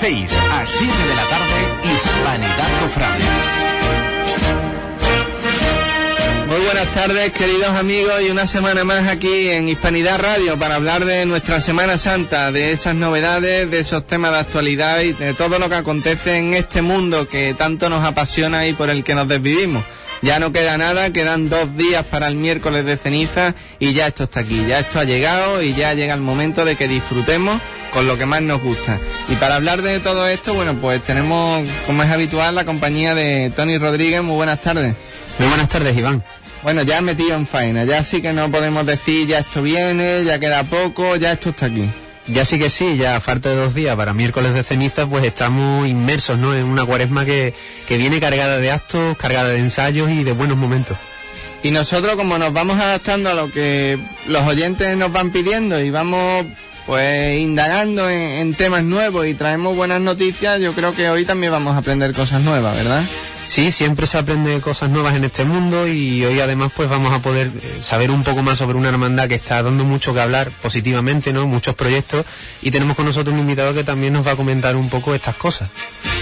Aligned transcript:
6 0.00 0.30
a 0.52 0.64
7 0.64 0.92
de 1.08 1.14
la 1.16 1.24
tarde, 1.24 1.92
Hispanidad 1.92 2.80
Cofrade. 2.80 3.24
Muy 6.46 6.60
buenas 6.60 6.94
tardes, 6.94 7.32
queridos 7.32 7.70
amigos, 7.70 8.22
y 8.22 8.30
una 8.30 8.46
semana 8.46 8.84
más 8.84 9.08
aquí 9.08 9.48
en 9.48 9.68
Hispanidad 9.68 10.20
Radio 10.20 10.56
para 10.56 10.76
hablar 10.76 11.04
de 11.04 11.26
nuestra 11.26 11.60
Semana 11.60 11.98
Santa, 11.98 12.52
de 12.52 12.70
esas 12.70 12.94
novedades, 12.94 13.72
de 13.72 13.80
esos 13.80 14.06
temas 14.06 14.30
de 14.30 14.38
actualidad 14.38 15.00
y 15.00 15.14
de 15.14 15.34
todo 15.34 15.58
lo 15.58 15.68
que 15.68 15.74
acontece 15.74 16.38
en 16.38 16.54
este 16.54 16.80
mundo 16.80 17.28
que 17.28 17.54
tanto 17.54 17.88
nos 17.88 18.06
apasiona 18.06 18.68
y 18.68 18.74
por 18.74 18.90
el 18.90 19.02
que 19.02 19.16
nos 19.16 19.26
desvivimos. 19.26 19.84
Ya 20.22 20.38
no 20.38 20.52
queda 20.52 20.78
nada, 20.78 21.12
quedan 21.12 21.48
dos 21.48 21.76
días 21.76 22.04
para 22.06 22.28
el 22.28 22.36
miércoles 22.36 22.84
de 22.84 22.96
ceniza 22.96 23.56
y 23.80 23.94
ya 23.94 24.06
esto 24.06 24.24
está 24.24 24.40
aquí, 24.40 24.64
ya 24.68 24.78
esto 24.78 25.00
ha 25.00 25.04
llegado 25.04 25.60
y 25.60 25.74
ya 25.74 25.94
llega 25.94 26.14
el 26.14 26.20
momento 26.20 26.64
de 26.64 26.76
que 26.76 26.86
disfrutemos 26.86 27.60
con 27.92 28.06
lo 28.06 28.18
que 28.18 28.26
más 28.26 28.42
nos 28.42 28.62
gusta. 28.62 28.98
Y 29.28 29.34
para 29.36 29.56
hablar 29.56 29.82
de 29.82 30.00
todo 30.00 30.26
esto, 30.28 30.54
bueno, 30.54 30.74
pues 30.74 31.02
tenemos, 31.02 31.66
como 31.86 32.02
es 32.02 32.10
habitual, 32.10 32.54
la 32.54 32.64
compañía 32.64 33.14
de 33.14 33.52
Tony 33.54 33.78
Rodríguez. 33.78 34.22
Muy 34.22 34.36
buenas 34.36 34.60
tardes. 34.60 34.94
Muy 35.38 35.48
buenas 35.48 35.68
tardes, 35.68 35.96
Iván. 35.96 36.22
Bueno, 36.62 36.82
ya 36.82 37.00
metido 37.00 37.36
en 37.36 37.46
faena, 37.46 37.84
ya 37.84 38.02
sí 38.02 38.20
que 38.20 38.32
no 38.32 38.50
podemos 38.50 38.84
decir 38.84 39.28
ya 39.28 39.38
esto 39.38 39.62
viene, 39.62 40.24
ya 40.24 40.40
queda 40.40 40.64
poco, 40.64 41.16
ya 41.16 41.32
esto 41.32 41.50
está 41.50 41.66
aquí. 41.66 41.88
Ya 42.26 42.44
sí 42.44 42.58
que 42.58 42.68
sí, 42.68 42.96
ya 42.98 43.20
falta 43.20 43.48
de 43.48 43.56
dos 43.56 43.74
días 43.74 43.96
para 43.96 44.12
miércoles 44.12 44.52
de 44.52 44.62
ceniza, 44.62 45.06
pues 45.06 45.24
estamos 45.24 45.88
inmersos 45.88 46.36
¿no? 46.36 46.54
en 46.54 46.64
una 46.64 46.84
cuaresma 46.84 47.24
que, 47.24 47.54
que 47.86 47.96
viene 47.96 48.20
cargada 48.20 48.58
de 48.58 48.70
actos, 48.70 49.16
cargada 49.16 49.48
de 49.48 49.60
ensayos 49.60 50.10
y 50.10 50.24
de 50.24 50.32
buenos 50.32 50.58
momentos. 50.58 50.98
Y 51.62 51.70
nosotros 51.70 52.16
como 52.16 52.36
nos 52.38 52.52
vamos 52.52 52.78
adaptando 52.78 53.30
a 53.30 53.34
lo 53.34 53.50
que 53.50 53.98
los 54.26 54.42
oyentes 54.42 54.96
nos 54.96 55.10
van 55.10 55.30
pidiendo 55.30 55.80
y 55.80 55.90
vamos 55.90 56.44
pues 56.88 57.38
indagando 57.38 58.08
en, 58.08 58.54
temas 58.54 58.82
nuevos 58.82 59.26
y 59.26 59.34
traemos 59.34 59.76
buenas 59.76 60.00
noticias, 60.00 60.58
yo 60.58 60.72
creo 60.72 60.94
que 60.94 61.10
hoy 61.10 61.26
también 61.26 61.52
vamos 61.52 61.74
a 61.74 61.80
aprender 61.80 62.14
cosas 62.14 62.40
nuevas, 62.40 62.74
¿verdad? 62.78 63.02
Sí, 63.48 63.72
siempre 63.72 64.06
se 64.06 64.18
aprende 64.18 64.60
cosas 64.60 64.90
nuevas 64.90 65.16
en 65.16 65.24
este 65.24 65.44
mundo 65.46 65.88
y 65.88 66.22
hoy 66.22 66.38
además 66.38 66.70
pues 66.76 66.88
vamos 66.88 67.14
a 67.14 67.20
poder 67.20 67.46
eh, 67.46 67.78
saber 67.80 68.10
un 68.10 68.22
poco 68.22 68.42
más 68.42 68.58
sobre 68.58 68.76
una 68.76 68.90
hermandad 68.90 69.26
que 69.26 69.36
está 69.36 69.62
dando 69.62 69.84
mucho 69.84 70.12
que 70.12 70.20
hablar 70.20 70.50
positivamente, 70.62 71.32
¿no? 71.32 71.46
Muchos 71.46 71.74
proyectos 71.74 72.26
y 72.60 72.70
tenemos 72.70 72.94
con 72.94 73.06
nosotros 73.06 73.32
un 73.32 73.40
invitado 73.40 73.72
que 73.72 73.84
también 73.84 74.12
nos 74.12 74.26
va 74.26 74.32
a 74.32 74.36
comentar 74.36 74.76
un 74.76 74.90
poco 74.90 75.14
estas 75.14 75.34
cosas. 75.34 75.70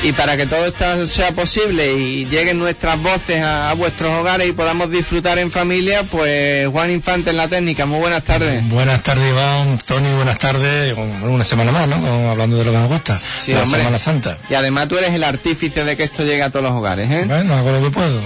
Y 0.05 0.13
para 0.13 0.37
que 0.37 0.47
todo 0.47 0.67
esto 0.67 1.07
sea 1.09 1.33
posible 1.33 1.95
y 1.95 2.27
lleguen 2.27 2.61
nuestras 2.61 3.03
voces 3.03 3.43
a, 3.43 3.71
a 3.71 3.75
vuestros 3.75 4.13
hogares 4.15 4.49
y 4.49 4.53
podamos 4.53 4.89
disfrutar 4.89 5.39
en 5.39 5.51
familia, 5.51 6.05
pues 6.05 6.69
Juan 6.69 6.93
Infante 6.93 7.31
en 7.31 7.39
la 7.39 7.49
técnica, 7.49 7.87
muy 7.87 7.99
buenas 7.99 8.23
tardes. 8.23 8.67
Buenas 8.69 9.03
tardes, 9.03 9.29
Iván, 9.33 9.79
Tony, 9.85 10.13
buenas 10.15 10.39
tardes. 10.39 10.95
Bueno, 10.95 11.35
Una 11.35 11.45
semana 11.45 11.73
más, 11.73 11.89
¿no? 11.89 12.31
Hablando 12.31 12.57
de 12.57 12.65
lo 12.67 12.71
que 12.71 12.79
nos 12.79 12.89
gusta. 12.89 13.19
Sí, 13.41 13.53
la 13.53 13.65
hombre. 13.65 13.81
Semana 13.81 13.99
Santa. 13.99 14.39
Y 14.49 14.55
además 14.55 14.87
tú 14.87 14.97
eres 14.97 15.13
el 15.13 15.25
artífice 15.25 15.83
de 15.83 15.97
que 15.97 16.05
esto 16.05 16.23
llegue 16.23 16.43
a 16.45 16.51
todos 16.51 16.63
los 16.63 16.73
hogares, 16.73 17.11
¿eh? 17.11 17.16
Bueno, 17.25 17.55
hago 17.55 17.73
lo 17.73 17.83
que 17.83 17.91
puedo. 17.91 18.21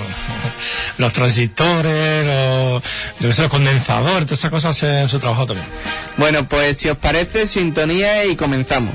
Los 0.98 1.12
transistores, 1.12 2.26
los, 2.26 2.82
yo 3.20 3.28
qué 3.28 3.34
sé, 3.34 3.42
los 3.42 3.50
condensadores, 3.50 4.26
todas 4.26 4.38
esas 4.38 4.50
cosas 4.50 4.76
hacen 4.76 5.08
su 5.08 5.18
trabajo 5.18 5.46
también. 5.46 5.66
Bueno, 6.16 6.46
pues 6.48 6.78
si 6.78 6.88
os 6.88 6.98
parece, 6.98 7.46
sintonía 7.46 8.24
y 8.26 8.36
comenzamos. 8.36 8.94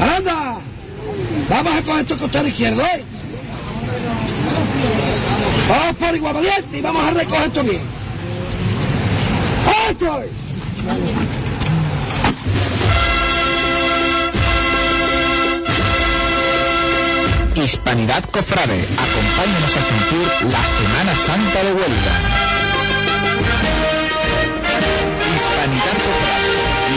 ¡Anda! 0.00 0.58
Vamos 1.48 1.76
a 1.76 1.82
coger 1.82 2.00
esto 2.02 2.16
costado 2.18 2.48
izquierdo, 2.48 2.82
¿eh? 2.82 3.04
Vamos 5.68 5.96
por 5.96 6.16
igual 6.16 6.34
valiente 6.34 6.78
y 6.78 6.80
vamos 6.80 7.04
a 7.04 7.10
recoger 7.10 7.46
esto 7.46 7.62
bien. 7.62 7.82
¡Esto! 9.90 10.45
Hispanidad 17.56 18.22
Cofrade, 18.30 18.84
acompáñanos 18.94 19.76
a 19.76 19.82
sentir 19.82 20.26
la 20.52 20.62
Semana 20.62 21.16
Santa 21.16 21.64
de 21.64 21.72
Huelva. 21.72 22.14
Hispanidad 25.34 25.96
Cofrade, 26.06 26.50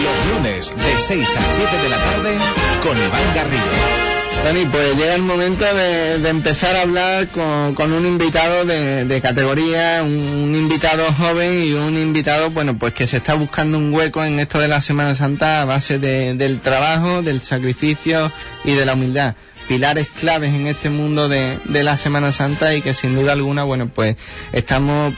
los 0.03 0.17
lunes 0.35 0.75
de 0.75 0.99
6 0.99 1.37
a 1.37 1.43
7 1.55 1.77
de 1.77 1.89
la 1.89 1.97
tarde 1.97 2.37
con 2.83 2.95
Iván 2.95 3.33
Garrido. 3.33 3.98
Tony, 4.43 4.65
pues 4.65 4.97
llega 4.97 5.15
el 5.15 5.21
momento 5.21 5.63
de, 5.75 6.27
empezar 6.29 6.75
a 6.75 6.81
hablar 6.81 7.27
con, 7.27 7.75
con 7.75 7.91
un 7.91 8.05
invitado 8.05 8.65
de, 8.65 9.19
categoría, 9.21 10.01
un, 10.03 10.55
invitado 10.55 11.03
joven 11.13 11.63
y 11.63 11.73
un 11.73 11.95
invitado, 11.97 12.49
bueno, 12.49 12.77
pues 12.77 12.93
que 12.93 13.05
se 13.05 13.17
está 13.17 13.35
buscando 13.35 13.77
un 13.77 13.93
hueco 13.93 14.23
en 14.23 14.39
esto 14.39 14.59
de 14.59 14.67
la 14.67 14.81
Semana 14.81 15.13
Santa 15.13 15.61
a 15.61 15.65
base 15.65 15.99
de- 15.99 16.33
del 16.35 16.59
trabajo, 16.61 17.21
del 17.21 17.41
sacrificio 17.43 18.31
y 18.63 18.73
de 18.73 18.85
la 18.85 18.93
humildad. 18.93 19.35
Pilares 19.67 20.07
claves 20.19 20.53
en 20.53 20.65
este 20.67 20.89
mundo 20.89 21.29
de, 21.29 21.59
de 21.65 21.83
la 21.83 21.95
Semana 21.97 22.31
Santa 22.31 22.73
y 22.73 22.81
que 22.81 22.93
sin 22.95 23.13
duda 23.13 23.33
alguna, 23.33 23.63
bueno, 23.65 23.89
pues 23.93 24.15
estamos 24.51 25.13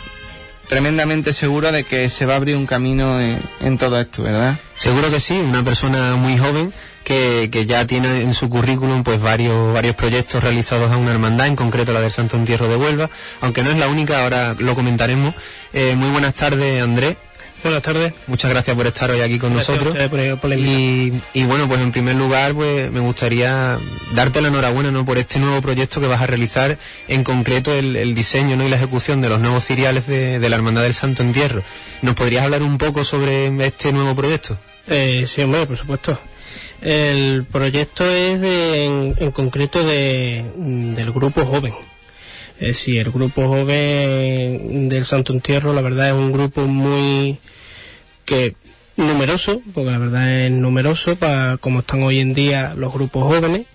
tremendamente 0.67 1.31
seguros 1.31 1.71
de 1.71 1.83
que 1.85 2.09
se 2.09 2.25
va 2.25 2.33
a 2.33 2.37
abrir 2.37 2.55
un 2.57 2.65
camino 2.65 3.19
en, 3.21 3.39
en 3.61 3.77
todo 3.77 3.99
esto, 4.01 4.23
¿verdad? 4.23 4.57
Seguro 4.75 5.09
que 5.09 5.19
sí, 5.19 5.37
una 5.37 5.63
persona 5.63 6.15
muy 6.15 6.37
joven 6.37 6.73
que, 7.11 7.49
que 7.51 7.65
ya 7.65 7.85
tiene 7.85 8.21
en 8.21 8.33
su 8.33 8.47
currículum 8.49 9.03
pues 9.03 9.19
varios, 9.19 9.73
varios 9.73 9.95
proyectos 9.95 10.41
realizados 10.41 10.89
a 10.91 10.97
una 10.97 11.11
hermandad, 11.11 11.47
en 11.47 11.55
concreto 11.57 11.91
la 11.91 11.99
del 12.01 12.11
Santo 12.11 12.37
Entierro 12.37 12.67
de 12.69 12.77
Huelva, 12.77 13.09
aunque 13.41 13.63
no 13.63 13.69
es 13.71 13.77
la 13.77 13.87
única, 13.89 14.23
ahora 14.23 14.55
lo 14.57 14.75
comentaremos. 14.75 15.35
Eh, 15.73 15.95
muy 15.97 16.09
buenas 16.09 16.33
tardes, 16.35 16.81
Andrés. 16.81 17.17
Buenas 17.63 17.83
tardes. 17.83 18.13
Muchas 18.25 18.49
gracias 18.49 18.75
por 18.75 18.87
estar 18.87 19.11
hoy 19.11 19.21
aquí 19.21 19.37
con 19.37 19.53
Gracias 19.53 19.77
nosotros. 19.77 20.07
por- 20.09 20.39
por 20.39 20.53
y, 20.57 21.13
y 21.33 21.43
bueno, 21.43 21.67
pues 21.67 21.79
en 21.81 21.91
primer 21.91 22.15
lugar, 22.15 22.53
pues 22.53 22.91
me 22.91 23.01
gustaría 23.01 23.77
darte 24.13 24.41
la 24.41 24.47
enhorabuena 24.47 24.89
¿no? 24.89 25.05
por 25.05 25.19
este 25.19 25.37
nuevo 25.37 25.61
proyecto 25.61 26.01
que 26.01 26.07
vas 26.07 26.21
a 26.21 26.25
realizar, 26.27 26.77
en 27.07 27.23
concreto 27.23 27.71
el, 27.71 27.95
el 27.97 28.15
diseño 28.15 28.55
¿no? 28.55 28.63
y 28.65 28.69
la 28.69 28.77
ejecución 28.77 29.21
de 29.21 29.29
los 29.29 29.39
nuevos 29.41 29.63
ciriales 29.65 30.07
de, 30.07 30.39
de 30.39 30.49
la 30.49 30.55
Hermandad 30.55 30.81
del 30.81 30.95
Santo 30.95 31.21
Entierro. 31.21 31.61
¿Nos 32.01 32.15
podrías 32.15 32.45
hablar 32.45 32.63
un 32.63 32.79
poco 32.79 33.03
sobre 33.03 33.47
este 33.63 33.91
nuevo 33.93 34.15
proyecto? 34.15 34.57
Eh, 34.87 35.25
sí, 35.27 35.41
hombre, 35.43 35.67
por 35.67 35.77
supuesto. 35.77 36.19
El 36.81 37.43
proyecto 37.45 38.03
es 38.09 38.41
de- 38.41 38.85
en, 39.19 39.31
concreto 39.31 39.83
de, 39.83 40.43
del 40.55 41.11
grupo 41.11 41.45
joven. 41.45 41.73
Es 42.59 42.67
decir, 42.67 42.97
el 42.99 43.11
grupo 43.11 43.47
joven 43.47 44.89
del 44.89 45.05
Santo 45.05 45.33
Entierro, 45.33 45.73
la 45.73 45.81
verdad 45.81 46.07
es 46.09 46.13
un 46.13 46.31
grupo 46.31 46.61
muy 46.67 47.37
que 48.25 48.55
numeroso, 48.97 49.61
porque 49.73 49.89
la 49.91 49.97
verdad 49.97 50.45
es 50.45 50.51
numeroso 50.51 51.15
para 51.15 51.57
como 51.57 51.79
están 51.79 52.03
hoy 52.03 52.19
en 52.19 52.33
día 52.33 52.73
los 52.75 52.93
grupos 52.93 53.23
jóvenes, 53.23 53.65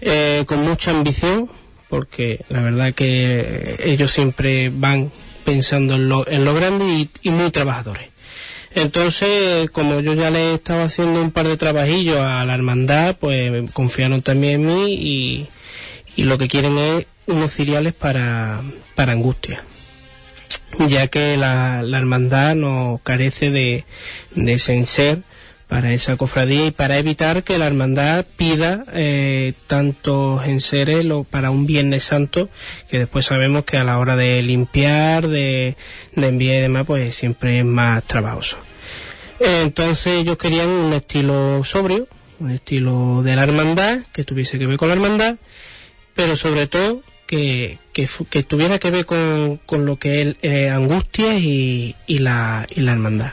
eh, 0.00 0.44
con 0.46 0.62
mucha 0.64 0.90
ambición, 0.90 1.50
porque 1.88 2.40
la 2.48 2.60
verdad 2.62 2.94
que 2.94 3.76
ellos 3.84 4.10
siempre 4.10 4.70
van 4.70 5.10
pensando 5.44 5.94
en 5.96 6.08
lo, 6.08 6.26
en 6.26 6.44
lo 6.46 6.54
grande 6.54 7.08
y 7.22 7.30
muy 7.30 7.50
trabajadores. 7.50 8.08
Entonces, 8.74 9.70
como 9.70 10.00
yo 10.00 10.14
ya 10.14 10.30
le 10.30 10.54
estaba 10.54 10.84
haciendo 10.84 11.22
un 11.22 11.30
par 11.30 11.46
de 11.46 11.56
trabajillos 11.56 12.18
a 12.18 12.44
la 12.44 12.54
hermandad, 12.54 13.16
pues 13.18 13.70
confiaron 13.72 14.20
también 14.22 14.62
en 14.62 14.66
mí 14.66 14.94
y, 16.16 16.22
lo 16.24 16.38
que 16.38 16.48
quieren 16.48 16.76
es 16.78 17.06
unos 17.26 17.52
cereales 17.52 17.92
para, 17.94 18.60
para 18.94 19.12
angustia. 19.12 19.62
Ya 20.88 21.06
que 21.06 21.36
la, 21.36 21.82
hermandad 21.96 22.54
no 22.56 23.00
carece 23.04 23.50
de, 23.50 23.84
de 24.34 24.58
ser 24.58 25.20
para 25.68 25.92
esa 25.92 26.16
cofradía 26.16 26.66
y 26.66 26.70
para 26.70 26.98
evitar 26.98 27.42
que 27.42 27.58
la 27.58 27.66
hermandad 27.66 28.24
pida 28.36 28.84
eh, 28.92 29.54
tantos 29.66 30.44
enseres 30.46 31.04
lo- 31.04 31.24
para 31.24 31.50
un 31.50 31.66
Viernes 31.66 32.04
Santo, 32.04 32.48
que 32.90 32.98
después 32.98 33.24
sabemos 33.26 33.64
que 33.64 33.76
a 33.78 33.84
la 33.84 33.98
hora 33.98 34.14
de 34.14 34.42
limpiar, 34.42 35.26
de, 35.28 35.76
de 36.14 36.28
enviar 36.28 36.58
y 36.58 36.62
demás, 36.62 36.86
pues 36.86 37.14
siempre 37.14 37.58
es 37.60 37.64
más 37.64 38.04
trabajoso. 38.04 38.58
Entonces 39.40 40.18
ellos 40.18 40.38
querían 40.38 40.68
un 40.68 40.92
estilo 40.92 41.62
sobrio, 41.64 42.08
un 42.40 42.50
estilo 42.50 43.22
de 43.22 43.36
la 43.36 43.44
hermandad, 43.44 43.98
que 44.12 44.24
tuviese 44.24 44.58
que 44.58 44.66
ver 44.66 44.76
con 44.76 44.88
la 44.88 44.94
hermandad, 44.94 45.36
pero 46.14 46.36
sobre 46.36 46.66
todo 46.66 47.02
que, 47.26 47.78
que 47.92 48.42
tuviera 48.42 48.78
que 48.78 48.90
ver 48.90 49.06
con, 49.06 49.60
con 49.66 49.86
lo 49.86 49.98
que 49.98 50.22
es 50.22 50.36
eh, 50.42 50.70
Angustias 50.70 51.40
y, 51.40 51.94
y, 52.06 52.18
la, 52.18 52.66
y 52.70 52.80
la 52.80 52.92
hermandad. 52.92 53.32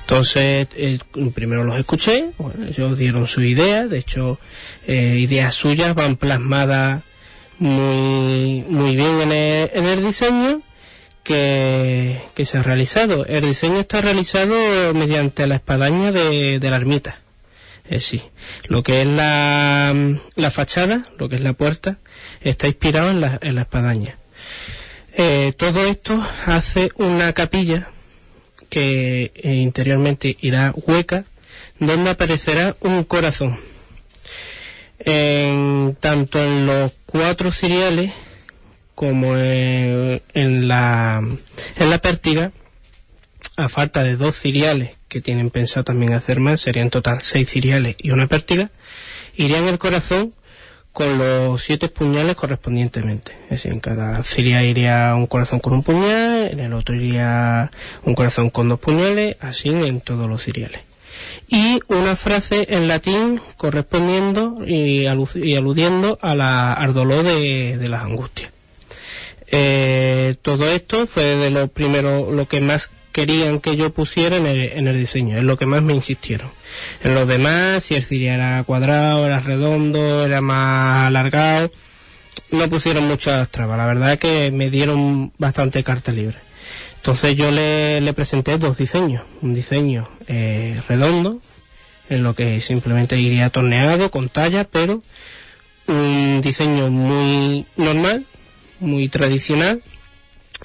Entonces, 0.00 0.68
eh, 0.76 0.98
primero 1.34 1.64
los 1.64 1.78
escuché, 1.78 2.26
bueno, 2.36 2.66
ellos 2.66 2.98
dieron 2.98 3.26
su 3.26 3.40
idea, 3.42 3.86
de 3.86 3.98
hecho, 3.98 4.38
eh, 4.86 5.16
ideas 5.18 5.54
suyas 5.54 5.94
van 5.94 6.16
plasmadas 6.16 7.02
muy, 7.58 8.64
muy 8.68 8.96
bien 8.96 9.20
en 9.22 9.32
el, 9.32 9.70
en 9.72 9.84
el 9.86 10.04
diseño 10.04 10.62
que, 11.22 12.20
se 12.44 12.58
ha 12.58 12.62
realizado. 12.62 13.26
El 13.26 13.42
diseño 13.42 13.80
está 13.80 14.00
realizado 14.00 14.56
mediante 14.94 15.46
la 15.46 15.56
espadaña 15.56 16.12
de, 16.12 16.58
la 16.60 16.76
ermita. 16.76 17.20
Es 17.84 17.90
decir, 17.90 18.22
lo 18.68 18.82
que 18.82 19.02
es 19.02 19.06
la, 19.06 19.94
la 20.36 20.50
fachada, 20.50 21.02
lo 21.18 21.28
que 21.28 21.36
es 21.36 21.42
la 21.42 21.52
puerta, 21.52 21.98
está 22.40 22.66
inspirado 22.66 23.10
en 23.10 23.20
la, 23.20 23.38
en 23.42 23.54
la 23.54 23.62
espadaña. 23.62 24.18
Eh, 25.14 25.52
todo 25.56 25.84
esto 25.84 26.26
hace 26.46 26.90
una 26.96 27.32
capilla 27.32 27.88
que 28.70 29.32
eh, 29.34 29.54
interiormente 29.56 30.34
irá 30.40 30.72
hueca, 30.74 31.24
donde 31.78 32.10
aparecerá 32.10 32.76
un 32.80 33.04
corazón. 33.04 33.58
En, 34.98 35.96
tanto 36.00 36.42
en 36.42 36.64
los 36.64 36.92
cuatro 37.06 37.52
ciriales 37.52 38.12
como 38.94 39.36
en, 39.36 40.22
en 40.34 40.68
la, 40.68 41.22
en 41.76 41.90
la 41.90 41.98
pértiga, 41.98 42.52
a 43.56 43.68
falta 43.68 44.02
de 44.02 44.16
dos 44.16 44.38
ciriales 44.38 44.96
que 45.08 45.20
tienen 45.20 45.50
pensado 45.50 45.84
también 45.84 46.14
hacer 46.14 46.40
más, 46.40 46.60
serían 46.60 46.86
en 46.86 46.90
total 46.90 47.20
seis 47.20 47.50
ciriales 47.50 47.96
y 47.98 48.10
una 48.10 48.26
pértiga, 48.26 48.70
irían 49.36 49.64
el 49.68 49.78
corazón 49.78 50.32
con 50.92 51.18
los 51.18 51.62
siete 51.62 51.88
puñales 51.88 52.36
correspondientemente. 52.36 53.32
Es 53.44 53.50
decir, 53.50 53.72
en 53.72 53.80
cada 53.80 54.22
ciria 54.22 54.62
iría 54.62 55.14
un 55.14 55.26
corazón 55.26 55.58
con 55.60 55.72
un 55.72 55.82
puñal, 55.82 56.50
en 56.50 56.60
el 56.60 56.72
otro 56.74 56.94
iría 56.94 57.70
un 58.04 58.14
corazón 58.14 58.50
con 58.50 58.68
dos 58.68 58.78
puñales, 58.78 59.36
así 59.40 59.70
en 59.70 60.00
todos 60.00 60.28
los 60.28 60.42
ciriales. 60.42 60.82
Y 61.48 61.80
una 61.88 62.16
frase 62.16 62.66
en 62.70 62.88
latín 62.88 63.40
correspondiendo 63.56 64.62
y, 64.66 65.06
aludiendo 65.06 66.18
a 66.20 66.34
la, 66.34 66.72
al 66.72 66.94
dolor 66.94 67.24
de 67.24 67.88
las 67.88 68.02
angustias. 68.02 68.51
Eh, 69.52 70.34
todo 70.42 70.68
esto 70.68 71.06
fue 71.06 71.36
de 71.36 71.50
lo 71.50 71.68
primero, 71.68 72.32
lo 72.32 72.48
que 72.48 72.60
más 72.60 72.90
querían 73.12 73.60
que 73.60 73.76
yo 73.76 73.92
pusiera 73.92 74.36
en 74.36 74.46
el, 74.46 74.72
en 74.72 74.88
el 74.88 74.98
diseño, 74.98 75.36
es 75.36 75.44
lo 75.44 75.58
que 75.58 75.66
más 75.66 75.82
me 75.82 75.94
insistieron. 75.94 76.48
En 77.04 77.14
los 77.14 77.28
demás, 77.28 77.84
si 77.84 77.94
el 77.94 78.02
cirio 78.02 78.32
era 78.32 78.64
cuadrado, 78.64 79.26
era 79.26 79.40
redondo, 79.40 80.24
era 80.24 80.40
más 80.40 81.08
alargado, 81.08 81.70
no 82.50 82.68
pusieron 82.68 83.06
muchas 83.06 83.48
trabas. 83.50 83.76
La 83.76 83.86
verdad 83.86 84.14
es 84.14 84.18
que 84.18 84.50
me 84.50 84.70
dieron 84.70 85.32
bastante 85.38 85.84
carta 85.84 86.12
libre. 86.12 86.38
Entonces 86.96 87.34
yo 87.36 87.50
le, 87.50 88.12
presenté 88.14 88.58
dos 88.58 88.78
diseños. 88.78 89.24
Un 89.42 89.54
diseño 89.54 90.08
eh, 90.28 90.80
redondo, 90.88 91.40
en 92.08 92.22
lo 92.22 92.34
que 92.34 92.60
simplemente 92.60 93.18
iría 93.18 93.50
torneado 93.50 94.10
con 94.10 94.28
talla, 94.28 94.64
pero 94.64 95.02
un 95.88 96.40
diseño 96.42 96.90
muy 96.90 97.66
normal, 97.76 98.24
muy 98.82 99.08
tradicional, 99.08 99.82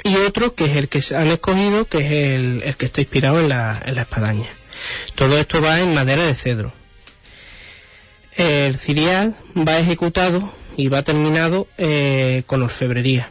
y 0.04 0.16
otro 0.18 0.54
que 0.54 0.66
es 0.66 0.76
el 0.76 0.90
que 0.90 1.02
se 1.02 1.16
han 1.16 1.28
escogido, 1.28 1.86
que 1.86 2.00
es 2.00 2.12
el, 2.12 2.62
el 2.64 2.76
que 2.76 2.86
está 2.86 3.02
inspirado 3.02 3.40
en 3.40 3.50
la, 3.50 3.82
en 3.86 3.96
la 3.96 4.02
espadaña. 4.02 4.48
Todo 5.16 5.38
esto 5.38 5.62
va 5.62 5.80
en 5.80 5.94
madera 5.94 6.24
de 6.26 6.36
cedro. 6.36 6.74
El 8.36 8.78
cirial 8.78 9.36
va 9.58 9.80
ejecutado 9.80 10.52
y 10.76 10.90
va 10.90 11.02
terminado 11.02 11.68
eh, 11.78 12.44
con 12.46 12.62
orfebrería. 12.62 13.30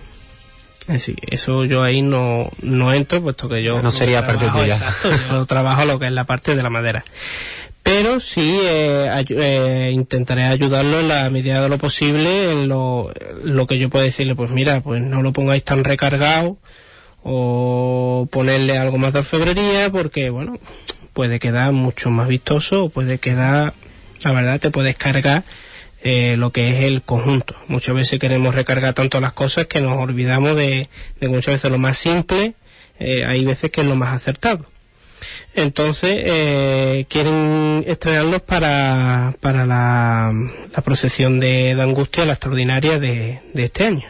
Decir, 0.89 1.17
eso 1.29 1.65
yo 1.65 1.83
ahí 1.83 2.03
no, 2.03 2.49
no 2.63 2.93
entro, 2.93 3.21
puesto 3.21 3.49
que 3.49 3.63
yo... 3.63 3.83
No 3.83 3.91
sería 3.91 4.25
parte 4.25 4.49
tuya. 4.49 4.75
Exacto, 4.75 5.11
yo 5.31 5.47
trabajo 5.47 5.85
lo 5.85 5.99
que 5.99 6.07
es 6.07 6.13
la 6.13 6.25
parte 6.25 6.55
de 6.55 6.63
la 6.63 6.71
madera. 6.71 7.05
Pero 7.87 8.19
sí 8.19 8.59
eh, 8.65 9.09
ay- 9.13 9.27
eh, 9.31 9.91
intentaré 9.95 10.43
ayudarlo 10.47 10.99
en 10.99 11.07
la 11.07 11.31
medida 11.31 11.63
de 11.63 11.69
lo 11.69 11.79
posible 11.79 12.51
en 12.51 12.67
lo, 12.69 13.13
que 13.69 13.79
yo 13.79 13.89
pueda 13.91 14.05
decirle, 14.05 14.35
pues 14.35 14.51
mira, 14.51 14.81
pues 14.81 15.01
no 15.01 15.23
lo 15.23 15.33
pongáis 15.33 15.63
tan 15.63 15.85
recargado 15.85 16.59
o 17.23 18.27
ponerle 18.33 18.77
algo 18.77 18.99
más 18.99 19.13
de 19.13 19.21
orfebrería 19.21 19.89
porque, 19.91 20.31
bueno, 20.31 20.59
puede 21.13 21.39
quedar 21.39 21.71
mucho 21.71 22.11
más 22.11 22.27
vistoso 22.27 22.89
puede 22.89 23.19
quedar, 23.19 23.73
la 24.25 24.33
verdad, 24.33 24.59
te 24.59 24.71
puedes 24.73 24.97
cargar 24.97 25.45
eh, 26.03 26.37
lo 26.37 26.51
que 26.51 26.71
es 26.71 26.85
el 26.87 27.03
conjunto. 27.03 27.55
Muchas 27.69 27.95
veces 27.95 28.19
queremos 28.19 28.53
recargar 28.57 28.95
tanto 28.95 29.21
las 29.21 29.33
cosas 29.33 29.67
que 29.67 29.81
nos 29.81 29.97
olvidamos 29.97 30.57
de, 30.57 30.89
de 31.21 31.29
muchas 31.29 31.55
veces 31.55 31.71
lo 31.71 31.79
más 31.79 31.97
simple, 31.99 32.55
eh, 32.99 33.25
hay 33.25 33.45
veces 33.45 33.71
que 33.71 33.83
es 33.83 33.87
lo 33.87 33.95
más 33.95 34.13
acertado. 34.13 34.65
Entonces, 35.55 36.15
eh, 36.17 37.07
quieren 37.09 37.85
estrenarlos 37.87 38.43
para, 38.43 39.35
para 39.41 39.65
la, 39.67 40.33
procesión 40.85 41.41
de, 41.41 41.73
Angustia, 41.81 42.27
la 42.27 42.33
extraordinaria 42.33 42.99
de, 42.99 43.41
de 43.53 43.63
este 43.63 43.87
año. 43.87 44.09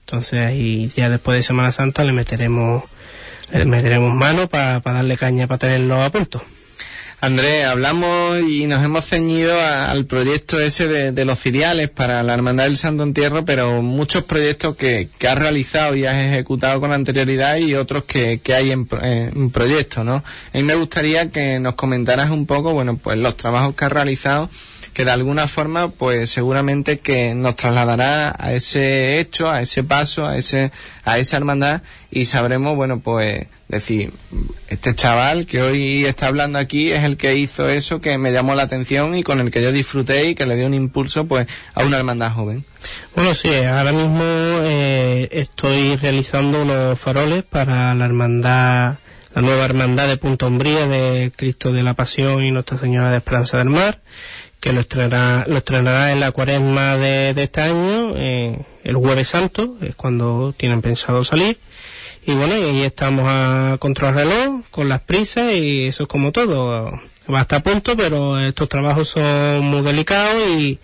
Entonces, 0.00 0.40
ahí 0.40 0.88
ya 0.88 1.08
después 1.08 1.36
de 1.38 1.42
Semana 1.42 1.72
Santa 1.72 2.04
le 2.04 2.12
meteremos, 2.12 2.84
le 3.52 3.64
meteremos 3.64 4.14
mano 4.14 4.48
para 4.48 4.80
darle 4.80 5.16
caña 5.16 5.46
para 5.46 5.58
tenerlo 5.58 6.02
a 6.02 6.10
punto. 6.10 6.42
Andrés, 7.24 7.64
hablamos 7.64 8.38
y 8.46 8.66
nos 8.66 8.84
hemos 8.84 9.06
ceñido 9.06 9.58
al 9.58 10.04
proyecto 10.04 10.60
ese 10.60 10.88
de, 11.10 11.24
los 11.24 11.38
ciriales 11.38 11.88
para 11.88 12.22
la 12.22 12.34
Hermandad 12.34 12.64
del 12.64 12.76
Santo 12.76 13.02
Entierro, 13.02 13.46
pero 13.46 13.80
muchos 13.80 14.24
proyectos 14.24 14.76
que, 14.76 15.08
que 15.18 15.26
has 15.26 15.38
realizado 15.38 15.96
y 15.96 16.04
has 16.04 16.16
ejecutado 16.16 16.82
con 16.82 16.92
anterioridad 16.92 17.56
y 17.56 17.76
otros 17.76 18.04
que, 18.04 18.40
que 18.40 18.54
hay 18.54 18.72
en, 18.72 18.86
en 19.00 19.50
proyecto, 19.50 20.04
¿no? 20.04 20.16
A 20.16 20.22
mí 20.58 20.62
me 20.64 20.74
gustaría 20.74 21.30
que 21.30 21.58
nos 21.60 21.76
comentaras 21.76 22.28
un 22.30 22.44
poco, 22.44 22.74
bueno, 22.74 22.98
pues 22.98 23.16
los 23.16 23.38
trabajos 23.38 23.74
que 23.74 23.86
has 23.86 23.92
realizado 23.92 24.50
que 24.94 25.04
de 25.04 25.10
alguna 25.10 25.46
forma 25.46 25.88
pues 25.90 26.30
seguramente 26.30 27.00
que 27.00 27.34
nos 27.34 27.56
trasladará 27.56 28.34
a 28.38 28.54
ese 28.54 29.18
hecho, 29.20 29.50
a 29.50 29.60
ese 29.60 29.84
paso, 29.84 30.26
a 30.26 30.38
ese 30.38 30.72
a 31.04 31.18
esa 31.18 31.36
hermandad 31.36 31.82
y 32.10 32.26
sabremos, 32.26 32.76
bueno, 32.76 33.00
pues 33.00 33.46
decir, 33.68 34.12
este 34.68 34.94
chaval 34.94 35.46
que 35.46 35.62
hoy 35.62 36.04
está 36.04 36.28
hablando 36.28 36.58
aquí 36.58 36.92
es 36.92 37.02
el 37.02 37.16
que 37.16 37.36
hizo 37.36 37.68
eso 37.68 38.00
que 38.00 38.18
me 38.18 38.32
llamó 38.32 38.54
la 38.54 38.62
atención 38.62 39.16
y 39.16 39.24
con 39.24 39.40
el 39.40 39.50
que 39.50 39.62
yo 39.62 39.72
disfruté 39.72 40.28
y 40.28 40.34
que 40.34 40.46
le 40.46 40.56
dio 40.56 40.66
un 40.66 40.74
impulso 40.74 41.26
pues 41.26 41.46
a 41.74 41.84
una 41.84 41.98
hermandad 41.98 42.32
joven. 42.32 42.64
Bueno, 43.16 43.34
sí, 43.34 43.52
ahora 43.64 43.92
mismo 43.92 44.22
eh, 44.22 45.28
estoy 45.32 45.96
realizando 45.96 46.62
unos 46.62 46.98
faroles 46.98 47.42
para 47.42 47.94
la 47.94 48.04
hermandad, 48.04 48.98
la 49.34 49.42
nueva 49.42 49.64
hermandad 49.64 50.06
de 50.06 50.16
Punta 50.16 50.46
Umbría 50.46 50.86
de 50.86 51.32
Cristo 51.34 51.72
de 51.72 51.82
la 51.82 51.94
Pasión 51.94 52.44
y 52.44 52.50
Nuestra 52.52 52.78
Señora 52.78 53.10
de 53.10 53.16
Esperanza 53.16 53.58
del 53.58 53.70
Mar, 53.70 54.00
que 54.64 54.72
lo 54.72 54.80
estrenará, 54.80 55.44
lo 55.46 55.58
estrenará 55.58 56.10
en 56.10 56.20
la 56.20 56.32
cuaresma 56.32 56.96
de, 56.96 57.34
este 57.36 57.60
año, 57.60 58.16
el 58.16 58.96
jueves 58.96 59.28
santo, 59.28 59.76
es 59.82 59.94
cuando 59.94 60.54
tienen 60.56 60.80
pensado 60.80 61.22
salir. 61.22 61.58
Y 62.26 62.32
bueno, 62.32 62.56
y 62.56 62.80
estamos 62.80 63.26
a 63.28 63.76
contrarreloj, 63.78 64.62
con 64.70 64.88
las 64.88 65.02
prisas 65.02 65.52
y 65.52 65.84
eso 65.84 66.04
es 66.04 66.08
como 66.08 66.32
todo. 66.32 66.98
Va 67.30 67.40
hasta 67.40 67.62
punto, 67.62 67.94
pero 67.94 68.40
estos 68.40 68.70
trabajos 68.70 69.10
son 69.10 69.66
muy 69.66 69.82
delicados 69.82 70.42
y, 70.58 70.78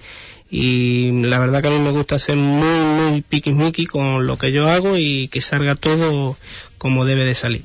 y 0.50 1.12
la 1.22 1.38
verdad 1.38 1.62
que 1.62 1.68
a 1.68 1.70
mí 1.70 1.78
me 1.78 1.92
gusta 1.92 2.18
ser 2.18 2.36
muy, 2.36 2.84
muy 2.84 3.22
piquismiqui 3.22 3.86
con 3.86 4.26
lo 4.26 4.36
que 4.36 4.52
yo 4.52 4.68
hago 4.68 4.98
y 4.98 5.28
que 5.28 5.40
salga 5.40 5.74
todo 5.74 6.36
como 6.76 7.06
debe 7.06 7.24
de 7.24 7.34
salir. 7.34 7.62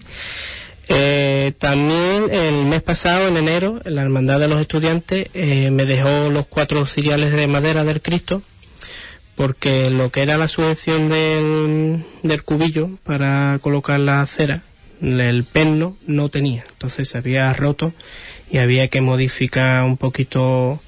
Eh, 0.88 1.54
también 1.58 2.32
el 2.32 2.66
mes 2.66 2.82
pasado, 2.82 3.28
en 3.28 3.38
enero, 3.38 3.82
la 3.86 4.02
Hermandad 4.04 4.40
de 4.40 4.48
los 4.48 4.62
Estudiantes 4.62 5.30
eh, 5.34 5.72
me 5.72 5.86
dejó 5.86 6.30
los 6.30 6.46
cuatro 6.46 6.86
ciriales 6.86 7.34
de 7.34 7.48
madera 7.48 7.84
del 7.84 8.02
Cristo 8.02 8.44
porque 9.36 9.90
lo 9.90 10.10
que 10.12 10.22
era 10.22 10.38
la 10.38 10.48
sujeción 10.48 11.10
del, 11.10 12.06
del 12.24 12.44
cubillo 12.44 12.92
para 13.04 13.60
colocar 13.62 14.00
la 14.00 14.26
cera, 14.26 14.62
el 15.02 15.44
perno 15.44 15.98
no 16.08 16.30
tenía, 16.30 16.64
entonces 16.70 17.10
se 17.10 17.18
había 17.18 17.52
roto 17.54 17.94
y 18.50 18.60
había 18.60 18.88
que 18.88 19.02
modificar 19.02 19.84
un 19.84 19.98
poquito 19.98 20.80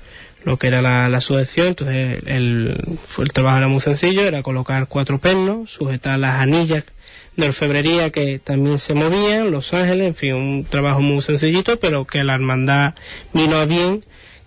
lo 0.45 0.57
que 0.57 0.67
era 0.67 0.81
la, 0.81 1.09
la 1.09 1.19
sujeción, 1.19 1.67
entonces 1.67 2.21
el, 2.25 2.97
el 3.17 3.31
trabajo 3.33 3.57
era 3.57 3.67
muy 3.67 3.81
sencillo, 3.81 4.21
era 4.21 4.41
colocar 4.43 4.87
cuatro 4.87 5.17
pernos, 5.17 5.71
sujetar 5.71 6.17
las 6.17 6.39
anillas 6.39 6.85
de 7.37 7.47
orfebrería 7.47 8.09
que 8.09 8.39
también 8.39 8.79
se 8.79 8.95
movían, 8.95 9.51
los 9.51 9.73
ángeles, 9.73 10.07
en 10.07 10.15
fin, 10.15 10.33
un 10.33 10.65
trabajo 10.65 11.01
muy 11.01 11.21
sencillito, 11.21 11.79
pero 11.79 12.05
que 12.05 12.23
la 12.23 12.33
hermandad 12.33 12.95
vino 13.31 13.57
a 13.57 13.65
bien 13.65 14.03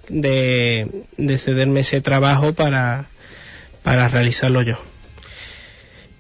de, 0.09 1.05
de 1.17 1.39
cederme 1.39 1.81
ese 1.81 2.01
trabajo 2.01 2.53
para, 2.53 3.07
para 3.85 4.09
realizarlo 4.09 4.63
yo. 4.63 4.79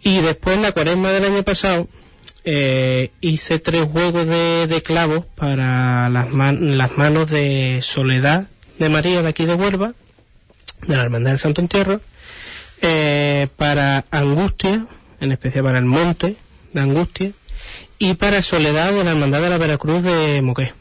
Y 0.02 0.20
después 0.20 0.56
en 0.56 0.62
la 0.62 0.72
cuaresma 0.72 1.10
del 1.10 1.24
año 1.24 1.42
pasado 1.42 1.88
eh, 2.44 3.10
hice 3.20 3.58
tres 3.58 3.82
juegos 3.82 4.26
de, 4.26 4.68
de 4.68 4.82
clavos 4.82 5.24
para 5.34 6.08
las 6.08 6.30
manos 6.30 7.30
de 7.30 7.80
Soledad 7.82 8.46
de 8.78 8.88
María 8.88 9.22
de 9.22 9.28
aquí 9.28 9.44
de 9.44 9.54
Huelva, 9.54 9.92
de 10.86 10.96
la 10.96 11.02
Hermandad 11.02 11.32
del 11.32 11.40
Santo 11.40 11.60
Entierro, 11.60 12.00
eh, 12.80 13.48
para 13.56 14.04
Angustia, 14.12 14.86
en 15.20 15.32
especial 15.32 15.64
para 15.64 15.78
el 15.78 15.84
Monte 15.84 16.36
de 16.72 16.80
Angustia, 16.80 17.32
y 17.98 18.14
para 18.14 18.42
Soledad 18.42 18.92
de 18.92 19.04
la 19.04 19.10
Hermandad 19.12 19.42
de 19.42 19.50
la 19.50 19.58
Veracruz 19.58 20.02
de 20.02 20.40
Moqué. 20.42 20.72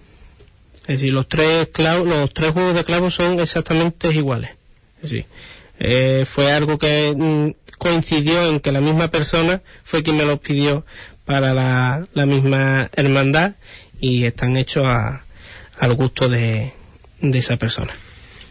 Es 0.88 1.00
decir, 1.00 1.14
los 1.14 1.28
tres 1.28 1.68
clavos, 1.68 2.08
los 2.08 2.34
tres 2.34 2.52
juegos 2.52 2.74
de 2.74 2.84
clavos 2.84 3.14
son 3.16 3.40
exactamente 3.40 4.12
iguales. 4.14 4.52
Es 5.02 5.14
eh, 5.80 6.26
fue 6.30 6.52
algo 6.52 6.78
que 6.78 7.14
mm, 7.16 7.76
coincidió 7.78 8.46
en 8.48 8.60
que 8.60 8.72
la 8.72 8.82
misma 8.82 9.08
persona 9.10 9.62
fue 9.84 10.04
quien 10.04 10.18
me 10.18 10.26
los 10.26 10.40
pidió 10.40 10.86
para 11.26 11.54
la, 11.54 12.06
la 12.14 12.26
misma 12.26 12.90
hermandad 12.96 13.54
y 14.02 14.26
están 14.26 14.58
hechos 14.58 14.86
a- 14.88 15.24
al 15.78 15.94
gusto 15.94 16.28
de, 16.28 16.74
de 17.22 17.38
esa 17.38 17.56
persona. 17.58 17.94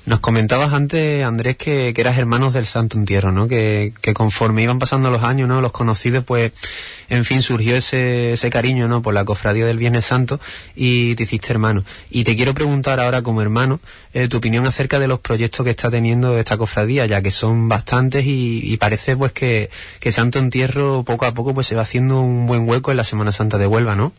Nos 0.08 0.20
comentabas 0.20 0.72
antes, 0.72 1.22
Andrés, 1.22 1.58
que, 1.58 1.92
eras 1.94 2.16
hermanos 2.16 2.54
del 2.54 2.64
Santo 2.64 2.96
Entierro, 2.96 3.30
¿no? 3.30 3.46
Que, 3.46 3.92
que 4.00 4.14
conforme 4.14 4.62
iban 4.62 4.78
pasando 4.78 5.10
los 5.10 5.22
años, 5.22 5.50
¿no? 5.50 5.60
Los 5.60 5.70
conocidos, 5.70 6.24
pues, 6.24 6.52
en 7.10 7.26
fin, 7.26 7.42
surgió 7.42 7.76
ese, 7.76 8.32
ese 8.32 8.48
cariño, 8.48 8.88
¿no? 8.88 9.02
Por 9.02 9.12
la 9.12 9.26
cofradía 9.26 9.66
del 9.66 9.76
Viernes 9.76 10.06
Santo 10.06 10.40
y 10.74 11.14
te 11.14 11.24
hiciste 11.24 11.52
hermano. 11.52 11.84
Y 12.08 12.24
te 12.24 12.36
quiero 12.36 12.54
preguntar 12.54 13.00
ahora 13.00 13.20
como 13.20 13.42
hermano, 13.42 13.80
eh, 14.14 14.28
tu 14.28 14.38
opinión 14.38 14.66
acerca 14.66 14.98
de 14.98 15.08
los 15.08 15.20
proyectos 15.20 15.62
que 15.62 15.70
está 15.72 15.90
teniendo 15.90 16.38
esta 16.38 16.56
cofradía, 16.56 17.04
ya 17.04 17.20
que 17.20 17.30
son 17.30 17.68
bastantes 17.68 18.24
y, 18.24 18.62
y 18.64 18.78
parece, 18.78 19.14
pues, 19.14 19.32
que, 19.32 19.68
que 20.00 20.10
Santo 20.10 20.38
Entierro 20.38 21.04
poco 21.04 21.26
a 21.26 21.34
poco, 21.34 21.52
pues, 21.52 21.66
se 21.66 21.74
va 21.74 21.82
haciendo 21.82 22.22
un 22.22 22.46
buen 22.46 22.66
hueco 22.66 22.92
en 22.92 22.96
la 22.96 23.04
Semana 23.04 23.30
Santa 23.30 23.58
de 23.58 23.66
Huelva, 23.66 23.94
¿no? 23.94 24.14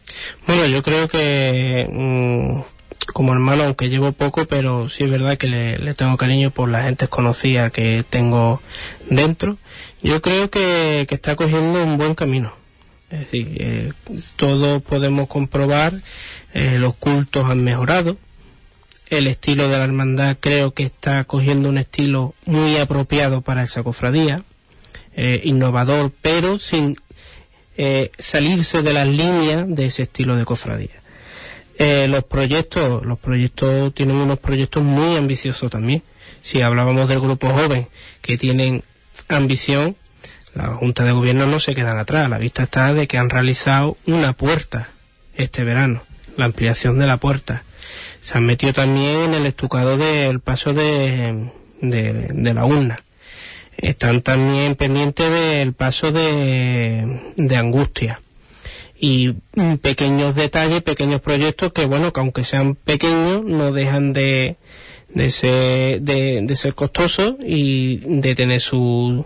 Bueno, 0.46 0.68
yo 0.68 0.84
creo 0.84 1.08
que 1.08 1.90
mm, 1.92 2.79
como 3.14 3.34
hermano, 3.34 3.64
aunque 3.64 3.90
llevo 3.90 4.12
poco, 4.12 4.46
pero 4.46 4.90
sí 4.90 5.04
es 5.04 5.10
verdad 5.10 5.38
que 5.38 5.48
le, 5.48 5.94
tengo 5.94 6.18
cariño 6.18 6.52
por 6.52 6.70
la 6.70 6.84
gente 6.84 7.08
conocida 7.08 7.70
que 7.70 8.04
tengo 8.10 8.62
dentro. 9.10 9.58
Yo 10.02 10.22
creo 10.22 10.50
que, 10.50 11.06
que 11.08 11.16
está 11.16 11.36
cogiendo 11.36 11.84
un 11.84 11.98
buen 11.98 12.16
camino. 12.16 12.54
Es 13.10 13.20
decir, 13.20 13.58
eh, 13.60 13.94
todos 14.36 14.82
podemos 14.84 15.28
comprobar, 15.28 15.94
eh, 16.54 16.78
los 16.78 16.96
cultos 16.96 17.50
han 17.50 17.64
mejorado, 17.64 18.18
el 19.10 19.28
estilo 19.28 19.68
de 19.68 19.78
la 19.78 19.84
hermandad 19.84 20.38
creo 20.40 20.74
que 20.74 20.84
está 20.84 21.24
cogiendo 21.24 21.70
un 21.70 21.80
estilo 21.80 22.36
muy 22.46 22.78
apropiado 22.78 23.42
para 23.42 23.64
esa 23.64 23.82
cofradía, 23.82 24.44
eh, 25.16 25.42
innovador, 25.44 26.12
pero 26.22 26.60
sin 26.60 26.96
eh, 27.78 28.12
salirse 28.20 28.82
de 28.84 28.94
las 28.94 29.08
líneas 29.08 29.66
de 29.68 29.86
ese 29.88 30.04
estilo 30.04 30.36
de 30.36 30.46
cofradía. 30.46 30.99
Eh, 31.82 32.10
los 32.10 32.26
proyectos, 32.26 33.06
los 33.06 33.18
proyectos 33.18 33.94
tienen 33.96 34.18
unos 34.18 34.38
proyectos 34.38 34.84
muy 34.84 35.16
ambiciosos 35.16 35.72
también. 35.72 36.04
Si 36.42 36.62
hablábamos 36.62 37.08
del 37.08 37.22
grupo 37.22 37.48
joven 37.48 37.88
que 38.22 38.38
tienen 38.38 38.84
ambición, 39.30 39.96
la 40.54 40.74
Junta 40.74 41.06
de 41.06 41.14
Gobierno 41.14 41.48
no 41.48 41.62
se 41.62 41.76
quedan 41.76 41.98
atrás. 41.98 42.30
La 42.30 42.38
vista 42.38 42.64
está 42.64 42.94
de 42.94 43.08
que 43.08 43.18
han 43.18 43.30
realizado 43.30 43.96
una 44.06 44.34
puerta 44.34 44.90
este 45.36 45.64
verano, 45.64 46.04
la 46.36 46.46
ampliación 46.46 47.00
de 47.00 47.08
la 47.08 47.16
puerta. 47.16 47.64
Se 48.20 48.38
han 48.38 48.46
metido 48.46 48.74
también 48.74 49.22
en 49.22 49.34
el 49.36 49.46
estucado 49.46 49.98
del 49.98 50.42
paso 50.42 50.74
de, 50.74 51.50
de, 51.80 52.28
de 52.34 52.54
la 52.54 52.66
urna. 52.66 53.04
Están 53.78 54.22
también 54.22 54.76
pendientes 54.76 55.32
del 55.32 55.72
paso 55.72 56.12
de, 56.12 57.34
de 57.38 57.56
angustia 57.56 58.20
y 59.00 59.36
pequeños 59.82 60.36
detalles, 60.36 60.84
pequeños 60.84 61.22
proyectos 61.22 61.72
que, 61.72 61.86
bueno, 61.86 62.12
que 62.12 62.20
aunque 62.20 62.44
sean 62.44 62.76
pequeños, 62.76 63.44
no 63.46 63.72
dejan 63.72 64.12
de, 64.12 64.58
de, 65.14 65.30
ser, 65.32 66.02
de, 66.02 66.42
de 66.42 66.56
ser 66.56 66.76
costosos 66.76 67.36
y 67.46 67.98
de 67.98 68.36
tener 68.36 68.60
su, 68.60 69.26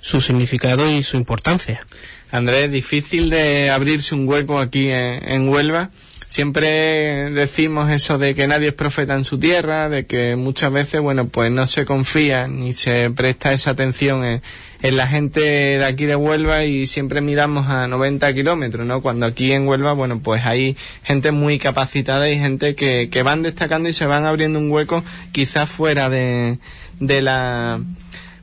su 0.00 0.20
significado 0.20 0.90
y 0.90 1.02
su 1.02 1.16
importancia. 1.16 1.86
Andrés, 2.30 2.70
difícil 2.70 3.30
de 3.30 3.70
abrirse 3.70 4.14
un 4.14 4.28
hueco 4.28 4.58
aquí 4.58 4.90
en, 4.90 5.26
en 5.26 5.48
Huelva. 5.48 5.90
Siempre 6.28 7.30
decimos 7.30 7.90
eso 7.92 8.18
de 8.18 8.34
que 8.34 8.48
nadie 8.48 8.68
es 8.68 8.74
profeta 8.74 9.14
en 9.14 9.24
su 9.24 9.38
tierra, 9.38 9.88
de 9.88 10.04
que 10.04 10.34
muchas 10.34 10.72
veces, 10.72 11.00
bueno, 11.00 11.28
pues 11.28 11.52
no 11.52 11.68
se 11.68 11.84
confía 11.84 12.48
ni 12.48 12.72
se 12.72 13.08
presta 13.10 13.52
esa 13.52 13.70
atención 13.70 14.24
en, 14.24 14.42
en 14.84 14.98
la 14.98 15.06
gente 15.06 15.40
de 15.40 15.84
aquí 15.86 16.04
de 16.04 16.14
Huelva 16.14 16.66
y 16.66 16.86
siempre 16.86 17.22
miramos 17.22 17.68
a 17.68 17.88
90 17.88 18.34
kilómetros, 18.34 18.84
¿no? 18.84 19.00
Cuando 19.00 19.24
aquí 19.24 19.50
en 19.50 19.66
Huelva, 19.66 19.94
bueno, 19.94 20.20
pues 20.20 20.44
hay 20.44 20.76
gente 21.02 21.32
muy 21.32 21.58
capacitada 21.58 22.28
y 22.28 22.38
gente 22.38 22.74
que, 22.74 23.08
que 23.10 23.22
van 23.22 23.40
destacando 23.40 23.88
y 23.88 23.94
se 23.94 24.04
van 24.04 24.26
abriendo 24.26 24.58
un 24.58 24.70
hueco 24.70 25.02
quizás 25.32 25.70
fuera 25.70 26.10
de, 26.10 26.58
de 27.00 27.22
la, 27.22 27.80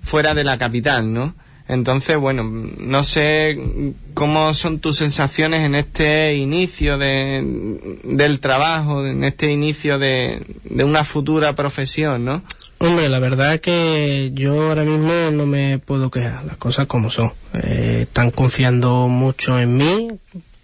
fuera 0.01 0.33
de 0.33 0.43
la 0.43 0.57
capital, 0.57 1.13
¿no? 1.13 1.35
Entonces, 1.67 2.17
bueno, 2.17 2.41
no 2.43 3.03
sé 3.03 3.93
cómo 4.15 4.55
son 4.55 4.79
tus 4.79 4.97
sensaciones 4.97 5.61
en 5.61 5.75
este 5.75 6.33
inicio 6.37 6.97
de, 6.97 7.99
del 8.03 8.39
trabajo, 8.39 9.05
en 9.05 9.23
este 9.25 9.51
inicio 9.51 9.99
de, 9.99 10.41
de 10.63 10.83
una 10.83 11.03
futura 11.03 11.53
profesión, 11.53 12.25
¿no? 12.25 12.41
Hombre, 12.83 13.09
la 13.09 13.19
verdad 13.19 13.59
que 13.59 14.31
yo 14.33 14.69
ahora 14.69 14.83
mismo 14.83 15.13
no 15.31 15.45
me 15.45 15.77
puedo 15.77 16.09
quejar, 16.09 16.43
las 16.45 16.57
cosas 16.57 16.87
como 16.87 17.11
son. 17.11 17.31
Eh, 17.53 17.99
están 18.01 18.31
confiando 18.31 19.07
mucho 19.07 19.59
en 19.59 19.77
mí, 19.77 20.07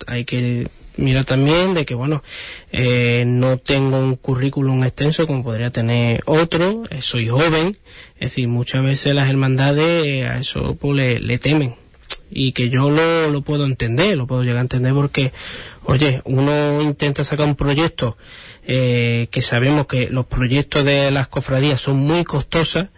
hay 0.07 0.25
que 0.25 0.67
mirar 0.95 1.25
también 1.25 1.75
de 1.75 1.85
que, 1.85 1.93
bueno, 1.93 2.23
eh, 2.71 3.23
no 3.27 3.59
tengo 3.59 3.99
un 3.99 4.15
currículum 4.15 4.83
extenso 4.83 5.27
como 5.27 5.43
podría 5.43 5.69
tener 5.69 6.23
otro, 6.25 6.85
eh, 6.89 7.03
soy 7.03 7.27
joven, 7.27 7.77
es 8.15 8.31
decir, 8.31 8.47
muchas 8.47 8.81
veces 8.81 9.13
las 9.13 9.29
hermandades 9.29 10.07
eh, 10.07 10.25
a 10.25 10.39
eso 10.39 10.73
pues, 10.73 10.95
le, 10.95 11.19
le 11.19 11.37
temen 11.37 11.75
y 12.29 12.51
que 12.51 12.69
yo 12.69 12.89
lo, 12.89 13.29
lo 13.29 13.41
puedo 13.41 13.65
entender, 13.65 14.17
lo 14.17 14.27
puedo 14.27 14.43
llegar 14.43 14.59
a 14.59 14.61
entender 14.61 14.93
porque, 14.93 15.31
oye, 15.83 16.21
uno 16.25 16.81
intenta 16.81 17.23
sacar 17.23 17.47
un 17.47 17.55
proyecto 17.55 18.17
eh, 18.65 19.27
que 19.31 19.41
sabemos 19.41 19.87
que 19.87 20.09
los 20.09 20.25
proyectos 20.25 20.83
de 20.83 21.09
las 21.11 21.27
cofradías 21.27 21.79
son 21.81 21.97
muy 21.97 22.23
costosas 22.23 22.89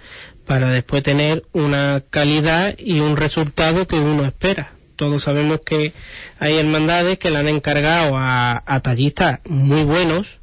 para 0.45 0.69
después 0.69 1.03
tener 1.03 1.45
una 1.51 2.03
calidad 2.09 2.75
y 2.79 3.01
un 3.01 3.17
resultado 3.17 3.86
que 3.86 3.98
uno 3.98 4.25
espera. 4.25 4.74
Todos 4.95 5.24
sabemos 5.24 5.62
que 5.63 5.93
hay 6.39 6.57
hermandades 6.57 7.19
que 7.19 7.29
le 7.29 7.38
han 7.38 7.48
encargado 7.48 8.17
a, 8.17 8.63
a 8.65 8.79
tallistas 8.81 9.39
muy 9.45 9.83
buenos, 9.83 10.39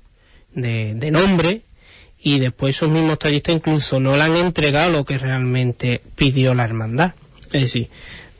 de, 0.54 0.94
de 0.94 1.10
nombre, 1.10 1.62
y 2.18 2.38
después 2.38 2.76
esos 2.76 2.88
mismos 2.88 3.18
tallistas 3.18 3.54
incluso 3.54 4.00
no 4.00 4.16
le 4.16 4.22
han 4.22 4.36
entregado 4.36 4.90
lo 4.92 5.04
que 5.04 5.18
realmente 5.18 6.00
pidió 6.14 6.54
la 6.54 6.64
hermandad. 6.64 7.14
Es 7.52 7.62
decir, 7.62 7.88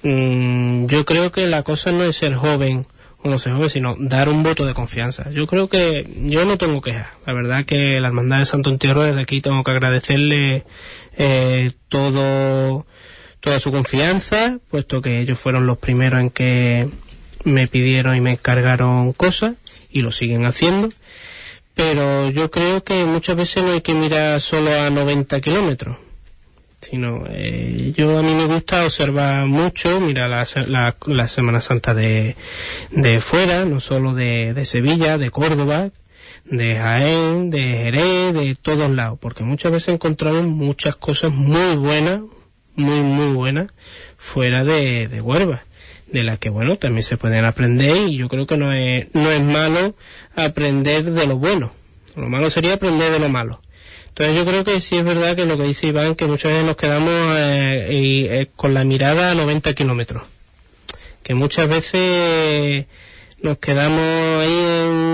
mmm, 0.03 0.87
yo 0.87 1.05
creo 1.05 1.33
que 1.33 1.47
la 1.47 1.63
cosa 1.63 1.93
no 1.93 2.05
es 2.05 2.17
ser 2.17 2.35
joven 2.35 2.87
o 3.23 3.29
no 3.29 3.39
ser 3.39 3.53
joven, 3.53 3.71
sino 3.71 3.97
dar 3.99 4.29
un 4.29 4.43
voto 4.43 4.65
de 4.65 4.75
confianza. 4.75 5.31
Yo 5.31 5.47
creo 5.47 5.69
que 5.69 6.09
yo 6.25 6.45
no 6.45 6.59
tengo 6.59 6.81
quejas. 6.81 7.09
La 7.27 7.33
verdad 7.33 7.65
que 7.65 8.01
la 8.01 8.09
hermandad 8.09 8.39
de 8.39 8.47
Santo 8.47 8.71
Entierro 8.71 9.03
desde 9.03 9.21
aquí 9.21 9.41
tengo 9.41 9.63
que 9.65 9.71
agradecerle 9.71 10.65
eh, 11.17 11.73
todo 11.89 12.87
toda 13.41 13.61
su 13.61 13.71
confianza, 13.71 14.59
puesto 14.71 15.01
que 15.01 15.21
ellos 15.21 15.39
fueron 15.39 15.67
los 15.67 15.79
primeros 15.79 16.21
en 16.21 16.31
que 16.31 16.89
me 17.45 17.69
pidieron 17.69 18.17
y 18.17 18.21
me 18.21 18.33
encargaron 18.33 19.13
cosas 19.13 19.55
y 19.91 20.01
lo 20.01 20.11
siguen 20.11 20.47
haciendo. 20.47 20.89
Pero 21.75 22.31
yo 22.31 22.51
creo 22.51 22.83
que 22.83 23.05
muchas 23.05 23.37
veces 23.37 23.63
no 23.63 23.73
hay 23.73 23.83
que 23.83 23.95
mirar 23.95 24.41
solo 24.41 24.71
a 24.81 24.91
90 24.91 25.41
kilómetros 25.41 25.97
sino 26.89 27.25
eh, 27.29 27.93
yo 27.97 28.19
a 28.19 28.23
mí 28.23 28.35
me 28.35 28.47
gusta 28.47 28.85
observar 28.85 29.47
mucho, 29.47 30.01
mira 30.01 30.29
la, 30.29 30.47
la, 30.67 30.97
la 31.07 31.29
Semana 31.29 31.61
Santa 31.61 31.95
de, 31.95 32.37
de 32.91 33.21
fuera, 33.21 33.65
no 33.65 33.81
solo 33.81 34.15
de, 34.15 34.55
de 34.55 34.65
Sevilla, 34.65 35.19
de 35.19 35.31
Córdoba, 35.31 35.91
de 36.45 36.77
Jaén, 36.77 37.51
de 37.51 37.61
Jerez, 37.61 38.35
de 38.35 38.57
todos 38.61 38.89
lados, 38.91 39.19
porque 39.21 39.43
muchas 39.43 39.73
veces 39.73 39.95
encontramos 39.95 40.47
muchas 40.47 40.95
cosas 40.95 41.33
muy 41.33 41.77
buenas, 41.77 42.21
muy 42.77 43.01
muy 43.01 43.35
buenas, 43.35 43.73
fuera 44.17 44.63
de, 44.63 45.09
de 45.09 45.21
Huelva, 45.21 45.65
de 46.13 46.23
las 46.23 46.39
que 46.39 46.51
bueno 46.51 46.77
también 46.77 47.03
se 47.03 47.17
pueden 47.17 47.45
aprender 47.45 47.97
y 47.97 48.17
yo 48.17 48.29
creo 48.29 48.47
que 48.47 48.57
no 48.57 48.73
es, 48.73 49.09
no 49.13 49.29
es 49.31 49.43
malo 49.43 49.97
aprender 50.37 51.03
de 51.03 51.27
lo 51.27 51.37
bueno, 51.37 51.73
lo 52.15 52.29
malo 52.29 52.49
sería 52.51 52.75
aprender 52.75 53.11
de 53.11 53.19
lo 53.19 53.29
malo. 53.29 53.61
Entonces 54.19 54.35
yo 54.35 54.47
creo 54.47 54.65
que 54.65 54.81
sí 54.81 54.97
es 54.97 55.05
verdad 55.05 55.37
que 55.37 55.45
lo 55.45 55.59
que 55.59 55.65
dice 55.65 55.89
Iván, 55.89 56.15
que 56.15 56.25
muchas 56.25 56.51
veces 56.51 56.65
nos 56.65 56.77
quedamos 56.79 57.13
eh, 57.37 57.87
eh, 57.91 58.49
con 58.57 58.73
la 58.73 58.83
mirada 58.83 59.31
a 59.31 59.35
90 59.35 59.75
kilómetros. 59.75 60.23
Que 61.23 61.35
muchas 61.35 61.69
veces 61.69 62.87
nos 63.43 63.59
quedamos 63.59 64.01
ahí 64.01 64.59
en, 64.59 65.06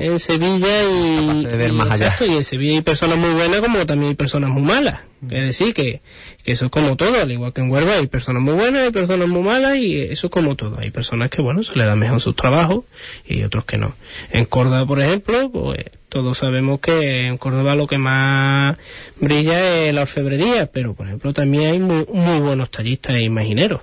en 0.00 0.18
Sevilla 0.18 0.82
y, 0.82 1.44
de 1.44 1.56
ver 1.56 1.70
y, 1.70 1.72
más 1.72 1.90
allá. 1.90 2.06
exacto, 2.06 2.26
y 2.26 2.36
en 2.36 2.44
Sevilla 2.44 2.74
hay 2.76 2.82
personas 2.82 3.18
muy 3.18 3.30
buenas 3.30 3.60
como 3.60 3.84
también 3.86 4.10
hay 4.10 4.14
personas 4.14 4.50
muy 4.50 4.62
malas. 4.62 5.00
Es 5.22 5.46
decir, 5.46 5.74
que, 5.74 6.00
que 6.44 6.52
eso 6.52 6.66
es 6.66 6.70
como 6.70 6.96
todo, 6.96 7.20
al 7.20 7.30
igual 7.30 7.52
que 7.52 7.60
en 7.60 7.70
Huelva 7.70 7.92
hay 7.92 8.06
personas 8.06 8.42
muy 8.42 8.54
buenas, 8.54 8.84
hay 8.84 8.90
personas 8.90 9.28
muy 9.28 9.42
malas 9.42 9.76
y 9.76 10.00
eso 10.00 10.28
es 10.28 10.30
como 10.30 10.56
todo. 10.56 10.78
Hay 10.78 10.90
personas 10.90 11.28
que, 11.28 11.42
bueno, 11.42 11.62
se 11.62 11.76
les 11.76 11.86
da 11.86 11.94
mejor 11.94 12.20
sus 12.20 12.34
trabajos 12.34 12.84
y 13.26 13.42
otros 13.42 13.66
que 13.66 13.76
no. 13.76 13.94
En 14.30 14.46
Córdoba, 14.46 14.86
por 14.86 15.02
ejemplo, 15.02 15.50
pues 15.50 15.84
todos 16.08 16.38
sabemos 16.38 16.80
que 16.80 17.26
en 17.26 17.36
Córdoba 17.36 17.74
lo 17.74 17.86
que 17.86 17.98
más 17.98 18.78
brilla 19.20 19.84
es 19.84 19.94
la 19.94 20.02
orfebrería, 20.02 20.66
pero 20.72 20.94
por 20.94 21.06
ejemplo 21.06 21.34
también 21.34 21.70
hay 21.70 21.78
muy, 21.78 22.06
muy 22.10 22.40
buenos 22.40 22.70
tallistas 22.70 23.16
e 23.16 23.22
imagineros. 23.22 23.82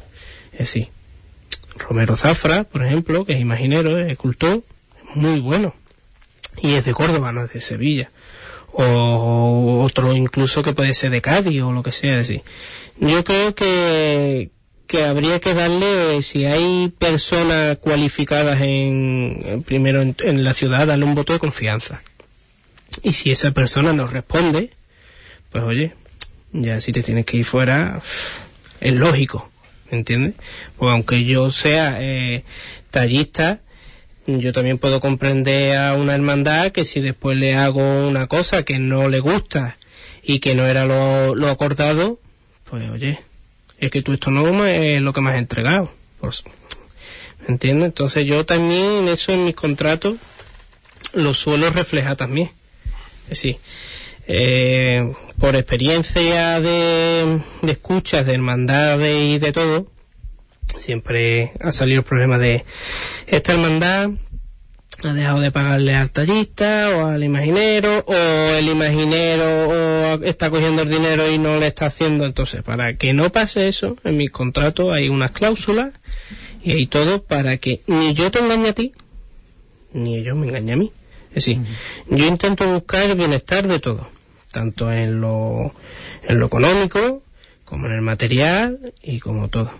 Es 0.53 0.59
decir, 0.59 0.87
Romero 1.77 2.15
Zafra, 2.15 2.63
por 2.63 2.83
ejemplo, 2.83 3.25
que 3.25 3.33
es 3.33 3.39
imaginero, 3.39 3.99
es 3.99 4.11
escultor, 4.11 4.63
muy 5.13 5.39
bueno. 5.39 5.75
Y 6.61 6.73
es 6.73 6.85
de 6.85 6.93
Córdoba, 6.93 7.31
no 7.31 7.43
es 7.43 7.53
de 7.53 7.61
Sevilla 7.61 8.11
o 8.79 9.81
otro 9.83 10.15
incluso 10.15 10.61
que 10.61 10.73
puede 10.73 10.93
ser 10.93 11.09
de 11.09 11.21
Cádiz 11.21 11.61
o 11.63 11.71
lo 11.71 11.81
que 11.81 11.91
sea. 11.91 12.17
Decir, 12.17 12.43
yo 12.99 13.23
creo 13.23 13.55
que, 13.55 14.51
que 14.85 15.03
habría 15.03 15.39
que 15.39 15.55
darle, 15.55 16.21
si 16.21 16.45
hay 16.45 16.93
personas 16.97 17.77
cualificadas 17.77 18.61
en, 18.61 19.63
primero 19.65 20.01
en, 20.01 20.43
la 20.43 20.53
ciudad, 20.53 20.85
darle 20.85 21.05
un 21.05 21.15
voto 21.15 21.33
de 21.33 21.39
confianza. 21.39 22.01
Y 23.01 23.13
si 23.13 23.31
esa 23.31 23.51
persona 23.51 23.93
nos 23.93 24.11
responde, 24.11 24.69
pues 25.51 25.63
oye, 25.63 25.93
ya 26.51 26.79
si 26.79 26.91
te 26.91 27.01
tienes 27.01 27.25
que 27.25 27.37
ir 27.37 27.45
fuera, 27.45 27.99
es 28.79 28.93
lógico, 28.93 29.49
¿me 29.89 29.97
entiendes? 29.97 30.35
Pues 30.77 30.91
aunque 30.91 31.25
yo 31.25 31.51
sea 31.51 31.97
eh, 31.99 32.43
tallista, 32.91 33.61
yo 34.27 34.51
también 34.51 34.77
puedo 34.77 34.99
comprender 34.99 35.77
a 35.77 35.93
una 35.93 36.13
hermandad 36.13 36.71
que 36.71 36.83
si 36.83 36.99
después 36.99 37.37
le 37.37 37.55
hago 37.55 38.07
una 38.07 38.27
cosa 38.27 38.63
que 38.63 38.77
no 38.77 39.07
le 39.07 39.19
gusta 39.19 39.77
y 40.21 40.39
que 40.39 40.53
no 40.53 40.67
era 40.67 40.85
lo, 40.85 41.47
acordado, 41.47 42.19
pues 42.65 42.89
oye, 42.89 43.19
es 43.79 43.89
que 43.89 44.01
tú 44.01 44.11
esto 44.11 44.29
no 44.29 44.65
es 44.65 44.99
lo 44.99 45.13
que 45.13 45.21
me 45.21 45.31
has 45.31 45.37
entregado. 45.37 45.91
¿Me 46.21 47.53
entiendes? 47.53 47.87
Entonces 47.87 48.25
yo 48.25 48.45
también 48.45 49.07
eso 49.07 49.31
en 49.31 49.45
mis 49.45 49.55
contratos 49.55 50.17
lo 51.13 51.33
suelo 51.33 51.69
reflejar 51.69 52.17
también. 52.17 52.51
Es 53.23 53.29
decir, 53.29 53.57
eh, 54.27 55.13
por 55.39 55.55
experiencia 55.55 56.59
de, 56.59 57.39
de 57.61 57.71
escuchas, 57.71 58.25
de 58.25 58.33
hermandades 58.33 59.23
y 59.23 59.39
de 59.39 59.53
todo, 59.53 59.87
siempre 60.77 61.53
ha 61.59 61.71
salido 61.71 61.99
el 61.99 62.05
problema 62.05 62.37
de 62.37 62.65
esta 63.27 63.53
hermandad. 63.53 64.11
Ha 65.03 65.13
dejado 65.13 65.41
de 65.41 65.51
pagarle 65.51 65.93
al 65.95 66.11
tallista 66.11 66.89
o 66.95 67.05
al 67.05 67.23
imaginero 67.23 68.03
o 68.07 68.15
el 68.57 68.67
imaginero 68.67 69.69
o 69.69 70.23
está 70.23 70.49
cogiendo 70.49 70.81
el 70.81 70.89
dinero 70.89 71.31
y 71.31 71.37
no 71.37 71.59
le 71.59 71.67
está 71.67 71.85
haciendo. 71.85 72.25
Entonces 72.25 72.63
para 72.63 72.95
que 72.95 73.13
no 73.13 73.29
pase 73.29 73.67
eso 73.67 73.95
en 74.03 74.17
mi 74.17 74.27
contrato 74.27 74.91
hay 74.91 75.09
unas 75.09 75.31
cláusulas 75.31 75.93
y 76.63 76.71
hay 76.71 76.87
todo 76.87 77.23
para 77.23 77.57
que 77.57 77.81
ni 77.85 78.13
yo 78.13 78.31
te 78.31 78.39
engañe 78.39 78.69
a 78.69 78.73
ti 78.73 78.93
ni 79.93 80.17
ellos 80.17 80.35
me 80.35 80.47
engañen 80.47 80.73
a 80.73 80.77
mí. 80.77 80.91
Es 81.29 81.45
decir 81.45 81.59
yo 82.09 82.25
intento 82.25 82.67
buscar 82.67 83.03
el 83.03 83.15
bienestar 83.15 83.67
de 83.67 83.79
todo 83.79 84.09
tanto 84.51 84.91
en 84.91 85.21
lo 85.21 85.73
en 86.23 86.39
lo 86.39 86.47
económico 86.47 87.21
como 87.65 87.85
en 87.85 87.93
el 87.93 88.01
material 88.01 88.93
y 89.03 89.19
como 89.19 89.49
todo 89.49 89.71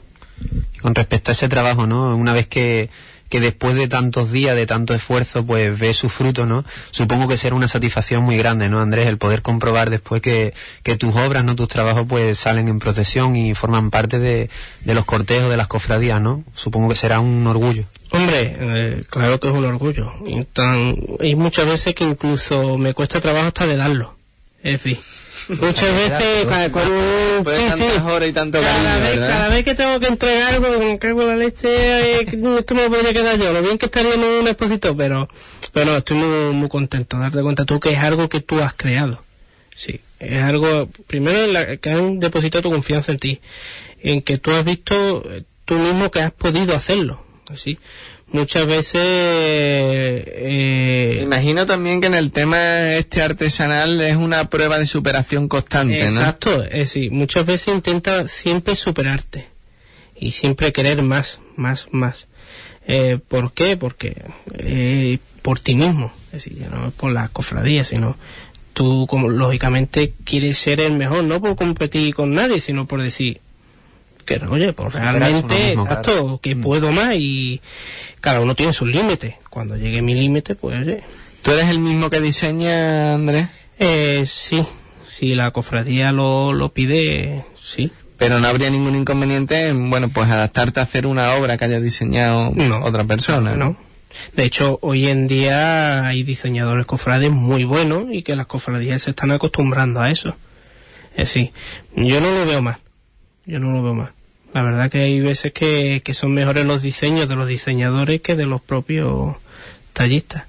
con 0.87 0.95
respecto 0.95 1.31
a 1.31 1.33
ese 1.33 1.49
trabajo, 1.49 1.85
¿no? 1.85 2.15
Una 2.15 2.31
vez 2.31 2.47
que, 2.47 2.89
que 3.27 3.41
después 3.41 3.75
de 3.75 3.89
tantos 3.89 4.31
días, 4.31 4.55
de 4.55 4.65
tanto 4.65 4.93
esfuerzo, 4.93 5.45
pues 5.45 5.77
ve 5.77 5.93
su 5.93 6.07
fruto, 6.07 6.45
¿no? 6.45 6.63
Supongo 6.91 7.27
que 7.27 7.37
será 7.37 7.55
una 7.55 7.67
satisfacción 7.67 8.23
muy 8.23 8.37
grande, 8.37 8.69
¿no, 8.69 8.79
Andrés? 8.79 9.09
El 9.09 9.17
poder 9.17 9.41
comprobar 9.41 9.89
después 9.89 10.21
que, 10.21 10.53
que 10.83 10.95
tus 10.95 11.13
obras, 11.13 11.43
¿no? 11.43 11.57
Tus 11.57 11.67
trabajos, 11.67 12.05
pues 12.07 12.39
salen 12.39 12.69
en 12.69 12.79
procesión 12.79 13.35
y 13.35 13.53
forman 13.53 13.89
parte 13.89 14.17
de, 14.17 14.49
de 14.85 14.93
los 14.93 15.03
cortejos, 15.03 15.49
de 15.49 15.57
las 15.57 15.67
cofradías, 15.67 16.21
¿no? 16.21 16.45
Supongo 16.55 16.87
que 16.87 16.95
será 16.95 17.19
un 17.19 17.45
orgullo. 17.47 17.83
Hombre, 18.11 18.55
eh, 18.57 19.03
claro 19.09 19.41
que 19.41 19.49
es 19.49 19.53
un 19.53 19.65
orgullo. 19.65 20.13
Y 20.25 20.45
tan, 20.45 20.95
hay 21.19 21.35
muchas 21.35 21.65
veces 21.65 21.95
que 21.95 22.05
incluso 22.05 22.77
me 22.77 22.93
cuesta 22.93 23.19
trabajo 23.19 23.47
hasta 23.47 23.67
de 23.67 23.75
darlo. 23.75 24.16
Es 24.67 24.83
decir, 24.83 24.97
muchas 25.47 25.95
veces 25.95 26.45
con 26.71 26.91
un... 26.91 27.43
Pues 27.43 27.55
sí, 27.55 27.69
tantas 27.69 27.93
sí. 27.93 28.01
horas 28.03 28.29
y 28.29 28.33
tanto 28.33 28.59
cada, 28.61 28.83
cariño, 28.83 29.21
vez, 29.21 29.29
cada 29.29 29.49
vez 29.49 29.63
que 29.63 29.75
tengo 29.75 29.99
que 30.01 30.07
entregar 30.07 30.53
algo, 30.55 30.79
me 30.79 30.99
cago 30.99 31.21
en 31.21 31.27
la 31.29 31.35
leche, 31.37 32.19
eh, 32.19 32.25
que 32.25 32.35
esto 32.35 32.75
me 32.75 32.83
lo 32.83 32.89
podría 32.89 33.13
quedar 33.13 33.39
yo. 33.39 33.53
Lo 33.53 33.61
bien 33.61 33.77
que 33.77 33.85
estaría 33.85 34.13
en 34.13 34.23
un 34.23 34.47
expositor, 34.47 34.97
pero, 34.97 35.29
pero 35.71 35.91
no, 35.91 35.97
estoy 35.97 36.17
muy, 36.17 36.53
muy 36.53 36.67
contento. 36.67 37.17
Darte 37.17 37.41
cuenta 37.41 37.63
tú 37.63 37.79
que 37.79 37.91
es 37.91 37.99
algo 37.99 38.27
que 38.27 38.41
tú 38.41 38.59
has 38.61 38.73
creado. 38.73 39.23
Sí, 39.73 40.01
es 40.19 40.41
algo, 40.41 40.89
primero, 41.07 41.45
en 41.45 41.53
la, 41.53 41.77
que 41.77 41.91
han 41.91 42.19
depositado 42.19 42.63
tu 42.63 42.71
confianza 42.71 43.13
en 43.13 43.19
ti, 43.19 43.39
en 44.01 44.21
que 44.21 44.37
tú 44.39 44.51
has 44.51 44.65
visto 44.65 45.23
eh, 45.31 45.43
tú 45.63 45.75
mismo 45.75 46.11
que 46.11 46.19
has 46.19 46.33
podido 46.33 46.75
hacerlo. 46.75 47.23
Así, 47.49 47.79
muchas 48.31 48.67
veces, 48.67 49.01
eh, 49.01 51.21
Imagino 51.23 51.65
también 51.65 52.01
que 52.01 52.07
en 52.07 52.15
el 52.15 52.31
tema 52.31 52.93
este 52.95 53.21
artesanal 53.21 54.01
es 54.01 54.17
una 54.17 54.49
prueba 54.49 54.79
de 54.79 54.85
superación 54.85 55.47
constante, 55.47 55.99
¿no? 55.99 56.19
Exacto, 56.19 56.63
es 56.63 56.71
decir, 56.71 57.11
muchas 57.11 57.45
veces 57.45 57.73
intenta 57.73 58.27
siempre 58.27 58.75
superarte 58.75 59.47
y 60.19 60.31
siempre 60.31 60.73
querer 60.73 61.03
más, 61.03 61.39
más, 61.55 61.87
más. 61.91 62.27
Eh, 62.85 63.19
¿Por 63.25 63.53
qué? 63.53 63.77
Porque 63.77 64.23
eh, 64.53 65.19
por 65.41 65.59
ti 65.59 65.75
mismo, 65.75 66.11
es 66.27 66.43
decir, 66.43 66.57
ya 66.57 66.69
no 66.69 66.87
es 66.87 66.93
por 66.93 67.11
la 67.11 67.27
cofradía, 67.29 67.83
sino 67.83 68.17
tú 68.73 69.07
como 69.07 69.29
lógicamente 69.29 70.13
quieres 70.23 70.57
ser 70.57 70.81
el 70.81 70.93
mejor, 70.93 71.23
no 71.23 71.41
por 71.41 71.55
competir 71.55 72.13
con 72.13 72.33
nadie, 72.33 72.61
sino 72.61 72.87
por 72.87 73.01
decir 73.01 73.41
que 74.27 74.35
oye, 74.45 74.73
pues 74.73 74.93
realmente, 74.93 75.71
exacto, 75.73 76.39
que 76.43 76.53
Mm. 76.53 76.61
puedo 76.61 76.91
más 76.91 77.15
y 77.15 77.59
cada 78.21 78.39
uno 78.41 78.53
tiene 78.53 78.73
sus 78.73 78.87
límites. 78.87 79.35
Cuando 79.49 79.75
llegue 79.77 80.03
mi 80.03 80.13
límite, 80.13 80.53
pues 80.53 80.79
oye, 80.81 81.01
¿Tú 81.41 81.51
eres 81.51 81.65
el 81.69 81.79
mismo 81.79 82.09
que 82.11 82.19
diseña, 82.21 83.13
Andrés? 83.15 83.47
eh, 83.79 84.23
sí, 84.27 84.63
si 85.07 85.33
la 85.33 85.51
cofradía 85.51 86.11
lo, 86.11 86.51
lo 86.53 86.69
pide, 86.73 87.45
sí. 87.59 87.91
Pero 88.17 88.39
no 88.39 88.47
habría 88.47 88.69
ningún 88.69 88.95
inconveniente 88.95 89.67
en, 89.69 89.89
bueno, 89.89 90.09
pues 90.09 90.27
adaptarte 90.29 90.79
a 90.79 90.83
hacer 90.83 91.05
una 91.05 91.33
obra 91.35 91.55
que 91.57 91.65
haya 91.65 91.79
diseñado 91.79 92.51
No, 92.53 92.83
otra 92.83 93.03
persona, 93.05 93.51
¿no? 93.55 93.65
No. 93.65 93.77
De 94.35 94.43
hecho, 94.45 94.79
hoy 94.81 95.07
en 95.07 95.27
día 95.27 96.05
hay 96.07 96.23
diseñadores 96.23 96.87
cofrades 96.87 97.29
muy 97.31 97.63
buenos 97.63 98.05
y 98.11 98.23
que 98.23 98.35
las 98.35 98.47
cofradías 98.47 99.03
se 99.03 99.11
están 99.11 99.29
acostumbrando 99.31 100.01
a 100.01 100.09
eso. 100.09 100.29
Es 101.11 101.27
decir, 101.33 101.51
yo 101.95 102.19
no 102.19 102.31
lo 102.31 102.45
veo 102.45 102.61
mal. 102.63 102.79
Yo 103.45 103.59
no 103.59 103.71
lo 103.71 103.83
veo 103.83 103.93
mal. 103.93 104.11
La 104.57 104.63
verdad 104.63 104.89
que 104.89 105.01
hay 105.01 105.19
veces 105.19 105.53
que, 105.53 106.01
que 106.03 106.15
son 106.15 106.33
mejores 106.33 106.65
los 106.65 106.81
diseños 106.81 107.29
de 107.29 107.35
los 107.35 107.47
diseñadores 107.47 108.21
que 108.21 108.35
de 108.35 108.47
los 108.47 108.59
propios 108.59 109.35
tallistas. 109.93 110.45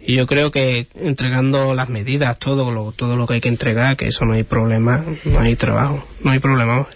Y 0.00 0.16
yo 0.16 0.26
creo 0.26 0.50
que 0.50 0.88
entregando 0.96 1.72
las 1.72 1.88
medidas, 1.88 2.36
todo 2.40 2.72
lo, 2.72 2.90
todo 2.90 3.14
lo 3.14 3.28
que 3.28 3.34
hay 3.34 3.40
que 3.40 3.48
entregar, 3.48 3.96
que 3.96 4.08
eso 4.08 4.24
no 4.24 4.32
hay 4.32 4.42
problema, 4.42 5.04
no 5.24 5.38
hay 5.38 5.54
trabajo, 5.54 6.04
no 6.24 6.32
hay 6.32 6.40
problema. 6.40 6.88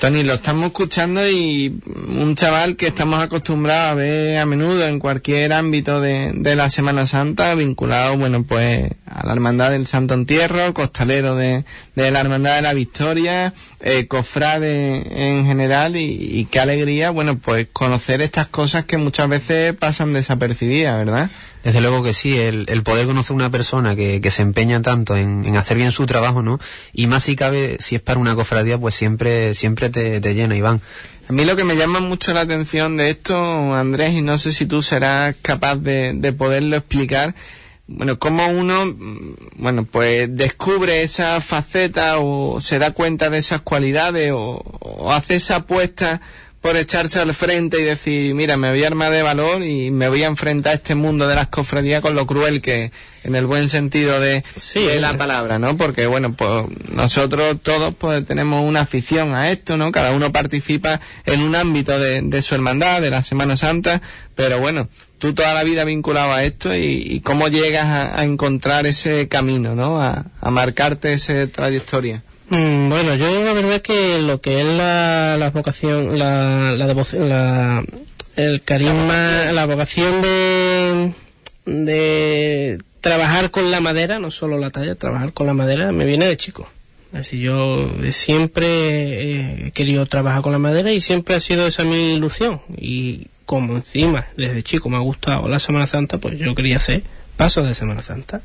Tony, 0.00 0.22
lo 0.22 0.34
estamos 0.34 0.66
escuchando 0.66 1.26
y 1.28 1.80
un 2.08 2.34
chaval 2.34 2.76
que 2.76 2.88
estamos 2.88 3.22
acostumbrados 3.22 3.92
a 3.92 3.94
ver 3.94 4.38
a 4.38 4.44
menudo 4.44 4.86
en 4.86 4.98
cualquier 4.98 5.52
ámbito 5.52 6.00
de, 6.00 6.32
de 6.34 6.56
la 6.56 6.68
Semana 6.68 7.06
Santa, 7.06 7.54
vinculado, 7.54 8.18
bueno, 8.18 8.42
pues 8.44 8.90
a 9.06 9.26
la 9.26 9.32
Hermandad 9.32 9.70
del 9.70 9.86
Santo 9.86 10.14
Entierro, 10.14 10.74
costalero 10.74 11.36
de, 11.36 11.64
de 11.94 12.10
la 12.10 12.20
Hermandad 12.20 12.56
de 12.56 12.62
la 12.62 12.74
Victoria, 12.74 13.54
eh, 13.80 14.06
cofrade 14.06 15.28
en 15.28 15.46
general 15.46 15.96
y, 15.96 16.04
y 16.38 16.44
qué 16.46 16.60
alegría, 16.60 17.10
bueno, 17.10 17.38
pues 17.38 17.68
conocer 17.72 18.20
estas 18.20 18.48
cosas 18.48 18.84
que 18.84 18.98
muchas 18.98 19.28
veces 19.28 19.74
pasan 19.74 20.12
desapercibidas, 20.12 20.98
¿verdad? 20.98 21.30
Desde 21.64 21.80
luego 21.80 22.02
que 22.02 22.12
sí, 22.12 22.36
el, 22.36 22.66
el 22.68 22.82
poder 22.82 23.06
conocer 23.06 23.34
una 23.34 23.50
persona 23.50 23.96
que, 23.96 24.20
que 24.20 24.30
se 24.30 24.42
empeña 24.42 24.82
tanto 24.82 25.16
en, 25.16 25.46
en 25.46 25.56
hacer 25.56 25.78
bien 25.78 25.92
su 25.92 26.04
trabajo, 26.04 26.42
¿no? 26.42 26.60
Y 26.92 27.06
más 27.06 27.22
si 27.22 27.36
cabe, 27.36 27.78
si 27.80 27.96
es 27.96 28.02
para 28.02 28.20
una 28.20 28.34
cofradía, 28.34 28.76
pues 28.76 28.94
siempre, 28.94 29.54
siempre 29.54 29.73
te, 29.74 30.20
te 30.20 30.34
llena, 30.34 30.56
Iván. 30.56 30.80
A 31.28 31.32
mí 31.32 31.44
lo 31.44 31.56
que 31.56 31.64
me 31.64 31.76
llama 31.76 32.00
mucho 32.00 32.32
la 32.34 32.42
atención 32.42 32.96
de 32.96 33.10
esto, 33.10 33.74
Andrés, 33.74 34.14
y 34.14 34.20
no 34.20 34.36
sé 34.36 34.52
si 34.52 34.66
tú 34.66 34.82
serás 34.82 35.34
capaz 35.40 35.76
de, 35.76 36.12
de 36.14 36.32
poderlo 36.32 36.76
explicar, 36.76 37.34
bueno, 37.86 38.18
cómo 38.18 38.46
uno, 38.48 38.86
mm, 38.86 39.36
bueno, 39.56 39.84
pues 39.84 40.28
descubre 40.30 41.02
esa 41.02 41.40
faceta 41.40 42.18
o 42.18 42.60
se 42.60 42.78
da 42.78 42.92
cuenta 42.92 43.30
de 43.30 43.38
esas 43.38 43.62
cualidades 43.62 44.32
o, 44.32 44.62
o 44.80 45.12
hace 45.12 45.36
esa 45.36 45.56
apuesta 45.56 46.20
por 46.60 46.76
echarse 46.76 47.20
al 47.20 47.34
frente 47.34 47.80
y 47.80 47.84
decir, 47.84 48.34
mira, 48.34 48.56
me 48.56 48.70
voy 48.70 48.84
a 48.84 48.86
armar 48.86 49.12
de 49.12 49.22
valor 49.22 49.62
y 49.62 49.90
me 49.90 50.08
voy 50.08 50.22
a 50.22 50.28
enfrentar 50.28 50.72
a 50.72 50.76
este 50.76 50.94
mundo 50.94 51.28
de 51.28 51.34
las 51.34 51.48
cofradías 51.48 52.00
con 52.00 52.14
lo 52.14 52.26
cruel 52.26 52.62
que, 52.62 52.90
en 53.24 53.34
el 53.34 53.46
buen 53.46 53.68
sentido 53.68 54.20
de, 54.20 54.44
Sí, 54.56 54.84
de 54.84 55.00
la 55.00 55.16
palabra, 55.16 55.58
¿no? 55.58 55.76
Porque, 55.76 56.06
bueno, 56.06 56.34
pues 56.34 56.64
nosotros 56.90 57.56
todos 57.62 57.94
pues 57.98 58.24
tenemos 58.26 58.62
una 58.64 58.80
afición 58.82 59.34
a 59.34 59.50
esto, 59.50 59.76
¿no? 59.76 59.90
Cada 59.92 60.12
uno 60.12 60.30
participa 60.32 61.00
en 61.26 61.40
un 61.42 61.56
ámbito 61.56 61.98
de, 61.98 62.20
de 62.22 62.42
su 62.42 62.54
hermandad, 62.54 63.00
de 63.00 63.10
la 63.10 63.22
Semana 63.22 63.56
Santa, 63.56 64.00
pero 64.34 64.58
bueno, 64.60 64.88
tú 65.18 65.32
toda 65.34 65.54
la 65.54 65.64
vida 65.64 65.84
vinculado 65.84 66.32
a 66.32 66.44
esto 66.44 66.74
y, 66.74 67.02
y 67.06 67.20
cómo 67.20 67.48
llegas 67.48 67.86
a, 67.86 68.20
a 68.20 68.24
encontrar 68.24 68.86
ese 68.86 69.26
camino, 69.28 69.74
¿no? 69.74 70.00
A, 70.02 70.26
a 70.40 70.50
marcarte 70.50 71.12
esa 71.14 71.46
trayectoria. 71.46 72.22
Mm, 72.50 72.90
Bueno, 72.90 73.14
yo 73.14 73.42
la 73.44 73.54
verdad 73.54 73.76
es 73.76 73.82
que 73.82 74.20
lo 74.20 74.40
que 74.42 74.60
es 74.60 74.66
la, 74.66 75.36
la 75.38 75.48
vocación, 75.50 76.18
la, 76.18 76.72
la 76.72 76.86
devoción, 76.86 77.28
la, 77.30 77.82
el 78.36 78.60
carisma, 78.62 79.50
la 79.52 79.64
vocación 79.64 80.20
de, 80.20 81.12
de 81.64 82.78
trabajar 83.04 83.50
con 83.50 83.70
la 83.70 83.80
madera, 83.80 84.18
no 84.18 84.30
solo 84.30 84.56
la 84.58 84.70
talla, 84.70 84.94
trabajar 84.94 85.32
con 85.34 85.46
la 85.46 85.52
madera, 85.52 85.92
me 85.92 86.06
viene 86.06 86.26
de 86.26 86.36
chico. 86.38 86.68
Así 87.12 87.38
yo 87.38 87.86
de 87.86 88.12
siempre 88.12 89.66
he 89.66 89.70
querido 89.72 90.06
trabajar 90.06 90.40
con 90.42 90.52
la 90.52 90.58
madera 90.58 90.90
y 90.90 91.00
siempre 91.02 91.34
ha 91.34 91.40
sido 91.40 91.66
esa 91.66 91.84
mi 91.84 92.14
ilusión. 92.14 92.62
Y 92.76 93.26
como 93.44 93.76
encima, 93.76 94.26
desde 94.38 94.62
chico 94.62 94.88
me 94.88 94.96
ha 94.96 95.00
gustado 95.00 95.46
la 95.48 95.58
Semana 95.58 95.86
Santa, 95.86 96.16
pues 96.18 96.38
yo 96.38 96.54
quería 96.54 96.76
hacer 96.76 97.02
pasos 97.36 97.68
de 97.68 97.74
Semana 97.74 98.00
Santa. 98.02 98.40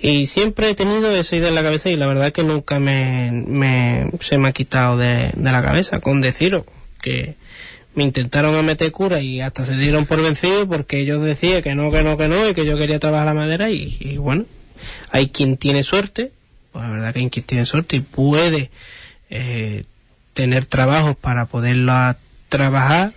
Y 0.00 0.26
siempre 0.26 0.70
he 0.70 0.74
tenido 0.74 1.10
esa 1.14 1.36
idea 1.36 1.50
en 1.50 1.54
la 1.54 1.62
cabeza 1.62 1.90
y 1.90 1.96
la 1.96 2.06
verdad 2.06 2.32
que 2.32 2.42
nunca 2.42 2.80
me, 2.80 3.30
me- 3.30 4.10
se 4.20 4.38
me 4.38 4.48
ha 4.48 4.52
quitado 4.52 4.96
de, 4.96 5.30
de 5.34 5.52
la 5.52 5.62
cabeza 5.62 6.00
con 6.00 6.20
deciros 6.22 6.64
que 7.02 7.34
me 7.96 8.04
intentaron 8.04 8.64
meter 8.64 8.92
cura 8.92 9.20
y 9.20 9.40
hasta 9.40 9.66
se 9.66 9.76
dieron 9.76 10.06
por 10.06 10.22
vencidos 10.22 10.68
porque 10.68 11.00
ellos 11.00 11.22
decían 11.24 11.62
que 11.62 11.74
no, 11.74 11.90
que 11.90 12.04
no, 12.04 12.16
que 12.16 12.28
no 12.28 12.48
y 12.48 12.54
que 12.54 12.64
yo 12.64 12.78
quería 12.78 13.00
trabajar 13.00 13.26
la 13.26 13.34
madera 13.34 13.70
y, 13.70 14.16
bueno, 14.18 14.44
hay 15.10 15.30
quien 15.30 15.56
tiene 15.56 15.82
suerte 15.82 16.30
pues 16.70 16.84
la 16.84 16.90
verdad 16.90 17.12
que 17.14 17.20
hay 17.20 17.30
quien 17.30 17.44
tiene 17.44 17.64
suerte 17.64 17.96
y 17.96 18.00
puede 18.00 18.70
eh, 19.30 19.82
tener 20.34 20.66
trabajos 20.66 21.16
para 21.16 21.46
poderlo 21.46 22.14
trabajar, 22.50 23.14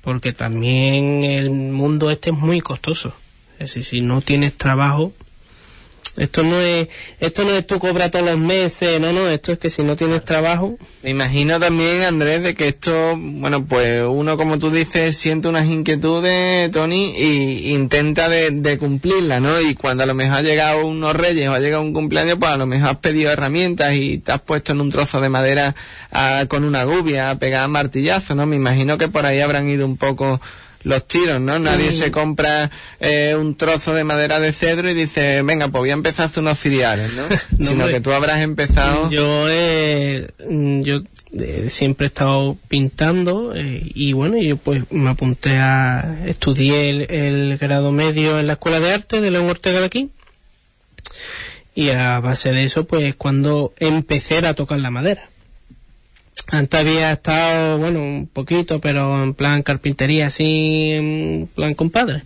porque 0.00 0.32
también 0.32 1.22
el 1.22 1.50
mundo 1.50 2.10
este 2.10 2.30
es 2.30 2.36
muy 2.36 2.60
costoso. 2.60 3.14
Es 3.54 3.74
decir, 3.74 3.84
si 3.84 4.00
no 4.00 4.22
tienes 4.22 4.56
trabajo, 4.56 5.12
esto 6.16 6.42
no 6.42 6.60
es, 6.60 6.88
esto 7.20 7.44
no 7.44 7.50
es 7.50 7.66
tú 7.66 7.78
cobras 7.78 8.10
todos 8.10 8.26
los 8.26 8.38
meses, 8.38 9.00
no, 9.00 9.12
no, 9.12 9.28
esto 9.28 9.52
es 9.52 9.58
que 9.58 9.70
si 9.70 9.82
no 9.82 9.96
tienes 9.96 10.24
trabajo. 10.24 10.76
Me 11.02 11.10
imagino 11.10 11.58
también, 11.58 12.02
Andrés, 12.02 12.42
de 12.42 12.54
que 12.54 12.68
esto, 12.68 13.16
bueno, 13.16 13.64
pues 13.64 14.02
uno, 14.06 14.36
como 14.36 14.58
tú 14.58 14.70
dices, 14.70 15.16
siente 15.16 15.48
unas 15.48 15.66
inquietudes, 15.66 16.70
Tony, 16.70 17.14
y 17.16 17.72
intenta 17.72 18.28
de, 18.28 18.50
de 18.50 18.76
cumplirlas, 18.76 19.40
¿no? 19.40 19.60
Y 19.60 19.74
cuando 19.74 20.02
a 20.02 20.06
lo 20.06 20.14
mejor 20.14 20.38
ha 20.38 20.42
llegado 20.42 20.86
unos 20.86 21.16
reyes 21.16 21.48
o 21.48 21.54
ha 21.54 21.60
llegado 21.60 21.82
un 21.82 21.94
cumpleaños, 21.94 22.36
pues 22.38 22.52
a 22.52 22.58
lo 22.58 22.66
mejor 22.66 22.90
has 22.90 22.96
pedido 22.98 23.30
herramientas 23.30 23.94
y 23.94 24.18
te 24.18 24.32
has 24.32 24.40
puesto 24.42 24.72
en 24.72 24.80
un 24.82 24.90
trozo 24.90 25.20
de 25.20 25.30
madera 25.30 25.74
a, 26.10 26.44
con 26.46 26.64
una 26.64 26.84
gubia 26.84 27.30
a 27.30 27.36
pegar 27.36 27.66
martillazo, 27.68 28.34
¿no? 28.34 28.44
Me 28.44 28.56
imagino 28.56 28.98
que 28.98 29.08
por 29.08 29.24
ahí 29.24 29.40
habrán 29.40 29.68
ido 29.68 29.86
un 29.86 29.96
poco 29.96 30.40
los 30.84 31.06
tiros, 31.06 31.40
¿no? 31.40 31.58
Nadie 31.58 31.92
se 31.92 32.10
compra 32.10 32.70
eh, 33.00 33.34
un 33.38 33.56
trozo 33.56 33.94
de 33.94 34.04
madera 34.04 34.40
de 34.40 34.52
cedro 34.52 34.90
y 34.90 34.94
dice, 34.94 35.42
venga, 35.42 35.68
pues 35.68 35.80
voy 35.80 35.90
a 35.90 35.94
empezar 35.94 36.24
a 36.24 36.28
hacer 36.28 36.42
unos 36.42 36.58
cereales, 36.58 37.12
¿no? 37.14 37.22
No, 37.58 37.66
Sino 37.66 37.86
que 37.88 38.00
tú 38.00 38.12
habrás 38.12 38.40
empezado... 38.40 39.10
Yo, 39.10 39.46
eh, 39.48 40.28
mm, 40.48 40.82
yo 40.82 41.02
eh, 41.38 41.68
siempre 41.70 42.06
he 42.06 42.08
estado 42.08 42.58
pintando 42.68 43.54
eh, 43.54 43.82
y 43.94 44.12
bueno, 44.12 44.36
yo 44.36 44.58
pues 44.58 44.84
me 44.90 45.10
apunté 45.10 45.56
a 45.58 46.18
estudié 46.26 46.90
el, 46.90 47.10
el 47.10 47.58
grado 47.58 47.90
medio 47.90 48.38
en 48.38 48.46
la 48.46 48.54
Escuela 48.54 48.80
de 48.80 48.92
Arte 48.92 49.20
de 49.22 49.30
León 49.30 49.48
Ortega 49.48 49.80
de 49.80 49.86
aquí 49.86 50.10
y 51.74 51.88
a 51.88 52.20
base 52.20 52.52
de 52.52 52.64
eso 52.64 52.84
pues 52.84 53.14
cuando 53.14 53.72
empecé 53.78 54.46
a 54.46 54.54
tocar 54.54 54.78
la 54.80 54.90
madera. 54.90 55.30
Antes 56.48 56.80
había 56.80 57.12
estado, 57.12 57.78
bueno, 57.78 58.00
un 58.00 58.26
poquito, 58.26 58.80
pero 58.80 59.22
en 59.22 59.34
plan 59.34 59.62
carpintería, 59.62 60.26
así, 60.26 60.90
en 60.90 61.48
plan 61.54 61.74
compadre. 61.74 62.22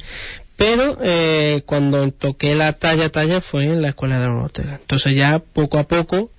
Pero 0.57 0.99
eh, 1.03 1.63
cuando 1.67 2.11
toqué 2.11 2.55
la 2.55 2.73
talla 2.73 3.11
talla 3.11 3.41
fue 3.41 3.65
en 3.65 3.83
la 3.83 3.91
escuela 3.91 4.19
de 4.19 4.27
León 4.27 4.39
Ortega. 4.39 4.79
Entonces 4.81 5.15
ya 5.15 5.39
poco 5.39 5.79
a 5.79 5.87
poco, 5.87 6.31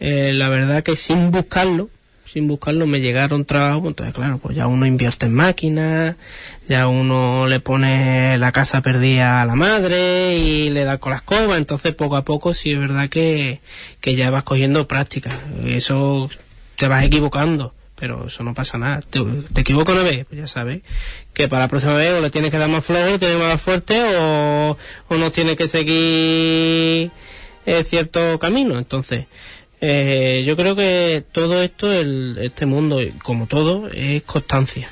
eh, 0.00 0.32
la 0.34 0.50
verdad 0.50 0.82
que 0.82 0.96
sin 0.96 1.30
buscarlo, 1.30 1.88
sin 2.26 2.46
buscarlo 2.46 2.86
me 2.86 3.00
llegaron 3.00 3.46
trabajos, 3.46 3.86
entonces 3.86 4.14
claro, 4.14 4.38
pues 4.38 4.54
ya 4.54 4.66
uno 4.66 4.84
invierte 4.84 5.26
en 5.26 5.34
máquinas, 5.34 6.16
ya 6.68 6.88
uno 6.88 7.46
le 7.46 7.60
pone 7.60 8.36
la 8.36 8.52
casa 8.52 8.82
perdida 8.82 9.40
a 9.40 9.46
la 9.46 9.54
madre 9.54 10.36
y 10.36 10.68
le 10.68 10.84
da 10.84 10.98
con 10.98 11.12
la 11.12 11.18
escoba, 11.18 11.56
entonces 11.56 11.94
poco 11.94 12.16
a 12.16 12.24
poco 12.24 12.52
sí 12.52 12.72
es 12.72 12.78
verdad 12.78 13.08
que, 13.08 13.60
que 14.00 14.14
ya 14.14 14.30
vas 14.30 14.44
cogiendo 14.44 14.86
práctica. 14.86 15.30
Eso 15.64 16.28
te 16.76 16.88
vas 16.88 17.04
equivocando, 17.04 17.74
pero 17.96 18.26
eso 18.26 18.42
no 18.44 18.54
pasa 18.54 18.78
nada. 18.78 19.00
Te, 19.00 19.20
te 19.52 19.60
equivocas 19.60 19.94
una 19.94 20.04
vez, 20.04 20.26
pues 20.26 20.40
ya 20.40 20.48
sabes 20.48 20.82
que 21.32 21.48
para 21.48 21.62
la 21.62 21.68
próxima 21.68 21.94
vez 21.94 22.12
o 22.12 22.20
le 22.20 22.30
tienes 22.30 22.50
que 22.50 22.58
dar 22.58 22.68
más 22.68 22.84
flojo, 22.84 23.06
le 23.06 23.18
tienes 23.18 23.38
más 23.38 23.60
fuerte 23.60 24.02
o, 24.16 24.76
o 25.08 25.16
no 25.16 25.30
tienes 25.30 25.56
que 25.56 25.68
seguir 25.68 27.10
eh, 27.66 27.84
cierto 27.84 28.38
camino. 28.38 28.78
Entonces, 28.78 29.26
eh, 29.80 30.42
yo 30.46 30.56
creo 30.56 30.76
que 30.76 31.24
todo 31.32 31.62
esto, 31.62 31.92
el, 31.92 32.38
este 32.40 32.66
mundo, 32.66 33.00
como 33.22 33.46
todo, 33.46 33.88
es 33.92 34.22
constancia. 34.22 34.88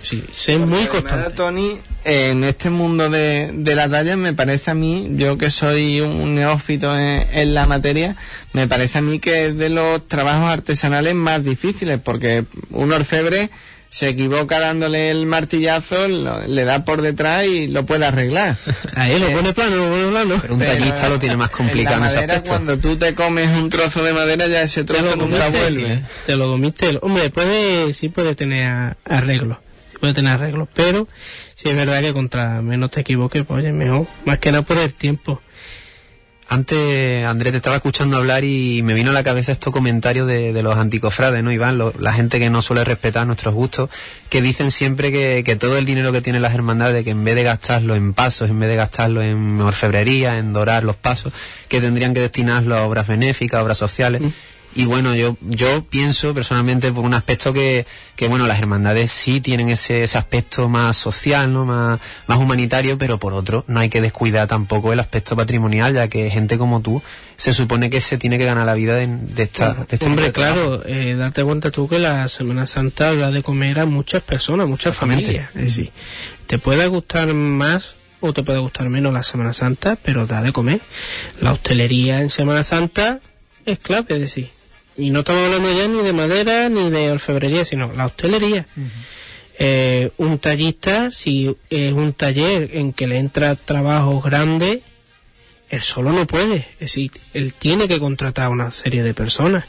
Sí, 0.00 0.22
ser 0.32 0.60
muy 0.60 0.84
constante. 0.86 1.30
Tony, 1.34 1.78
en 2.04 2.44
este 2.44 2.70
mundo 2.70 3.10
de, 3.10 3.50
de 3.52 3.74
la 3.74 3.88
talla 3.88 4.16
me 4.16 4.32
parece 4.32 4.70
a 4.70 4.74
mí, 4.74 5.08
yo 5.16 5.36
que 5.36 5.50
soy 5.50 6.00
un 6.00 6.34
neófito 6.34 6.96
en, 6.96 7.26
en 7.32 7.54
la 7.54 7.66
materia, 7.66 8.16
me 8.52 8.66
parece 8.68 8.98
a 8.98 9.02
mí 9.02 9.18
que 9.18 9.46
es 9.48 9.56
de 9.58 9.68
los 9.68 10.06
trabajos 10.06 10.50
artesanales 10.50 11.14
más 11.14 11.44
difíciles, 11.44 11.98
porque 12.02 12.44
un 12.70 12.92
orfebre 12.92 13.50
se 13.90 14.08
equivoca 14.08 14.60
dándole 14.60 15.10
el 15.10 15.24
martillazo, 15.24 16.08
lo- 16.08 16.46
le 16.46 16.64
da 16.64 16.84
por 16.84 17.00
detrás 17.00 17.46
y 17.46 17.66
lo 17.68 17.86
puede 17.86 18.04
arreglar. 18.06 18.54
Ahí 18.94 19.18
lo 19.18 19.28
pone 19.30 19.52
plano, 19.54 19.76
lo 19.76 19.88
pone 19.90 20.08
plano. 20.10 20.38
Pero 20.42 20.54
un 20.54 20.60
tallista 20.60 21.08
lo 21.08 21.18
tiene 21.18 21.36
más 21.38 21.48
complicado 21.50 21.96
en 21.96 22.02
en 22.02 22.02
la 22.02 22.08
ese 22.08 22.16
madera, 22.16 22.32
aspecto. 22.34 22.50
cuando 22.50 22.76
tú 22.78 22.96
te 22.96 23.14
comes 23.14 23.48
un 23.58 23.68
trozo 23.70 24.02
de 24.04 24.12
madera, 24.12 24.46
ya 24.46 24.62
ese 24.62 24.84
trozo 24.84 25.16
nunca 25.16 25.48
vuelve. 25.48 26.02
te 26.26 26.36
lo 26.36 26.48
comiste. 26.48 26.98
Hombre, 27.02 27.30
puede, 27.30 27.92
sí 27.94 28.10
puede 28.10 28.34
tener 28.34 28.66
a- 28.68 28.96
arreglos. 29.06 29.56
Sí 29.58 29.67
puede 29.98 30.14
tener 30.14 30.32
arreglos. 30.32 30.68
Pero, 30.74 31.06
sí 31.54 31.68
es 31.68 31.76
verdad 31.76 32.00
que 32.00 32.12
contra 32.12 32.62
menos 32.62 32.90
te 32.90 33.00
equivoques, 33.00 33.44
pues 33.46 33.62
oye, 33.62 33.72
mejor. 33.72 34.06
Más 34.24 34.38
que 34.38 34.50
nada 34.52 34.62
por 34.62 34.78
el 34.78 34.94
tiempo. 34.94 35.40
Antes, 36.50 37.26
Andrés, 37.26 37.50
te 37.52 37.58
estaba 37.58 37.76
escuchando 37.76 38.16
hablar 38.16 38.42
y 38.42 38.80
me 38.82 38.94
vino 38.94 39.10
a 39.10 39.12
la 39.12 39.22
cabeza 39.22 39.52
estos 39.52 39.70
comentarios 39.70 40.26
de, 40.26 40.54
de 40.54 40.62
los 40.62 40.78
anticofrades, 40.78 41.44
¿no, 41.44 41.52
Iván? 41.52 41.76
Lo- 41.76 41.92
la 42.00 42.14
gente 42.14 42.38
que 42.38 42.48
no 42.48 42.62
suele 42.62 42.84
respetar 42.84 43.26
nuestros 43.26 43.52
gustos, 43.54 43.90
que 44.30 44.40
dicen 44.40 44.70
siempre 44.70 45.12
que, 45.12 45.42
que 45.44 45.56
todo 45.56 45.76
el 45.76 45.84
dinero 45.84 46.10
que 46.10 46.22
tienen 46.22 46.40
las 46.40 46.54
hermandades, 46.54 47.04
que 47.04 47.10
en 47.10 47.22
vez 47.22 47.34
de 47.34 47.42
gastarlo 47.42 47.96
en 47.96 48.14
pasos, 48.14 48.48
en 48.48 48.58
vez 48.60 48.70
de 48.70 48.76
gastarlo 48.76 49.20
en 49.20 49.60
orfebrería, 49.60 50.38
en 50.38 50.54
dorar 50.54 50.84
los 50.84 50.96
pasos, 50.96 51.34
que 51.68 51.82
tendrían 51.82 52.14
que 52.14 52.20
destinarlo 52.20 52.76
a 52.78 52.86
obras 52.86 53.06
benéficas, 53.06 53.60
a 53.60 53.62
obras 53.62 53.76
sociales. 53.76 54.22
Y 54.74 54.84
bueno, 54.84 55.14
yo, 55.14 55.36
yo 55.40 55.82
pienso 55.82 56.34
personalmente 56.34 56.92
por 56.92 57.04
un 57.04 57.14
aspecto 57.14 57.52
que, 57.52 57.86
que 58.16 58.28
bueno, 58.28 58.46
las 58.46 58.58
hermandades 58.58 59.10
sí 59.10 59.40
tienen 59.40 59.70
ese, 59.70 60.04
ese 60.04 60.18
aspecto 60.18 60.68
más 60.68 60.96
social, 60.96 61.52
¿no? 61.52 61.64
Más, 61.64 61.98
más 62.26 62.38
humanitario, 62.38 62.98
pero 62.98 63.18
por 63.18 63.32
otro, 63.32 63.64
no 63.66 63.80
hay 63.80 63.88
que 63.88 64.00
descuidar 64.00 64.46
tampoco 64.46 64.92
el 64.92 65.00
aspecto 65.00 65.34
patrimonial, 65.34 65.94
ya 65.94 66.08
que 66.08 66.30
gente 66.30 66.58
como 66.58 66.80
tú 66.80 67.02
se 67.36 67.54
supone 67.54 67.88
que 67.88 68.00
se 68.00 68.18
tiene 68.18 68.36
que 68.36 68.44
ganar 68.44 68.66
la 68.66 68.74
vida 68.74 68.94
de, 68.94 69.06
de 69.06 69.42
esta, 69.44 69.72
de 69.72 69.86
este 69.90 70.06
Hombre, 70.06 70.32
claro, 70.32 70.84
eh, 70.86 71.14
date 71.16 71.44
cuenta 71.44 71.70
tú 71.70 71.88
que 71.88 71.98
la 71.98 72.28
Semana 72.28 72.66
Santa 72.66 73.14
da 73.14 73.30
de 73.30 73.42
comer 73.42 73.80
a 73.80 73.86
muchas 73.86 74.22
personas, 74.22 74.68
muchas 74.68 74.94
familias. 74.94 75.48
Es 75.54 75.62
decir, 75.62 75.90
te 76.46 76.58
puede 76.58 76.86
gustar 76.88 77.32
más 77.34 77.94
o 78.20 78.32
te 78.32 78.42
puede 78.42 78.58
gustar 78.58 78.88
menos 78.88 79.12
la 79.12 79.22
Semana 79.22 79.52
Santa, 79.52 79.96
pero 80.02 80.26
da 80.26 80.42
de 80.42 80.52
comer. 80.52 80.80
La 81.40 81.52
hostelería 81.52 82.20
en 82.20 82.30
Semana 82.30 82.64
Santa 82.64 83.20
es 83.64 83.78
clave, 83.78 84.14
es 84.14 84.20
decir. 84.20 84.57
Y 84.98 85.10
no 85.10 85.20
estamos 85.20 85.44
hablando 85.44 85.72
ya 85.72 85.86
ni 85.86 86.02
de 86.02 86.12
madera 86.12 86.68
ni 86.68 86.90
de 86.90 87.12
orfebrería, 87.12 87.64
sino 87.64 87.92
la 87.92 88.06
hostelería. 88.06 88.66
Eh, 89.60 90.10
un 90.18 90.38
tallista, 90.38 91.10
si 91.12 91.56
es 91.70 91.92
un 91.92 92.12
taller 92.12 92.76
en 92.76 92.92
que 92.92 93.06
le 93.06 93.18
entra 93.18 93.54
trabajo 93.54 94.20
grande, 94.20 94.82
él 95.70 95.80
solo 95.80 96.12
no 96.12 96.26
puede. 96.26 96.66
Es 96.74 96.92
decir, 96.92 97.12
él 97.32 97.54
tiene 97.54 97.86
que 97.86 98.00
contratar 98.00 98.46
a 98.46 98.50
una 98.50 98.72
serie 98.72 99.04
de 99.04 99.14
personas 99.14 99.64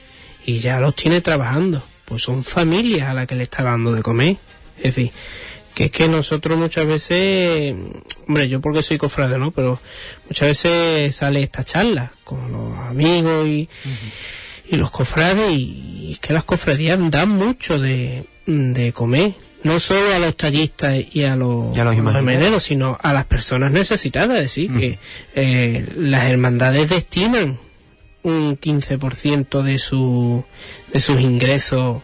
y 0.45 0.59
ya 0.59 0.79
los 0.79 0.95
tiene 0.95 1.21
trabajando. 1.21 1.83
Pues 2.05 2.23
son 2.23 2.43
familias 2.43 3.07
a 3.07 3.13
las 3.13 3.27
que 3.27 3.35
le 3.35 3.43
está 3.43 3.61
dando 3.61 3.93
de 3.93 4.01
comer. 4.01 4.37
Es 4.77 4.95
decir, 4.95 5.11
que 5.75 5.85
es 5.85 5.91
que 5.91 6.07
nosotros 6.07 6.57
muchas 6.57 6.87
veces, 6.87 7.75
hombre, 8.27 8.49
yo 8.49 8.61
porque 8.61 8.81
soy 8.81 8.97
cofrade, 8.97 9.37
¿no? 9.37 9.51
Pero 9.51 9.79
muchas 10.27 10.47
veces 10.47 11.15
sale 11.15 11.43
esta 11.43 11.63
charla 11.63 12.11
con 12.23 12.51
los 12.51 12.77
amigos 12.79 13.47
y, 13.47 13.69
y 14.69 14.75
los 14.77 14.91
cofrades 14.91 15.49
y 15.51 16.11
es 16.13 16.19
que 16.19 16.33
las 16.33 16.43
cofradías 16.43 16.99
dan 17.11 17.29
mucho 17.29 17.79
de, 17.79 18.23
de 18.45 18.93
comer. 18.93 19.33
No 19.63 19.79
solo 19.79 20.13
a 20.15 20.19
los 20.19 20.37
tallistas 20.37 20.95
y 21.11 21.23
a 21.25 21.35
los, 21.35 21.75
Y 21.75 21.79
a 21.81 21.83
los 21.83 21.95
imagineros. 21.95 22.21
imagineros, 22.23 22.63
sino 22.63 22.97
a 23.01 23.11
las 23.11 23.25
personas 23.25 23.71
necesitadas. 23.71 24.37
Es 24.37 24.43
decir, 24.43 24.71
que 24.77 24.99
eh, 25.35 25.85
las 25.97 26.29
hermandades 26.29 26.89
destinan 26.89 27.59
un 28.23 28.57
15% 28.57 29.61
de, 29.63 29.77
su, 29.77 30.45
de 30.93 30.99
sus 31.01 31.19
ingresos 31.19 32.03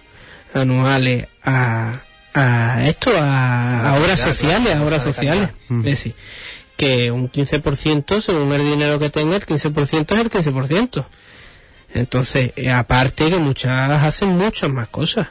anuales 0.53 1.27
a, 1.43 2.01
a 2.33 2.87
esto, 2.89 3.11
a, 3.17 3.89
a 3.91 3.99
obras 4.01 4.19
sociales, 4.19 4.75
a 4.75 4.83
obras 4.83 5.03
sociales. 5.03 5.49
Mm. 5.69 5.79
Es 5.79 5.85
decir, 5.85 6.13
que 6.75 7.09
un 7.11 7.31
15% 7.31 8.19
según 8.21 8.51
el 8.51 8.65
dinero 8.65 8.99
que 8.99 9.09
tenga, 9.09 9.35
el 9.37 9.45
15% 9.45 10.11
es 10.13 10.19
el 10.19 10.29
15%. 10.29 11.05
Entonces, 11.95 12.51
eh, 12.55 12.71
aparte 12.71 13.29
que 13.29 13.37
muchas 13.37 13.91
hacen 14.03 14.37
muchas 14.37 14.69
más 14.69 14.87
cosas. 14.87 15.27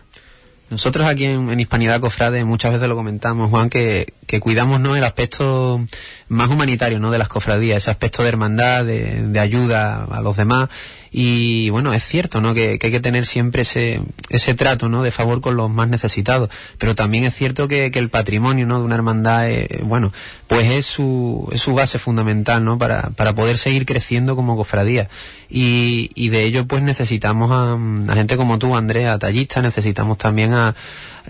Nosotros 0.71 1.07
aquí 1.07 1.27
en, 1.27 1.61
Hispanidad 1.61 2.01
Cofrade 2.01 2.45
muchas 2.45 2.73
veces 2.73 2.89
lo 2.89 2.97
comentamos, 2.97 3.51
Juan, 3.51 3.69
que, 3.69 4.15
que 4.27 4.41
cuidamos 4.41 4.81
¿no? 4.81 4.97
el 4.97 5.05
aspecto 5.05 5.85
más 6.29 6.49
humanitario 6.49 6.99
¿no? 6.99 7.11
de 7.11 7.19
las 7.19 7.29
cofradías, 7.29 7.79
ese 7.79 7.91
aspecto 7.91 8.23
de 8.23 8.31
hermandad, 8.31 8.85
de, 8.85 9.29
de 9.29 9.41
ayuda 9.41 10.05
a 10.05 10.21
los 10.23 10.37
demás. 10.37 10.71
Y 11.17 11.71
bueno, 11.71 11.93
es 11.93 12.03
cierto 12.03 12.41
¿no? 12.41 12.55
que, 12.55 12.77
que 12.77 12.89
hay 12.89 12.93
que 12.93 12.99
tener 12.99 13.25
siempre 13.25 13.63
ese, 13.63 14.01
ese 14.31 14.55
trato 14.55 14.89
¿no? 14.89 15.05
de 15.05 15.13
favor 15.13 15.41
con 15.41 15.57
los 15.57 15.71
más 15.71 15.89
necesitados. 15.89 16.51
Pero 16.77 16.97
también 16.97 17.23
es 17.23 17.37
cierto 17.37 17.69
que, 17.69 17.93
que 17.93 18.01
el 18.01 18.09
patrimonio 18.11 18.67
¿no? 18.67 18.81
de 18.81 18.85
una 18.85 18.97
hermandad, 18.97 19.49
eh, 19.49 19.79
bueno, 19.85 20.13
pues 20.49 20.69
es 20.73 20.87
su, 20.87 21.49
es 21.53 21.61
su 21.61 21.73
base 21.73 22.01
fundamental 22.01 22.65
¿no? 22.65 22.79
para, 22.79 23.11
para 23.11 23.33
poder 23.33 23.59
seguir 23.59 23.87
creciendo 23.87 24.35
como 24.35 24.57
cofradía. 24.57 25.09
Y, 25.49 26.11
y 26.17 26.31
de 26.31 26.43
ello 26.43 26.67
pues 26.67 26.83
necesitamos 26.83 27.53
a, 27.53 27.75
a 28.11 28.15
gente 28.17 28.37
como 28.37 28.59
tú, 28.59 28.75
Andrea, 28.75 29.13
a 29.13 29.19
tallistas, 29.21 29.63
necesitamos 29.63 30.19
también 30.19 30.53
a, 30.53 30.75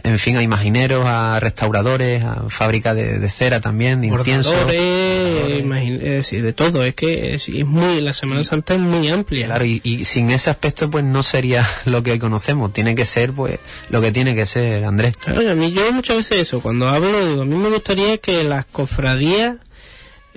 en 0.03 0.19
fin, 0.19 0.37
a 0.37 0.43
imagineros, 0.43 1.07
a 1.07 1.39
restauradores, 1.39 2.25
a 2.25 2.49
fábrica 2.49 2.95
de, 2.95 3.29
cera 3.29 3.61
también, 3.61 4.01
de 4.01 4.09
incienso. 4.09 4.51
Bordadores, 4.51 6.31
de 6.31 6.53
todo. 6.53 6.85
Es 6.85 6.95
que 6.95 7.35
es, 7.35 7.49
muy, 7.65 8.01
la 8.01 8.13
Semana 8.13 8.43
Santa 8.43 8.75
es 8.75 8.81
muy 8.81 9.09
amplia. 9.09 9.47
Claro, 9.47 9.65
y, 9.65 10.05
sin 10.05 10.31
ese 10.31 10.51
aspecto 10.51 10.91
pues 10.91 11.05
no 11.05 11.23
sería 11.23 11.65
lo 11.85 12.03
que 12.03 12.19
conocemos. 12.19 12.73
Tiene 12.73 12.95
que 12.95 13.05
ser 13.05 13.33
pues 13.33 13.61
lo 13.89 14.01
que 14.01 14.11
tiene 14.11 14.35
que 14.35 14.47
ser, 14.47 14.85
Andrés. 14.85 15.17
Claro, 15.17 15.53
a 15.53 15.55
mí 15.55 15.73
yo 15.73 15.93
muchas 15.93 16.17
veces 16.17 16.39
eso, 16.39 16.61
cuando 16.61 16.89
hablo, 16.89 17.29
digo, 17.29 17.43
a 17.43 17.47
mí 17.47 17.57
me 17.57 17.69
gustaría 17.69 18.19
que 18.19 18.43
las 18.43 18.65
cofradías 18.65 19.57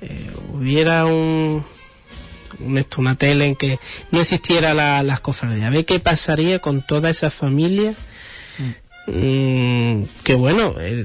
eh, 0.01 0.31
hubiera 0.53 1.05
un 1.05 1.65
esto, 2.75 3.01
una 3.01 3.15
tele 3.15 3.45
en 3.45 3.55
que 3.55 3.79
no 4.11 4.21
existiera 4.21 4.73
la, 4.73 5.01
las 5.03 5.19
cofradías. 5.19 5.67
A 5.67 5.69
ver 5.69 5.85
qué 5.85 5.99
pasaría 5.99 6.59
con 6.59 6.81
toda 6.81 7.09
esa 7.09 7.31
familia. 7.31 7.93
Mm, 9.07 10.03
que 10.23 10.35
bueno, 10.35 10.75
eh, 10.79 11.03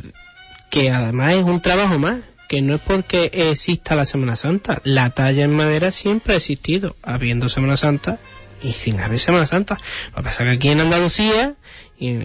que 0.70 0.90
además 0.90 1.34
es 1.34 1.44
un 1.44 1.60
trabajo 1.60 1.98
más, 1.98 2.18
que 2.48 2.60
no 2.60 2.74
es 2.74 2.80
porque 2.80 3.30
exista 3.32 3.94
la 3.94 4.04
Semana 4.04 4.36
Santa. 4.36 4.80
La 4.84 5.10
talla 5.10 5.44
en 5.44 5.54
madera 5.56 5.90
siempre 5.90 6.34
ha 6.34 6.36
existido, 6.36 6.96
habiendo 7.02 7.48
Semana 7.48 7.76
Santa 7.76 8.18
y 8.62 8.72
sin 8.72 9.00
haber 9.00 9.18
Semana 9.18 9.46
Santa. 9.46 9.78
Lo 10.10 10.16
que 10.16 10.22
pasa 10.22 10.42
es 10.44 10.48
que 10.50 10.56
aquí 10.56 10.68
en 10.68 10.80
Andalucía, 10.80 11.54
y 11.98 12.18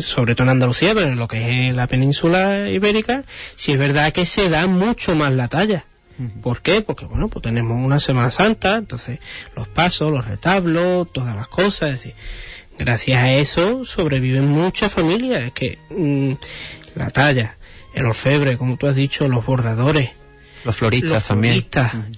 sobre 0.00 0.34
todo 0.34 0.44
en 0.44 0.50
Andalucía, 0.50 0.94
pero 0.94 1.06
en 1.06 1.16
lo 1.16 1.28
que 1.28 1.68
es 1.68 1.74
la 1.74 1.86
península 1.86 2.68
ibérica, 2.68 3.24
sí 3.56 3.72
es 3.72 3.78
verdad 3.78 4.12
que 4.12 4.26
se 4.26 4.48
da 4.48 4.66
mucho 4.66 5.14
más 5.14 5.32
la 5.32 5.48
talla. 5.48 5.86
¿Por 6.42 6.60
qué? 6.60 6.80
Porque 6.80 7.06
bueno, 7.06 7.28
pues 7.28 7.42
tenemos 7.42 7.84
una 7.84 7.98
Semana 7.98 8.30
Santa, 8.30 8.76
entonces 8.76 9.18
los 9.56 9.66
pasos, 9.68 10.12
los 10.12 10.26
retablos, 10.26 11.12
todas 11.12 11.34
las 11.34 11.48
cosas, 11.48 11.90
es 11.90 11.96
decir, 11.96 12.14
gracias 12.78 13.22
a 13.22 13.32
eso 13.32 13.84
sobreviven 13.84 14.48
muchas 14.48 14.92
familias, 14.92 15.44
es 15.44 15.52
que 15.52 15.78
mm, 15.90 16.32
la 16.96 17.10
talla, 17.10 17.56
el 17.94 18.06
orfebre, 18.06 18.56
como 18.56 18.76
tú 18.76 18.86
has 18.86 18.96
dicho, 18.96 19.28
los 19.28 19.44
bordadores, 19.44 20.10
los 20.64 20.76
floristas 20.76 21.28
también. 21.28 21.54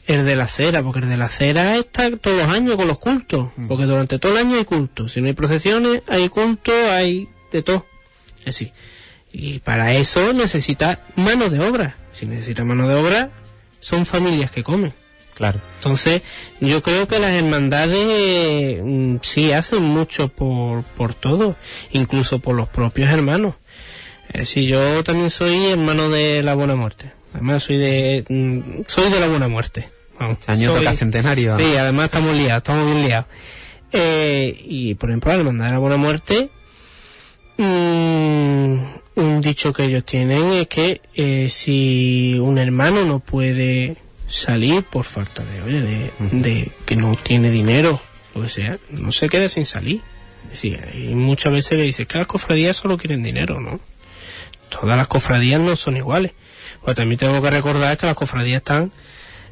El 0.06 0.24
de 0.24 0.36
la 0.36 0.46
cera, 0.46 0.82
porque 0.82 1.00
el 1.00 1.08
de 1.08 1.16
la 1.16 1.28
cera 1.28 1.76
está 1.76 2.16
todos 2.16 2.38
los 2.44 2.48
años 2.48 2.76
con 2.76 2.86
los 2.86 2.98
cultos. 2.98 3.48
Porque 3.66 3.84
durante 3.84 4.18
todo 4.18 4.32
el 4.32 4.46
año 4.46 4.56
hay 4.56 4.64
cultos. 4.64 5.12
Si 5.12 5.20
no 5.20 5.26
hay 5.26 5.32
procesiones, 5.32 6.02
hay 6.06 6.28
cultos, 6.28 6.74
hay 6.90 7.28
de 7.50 7.62
todo. 7.62 7.86
Es 8.38 8.44
decir, 8.44 8.72
y 9.32 9.58
para 9.58 9.94
eso 9.94 10.32
necesita 10.32 11.00
mano 11.16 11.50
de 11.50 11.60
obra. 11.60 11.96
Si 12.12 12.24
necesita 12.24 12.64
mano 12.64 12.86
de 12.88 12.94
obra, 12.94 13.30
son 13.80 14.06
familias 14.06 14.50
que 14.52 14.62
comen. 14.62 14.92
Claro. 15.36 15.60
Entonces, 15.76 16.22
yo 16.60 16.82
creo 16.82 17.06
que 17.06 17.18
las 17.18 17.32
hermandades 17.32 18.80
mm, 18.82 19.16
sí 19.20 19.52
hacen 19.52 19.82
mucho 19.82 20.28
por, 20.28 20.82
por 20.82 21.12
todo, 21.12 21.56
incluso 21.92 22.38
por 22.38 22.56
los 22.56 22.68
propios 22.68 23.10
hermanos. 23.10 23.54
Es 24.28 24.40
decir, 24.40 24.64
yo 24.64 25.04
también 25.04 25.28
soy 25.28 25.66
hermano 25.66 26.08
de 26.08 26.42
la 26.42 26.54
Buena 26.54 26.74
Muerte. 26.74 27.12
Además, 27.34 27.64
soy 27.64 27.76
de, 27.76 28.24
mm, 28.26 28.84
soy 28.86 29.10
de 29.10 29.20
la 29.20 29.28
Buena 29.28 29.46
Muerte. 29.46 29.90
Vamos, 30.18 30.38
este 30.40 30.52
año 30.52 30.72
toca 30.72 30.94
centenario. 30.94 31.58
Sí, 31.58 31.76
además 31.76 32.06
estamos 32.06 32.34
liados, 32.34 32.62
estamos 32.62 32.86
bien 32.86 33.06
liados. 33.06 33.26
Eh, 33.92 34.58
y 34.64 34.94
por 34.94 35.10
ejemplo, 35.10 35.32
la 35.32 35.38
hermandad 35.38 35.66
de 35.66 35.72
la 35.72 35.78
Buena 35.78 35.96
Muerte, 35.98 36.48
mmm, 37.58 38.76
un 39.16 39.40
dicho 39.42 39.74
que 39.74 39.84
ellos 39.84 40.04
tienen 40.06 40.52
es 40.52 40.68
que 40.68 41.02
eh, 41.14 41.48
si 41.50 42.38
un 42.40 42.56
hermano 42.56 43.04
no 43.04 43.20
puede 43.20 43.96
salir 44.28 44.82
por 44.82 45.04
falta 45.04 45.44
de, 45.44 45.62
oye, 45.62 46.12
de, 46.18 46.72
que 46.84 46.96
no 46.96 47.16
tiene 47.16 47.50
dinero, 47.50 48.00
lo 48.34 48.42
que 48.42 48.48
sea, 48.48 48.78
no 48.90 49.12
se 49.12 49.28
quede 49.28 49.48
sin 49.48 49.66
salir. 49.66 50.02
y 50.62 51.14
muchas 51.14 51.52
veces 51.52 51.78
le 51.78 51.84
dices 51.84 52.06
que 52.06 52.18
las 52.18 52.26
cofradías 52.26 52.76
solo 52.76 52.98
quieren 52.98 53.22
dinero, 53.22 53.60
¿no? 53.60 53.80
Todas 54.68 54.96
las 54.96 55.08
cofradías 55.08 55.60
no 55.60 55.76
son 55.76 55.96
iguales. 55.96 56.32
Pues 56.82 56.96
también 56.96 57.18
tengo 57.18 57.40
que 57.40 57.50
recordar 57.50 57.96
que 57.96 58.06
las 58.06 58.16
cofradías 58.16 58.58
están 58.58 58.92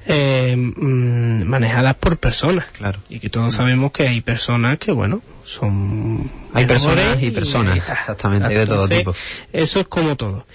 eh, 0.07 0.55
mm, 0.57 1.45
manejadas 1.45 1.97
por 1.97 2.17
personas. 2.17 2.67
Claro. 2.73 3.01
Y 3.09 3.21
que 3.21 3.31
todos 3.31 3.55
sabemos 3.55 3.93
que 3.93 4.09
hay 4.09 4.21
personas 4.21 4.79
que, 4.79 4.93
bueno, 4.93 5.23
son... 5.45 6.31
Hay 6.53 6.67
personas 6.67 7.23
y 7.23 7.31
personas, 7.31 7.77
exactamente, 7.77 8.55
de 8.55 8.67
todo 8.67 8.89
tipo. 8.89 9.15
Eso 9.53 9.81
es 9.81 9.89
como 9.89 10.17
todo. 10.17 10.47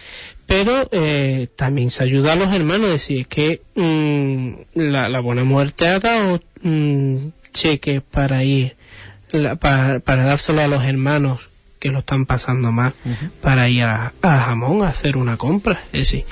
Pero 0.45 0.89
eh, 0.91 1.47
también 1.55 1.91
se 1.91 2.03
ayuda 2.03 2.33
a 2.33 2.35
los 2.35 2.53
hermanos, 2.53 2.87
es 2.87 2.93
decir, 2.93 3.27
que 3.27 3.61
mm, 3.75 4.79
la, 4.79 5.19
Buena 5.19 5.43
Muerte 5.43 5.87
ha 5.87 5.99
dado 5.99 6.41
mm, 6.63 7.17
cheques 7.51 8.01
para 8.01 8.43
ir, 8.43 8.75
para, 9.59 9.99
para 9.99 10.23
dárselo 10.23 10.61
a 10.61 10.67
los 10.67 10.83
hermanos 10.83 11.49
que 11.79 11.89
lo 11.89 11.99
están 11.99 12.25
pasando 12.25 12.71
mal, 12.71 12.93
para 13.41 13.69
ir 13.69 13.83
a, 13.83 14.11
a 14.21 14.39
jamón 14.39 14.83
a 14.83 14.89
hacer 14.89 15.17
una 15.17 15.37
compra. 15.37 15.83
Es 15.93 16.11
decir, 16.11 16.25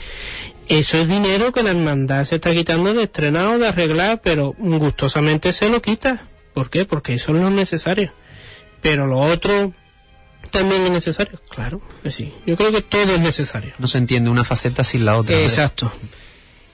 eso 0.69 0.97
es 0.97 1.07
dinero 1.07 1.51
que 1.51 1.63
la 1.63 1.71
hermandad 1.71 2.25
se 2.25 2.35
está 2.35 2.53
quitando 2.53 2.93
de 2.93 3.03
estrenado, 3.03 3.57
de 3.57 3.67
arreglar, 3.67 4.21
pero 4.21 4.53
gustosamente 4.57 5.53
se 5.53 5.69
lo 5.69 5.81
quita. 5.81 6.27
¿Por 6.53 6.69
qué? 6.69 6.85
Porque 6.85 7.13
eso 7.13 7.33
no 7.33 7.47
es 7.47 7.53
necesario. 7.53 8.11
Pero 8.81 9.07
lo 9.07 9.19
otro 9.19 9.73
también 10.51 10.83
es 10.83 10.91
necesario. 10.91 11.41
Claro, 11.49 11.81
que 12.03 12.11
sí. 12.11 12.33
Yo 12.45 12.55
creo 12.57 12.71
que 12.71 12.81
todo 12.81 13.13
es 13.13 13.19
necesario. 13.19 13.73
No 13.79 13.87
se 13.87 13.97
entiende 13.97 14.29
una 14.29 14.43
faceta 14.43 14.83
sin 14.83 15.05
la 15.05 15.17
otra. 15.17 15.39
Exacto. 15.39 15.91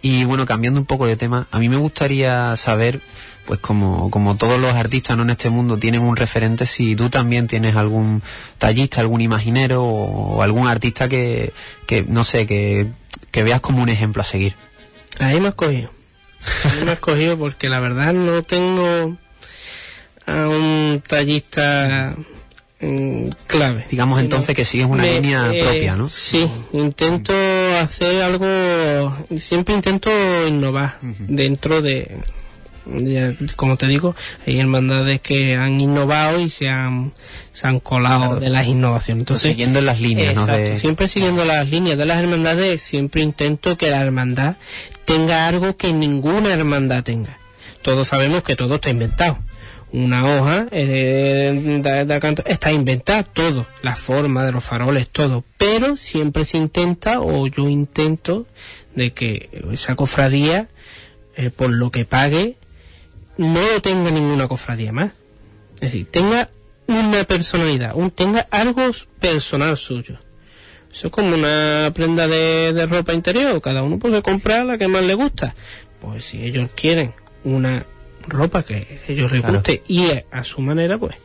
Y 0.02 0.26
bueno, 0.26 0.46
cambiando 0.46 0.82
un 0.82 0.86
poco 0.86 1.06
de 1.06 1.16
tema, 1.16 1.48
a 1.50 1.60
mí 1.60 1.70
me 1.70 1.78
gustaría 1.78 2.56
saber, 2.58 3.00
pues 3.46 3.62
como, 3.62 4.12
como 4.12 4.36
todos 4.36 4.60
los 4.60 4.74
artistas 4.74 5.16
¿no? 5.16 5.24
en 5.24 5.30
este 5.30 5.50
mundo 5.50 5.78
tienen 5.78 6.02
un 6.02 6.18
referente, 6.18 6.66
si 6.66 6.96
tú 6.96 7.10
también 7.10 7.48
tienes 7.48 7.78
algún 7.78 8.22
tallista, 8.58 9.00
algún 9.00 9.22
imaginero 9.22 9.84
o, 9.84 10.42
algún 10.42 10.68
artista 10.68 11.08
que, 11.08 11.54
que, 11.86 12.04
no 12.04 12.26
sé, 12.26 12.46
que 12.46 12.88
que 13.34 13.42
veas 13.44 13.60
como 13.62 13.82
un 13.82 13.90
ejemplo 13.90 14.22
a 14.22 14.26
seguir. 14.26 14.54
Ahí 15.20 15.42
me 15.42 15.48
has 15.50 15.56
cogido. 15.56 15.90
Ahí 16.66 16.86
me 16.86 16.92
has 16.92 17.00
cogido 17.00 17.38
porque 17.38 17.68
la 17.68 17.80
verdad 17.80 18.14
no 18.14 18.44
tengo 18.44 19.18
a 20.28 20.48
un 20.48 21.02
tallista 21.06 22.16
mm, 22.80 23.30
clave. 23.48 23.88
Digamos 23.90 24.22
entonces 24.22 24.56
que 24.56 24.64
sigues 24.64 24.86
una 24.86 25.04
línea 25.04 25.50
eh, 25.52 25.64
propia, 25.64 25.96
¿no? 25.96 26.08
Sí, 26.08 26.48
intento 26.74 27.34
hacer 27.82 28.22
algo, 28.22 29.18
siempre 29.40 29.74
intento 29.74 30.12
innovar 30.48 31.00
dentro 31.02 31.82
de, 31.82 32.20
como 33.56 33.78
te 33.78 33.88
digo, 33.88 34.16
hay 34.46 34.60
hermandades 34.60 35.22
que 35.22 35.56
han 35.56 35.80
innovado 35.80 36.40
y 36.40 36.50
se 36.50 36.70
han, 36.70 37.14
se 37.52 37.68
han 37.68 37.80
colado 37.80 38.40
de 38.40 38.50
las 38.50 38.68
innovaciones. 38.68 39.22
Entonces, 39.22 39.52
siguiendo 39.52 39.82
las 39.82 40.02
líneas, 40.02 40.38
exacto, 40.38 40.78
Siempre 40.78 41.08
siguiendo 41.08 41.46
las 41.46 41.70
líneas 41.70 41.98
de 41.98 42.06
las 42.06 42.22
hermandades, 42.22 42.82
siempre 42.82 43.22
intento 43.22 43.78
que 43.78 43.90
la 43.90 44.02
hermandad 44.02 44.56
tenga 45.06 45.48
algo 45.48 45.78
que 45.78 45.94
ninguna 45.94 46.54
hermandad 46.54 47.04
tenga. 47.04 47.38
Todos 47.82 48.10
sabemos 48.10 48.44
que 48.44 48.56
todo 48.56 48.76
está 48.76 48.90
inventado. 48.90 49.40
Una 49.92 50.26
hoja 50.26 50.68
eh, 50.72 51.82
está 52.46 52.72
inventada, 52.72 53.22
todo, 53.24 53.68
la 53.84 53.96
forma 53.96 54.44
de 54.44 54.52
los 54.52 54.64
faroles, 54.64 55.08
todo. 55.08 55.44
Pero 55.58 55.98
siempre 55.98 56.46
se 56.46 56.58
intenta, 56.58 57.20
o 57.20 57.46
yo 57.46 57.70
intento, 57.70 58.48
de 58.96 59.14
que 59.14 59.50
esa 59.72 59.96
cofradía, 59.96 60.68
eh, 61.36 61.52
por 61.52 61.70
lo 61.70 61.92
que 61.92 62.06
pague, 62.06 62.58
no 63.38 63.72
lo 63.72 63.82
tenga 63.82 64.12
ninguna 64.12 64.48
cofradía 64.48 64.92
más. 64.92 65.12
Es 65.76 65.92
decir, 65.92 66.08
tenga 66.10 66.50
una 66.88 67.24
personalidad, 67.24 67.96
un, 67.96 68.12
tenga 68.12 68.48
algo 68.52 68.84
personal 69.20 69.78
suyo. 69.78 70.20
Eso 70.94 71.08
es 71.08 71.14
como 71.14 71.36
una 71.36 71.92
prenda 71.94 72.28
de, 72.28 72.86
ropa 72.86 73.14
interior, 73.14 73.60
cada 73.62 73.82
uno 73.82 73.98
puede 73.98 74.22
comprar 74.22 74.66
la 74.66 74.78
que 74.78 74.88
más 74.88 75.04
le 75.04 75.16
gusta. 75.16 75.56
Pues 76.00 76.26
si 76.26 76.44
ellos 76.44 76.70
quieren 76.76 77.14
una 77.44 77.84
ropa 78.28 78.64
que 78.64 79.00
ellos 79.08 79.32
les 79.32 79.42
guste 79.42 79.84
y 79.88 80.06
a, 80.32 80.44
su 80.44 80.62
manera, 80.62 80.98
pues 80.98 81.16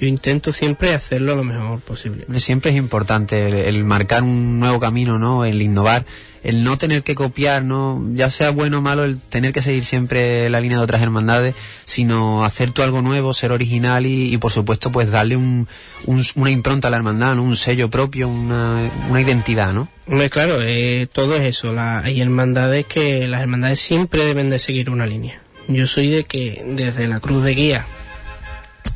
yo 0.00 0.06
intento 0.06 0.52
siempre 0.52 0.94
hacerlo 0.94 1.34
lo 1.34 1.42
mejor 1.42 1.80
posible. 1.80 2.24
Siempre 2.38 2.70
es 2.70 2.76
importante 2.76 3.68
el, 3.68 3.84
marcar 3.84 4.22
un 4.22 4.60
nuevo 4.60 4.78
camino, 4.78 5.18
¿no? 5.18 5.44
El 5.44 5.60
innovar, 5.60 6.04
el 6.44 6.62
no 6.62 6.78
tener 6.78 7.02
que 7.02 7.16
copiar, 7.16 7.64
¿no? 7.64 8.06
Ya 8.12 8.30
sea 8.30 8.50
bueno 8.50 8.78
o 8.78 8.80
malo, 8.80 9.04
el 9.04 9.18
tener 9.18 9.52
que 9.52 9.60
seguir 9.60 9.84
siempre 9.84 10.48
la 10.50 10.60
línea 10.60 10.78
de 10.78 10.84
otras 10.84 11.02
hermandades, 11.02 11.56
sino 11.84 12.44
hacer 12.44 12.70
tú 12.70 12.82
algo 12.82 13.02
nuevo, 13.02 13.34
ser 13.34 13.50
original 13.50 14.06
y, 14.06 14.36
por 14.38 14.52
supuesto, 14.52 14.92
pues 14.92 15.10
darle 15.10 15.36
un, 15.36 15.66
una 16.06 16.50
impronta 16.50 16.88
a 16.88 16.90
la 16.92 16.98
hermandad, 16.98 17.36
Un 17.38 17.56
sello 17.56 17.90
propio, 17.90 18.28
una, 18.28 18.88
una 19.10 19.20
identidad, 19.20 19.72
¿no? 19.72 19.88
Claro, 20.30 20.58
eh, 20.62 21.08
todo 21.10 21.34
es 21.34 21.42
eso. 21.42 21.74
La, 21.74 22.00
hay 22.00 22.20
hermandades 22.20 22.86
que 22.86 23.26
las 23.26 23.40
hermandades 23.40 23.80
siempre 23.80 24.24
deben 24.24 24.48
de 24.48 24.60
seguir 24.60 24.90
una 24.90 25.06
línea. 25.06 25.42
Yo 25.66 25.86
soy 25.86 26.08
de 26.08 26.24
que 26.24 26.64
desde 26.66 27.08
la 27.08 27.20
cruz 27.20 27.42
de 27.42 27.54
guía 27.54 27.84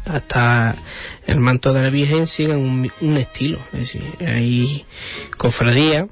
hasta 0.04 0.74
el 1.26 1.40
manto 1.40 1.72
de 1.72 1.82
la 1.82 1.90
Virgen 1.90 2.26
sigan 2.26 2.58
un, 2.58 3.16
estilo. 3.16 3.58
Es 3.72 3.80
decir, 3.80 4.02
hay 4.26 4.84
cofradías 5.36 6.06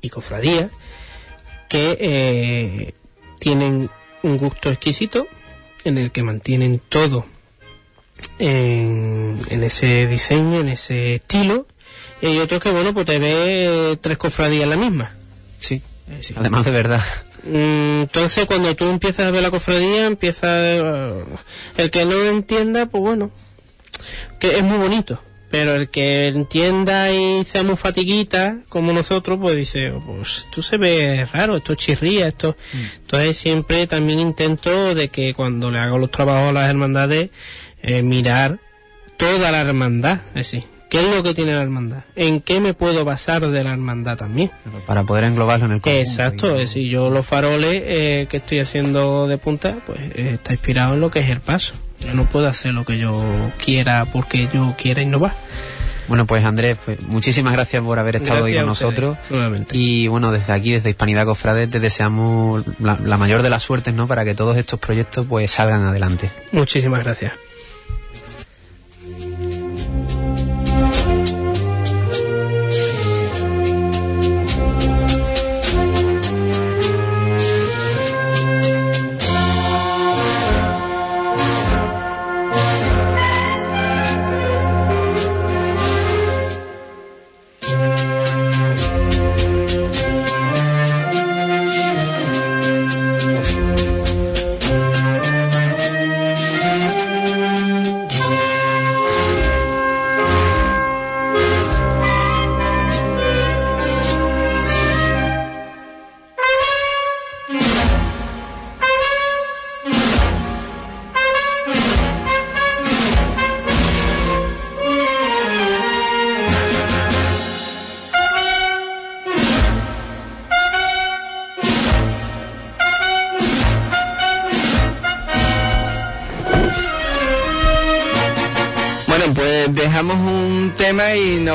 y 0.00 0.10
cofradías 0.10 0.70
que 1.68 1.98
eh, 2.00 2.94
tienen 3.38 3.90
un 4.22 4.36
gusto 4.36 4.70
exquisito 4.70 5.26
en 5.84 5.98
el 5.98 6.12
que 6.12 6.22
mantienen 6.22 6.80
todo 6.88 7.26
en, 8.38 9.38
ese 9.50 10.06
diseño, 10.06 10.60
en 10.60 10.68
ese 10.68 11.16
estilo 11.16 11.66
Y 12.22 12.26
hay 12.26 12.38
otros 12.38 12.62
que, 12.62 12.70
bueno, 12.70 12.94
pues 12.94 13.06
te 13.06 13.18
ve 13.18 13.98
tres 14.00 14.18
cofradías 14.18 14.68
la 14.68 14.76
misma. 14.76 15.14
Sí. 15.60 15.82
Sí. 16.20 16.34
Además 16.36 16.64
de 16.64 16.70
verdad. 16.70 17.02
Mm, 17.46 18.02
Entonces, 18.02 18.46
cuando 18.46 18.74
tú 18.74 18.88
empiezas 18.88 19.26
a 19.26 19.30
ver 19.30 19.42
la 19.42 19.50
cofradía, 19.50 20.06
empieza 20.06 20.48
eh, 20.48 21.24
el 21.76 21.90
que 21.90 22.04
no 22.04 22.22
entienda, 22.22 22.86
pues 22.86 23.02
bueno, 23.02 23.30
que 24.40 24.56
es 24.56 24.62
muy 24.62 24.78
bonito. 24.78 25.20
Pero 25.50 25.76
el 25.76 25.88
que 25.88 26.28
entienda 26.28 27.12
y 27.12 27.44
sea 27.44 27.62
muy 27.62 27.76
fatiguita, 27.76 28.58
como 28.68 28.92
nosotros, 28.92 29.38
pues 29.40 29.54
dice, 29.54 29.92
pues 30.04 30.48
tú 30.50 30.62
se 30.62 30.78
ve 30.78 31.28
raro, 31.32 31.56
esto 31.56 31.76
chirría, 31.76 32.26
esto. 32.26 32.56
Entonces 33.02 33.36
siempre 33.36 33.86
también 33.86 34.18
intento 34.18 34.96
de 34.96 35.10
que 35.10 35.32
cuando 35.32 35.70
le 35.70 35.78
hago 35.78 35.98
los 35.98 36.10
trabajos 36.10 36.48
a 36.48 36.52
las 36.52 36.68
hermandades, 36.68 37.30
eh, 37.82 38.02
mirar 38.02 38.58
toda 39.16 39.52
la 39.52 39.60
hermandad, 39.60 40.22
es 40.28 40.50
decir, 40.50 40.64
¿qué 40.94 41.08
es 41.08 41.16
lo 41.16 41.24
que 41.24 41.34
tiene 41.34 41.54
la 41.54 41.60
hermandad? 41.60 42.04
¿En 42.14 42.40
qué 42.40 42.60
me 42.60 42.72
puedo 42.72 43.04
basar 43.04 43.44
de 43.44 43.64
la 43.64 43.72
hermandad 43.72 44.16
también? 44.16 44.52
Para 44.86 45.02
poder 45.02 45.24
englobarlo 45.24 45.66
en 45.66 45.72
el 45.72 45.80
conjunto. 45.80 46.08
Exacto, 46.08 46.52
es 46.52 46.70
decir, 46.70 46.88
yo 46.88 47.10
los 47.10 47.26
faroles 47.26 47.82
eh, 47.84 48.26
que 48.30 48.36
estoy 48.36 48.60
haciendo 48.60 49.26
de 49.26 49.36
punta, 49.36 49.74
pues 49.86 49.98
eh, 50.00 50.30
está 50.34 50.52
inspirado 50.52 50.94
en 50.94 51.00
lo 51.00 51.10
que 51.10 51.18
es 51.18 51.30
el 51.30 51.40
paso. 51.40 51.74
Yo 51.98 52.14
no 52.14 52.26
puedo 52.26 52.46
hacer 52.46 52.74
lo 52.74 52.84
que 52.84 52.96
yo 52.96 53.20
quiera 53.62 54.04
porque 54.04 54.48
yo 54.54 54.74
quiera 54.78 55.02
innovar. 55.02 55.32
Bueno, 56.06 56.26
pues 56.26 56.44
Andrés, 56.44 56.76
pues, 56.84 57.02
muchísimas 57.02 57.54
gracias 57.54 57.82
por 57.82 57.98
haber 57.98 58.16
estado 58.16 58.44
hoy 58.44 58.54
con 58.54 58.66
nosotros. 58.66 59.16
nuevamente. 59.30 59.76
Y 59.76 60.06
bueno, 60.06 60.30
desde 60.30 60.52
aquí, 60.52 60.70
desde 60.70 60.90
Hispanidad 60.90 61.24
Cofrades, 61.24 61.70
te 61.70 61.80
deseamos 61.80 62.62
la, 62.78 62.98
la 63.02 63.16
mayor 63.16 63.42
de 63.42 63.50
las 63.50 63.62
suertes, 63.64 63.94
¿no? 63.94 64.06
Para 64.06 64.24
que 64.24 64.36
todos 64.36 64.56
estos 64.58 64.78
proyectos 64.78 65.26
pues 65.28 65.50
salgan 65.50 65.84
adelante. 65.86 66.30
Muchísimas 66.52 67.02
gracias. 67.02 67.32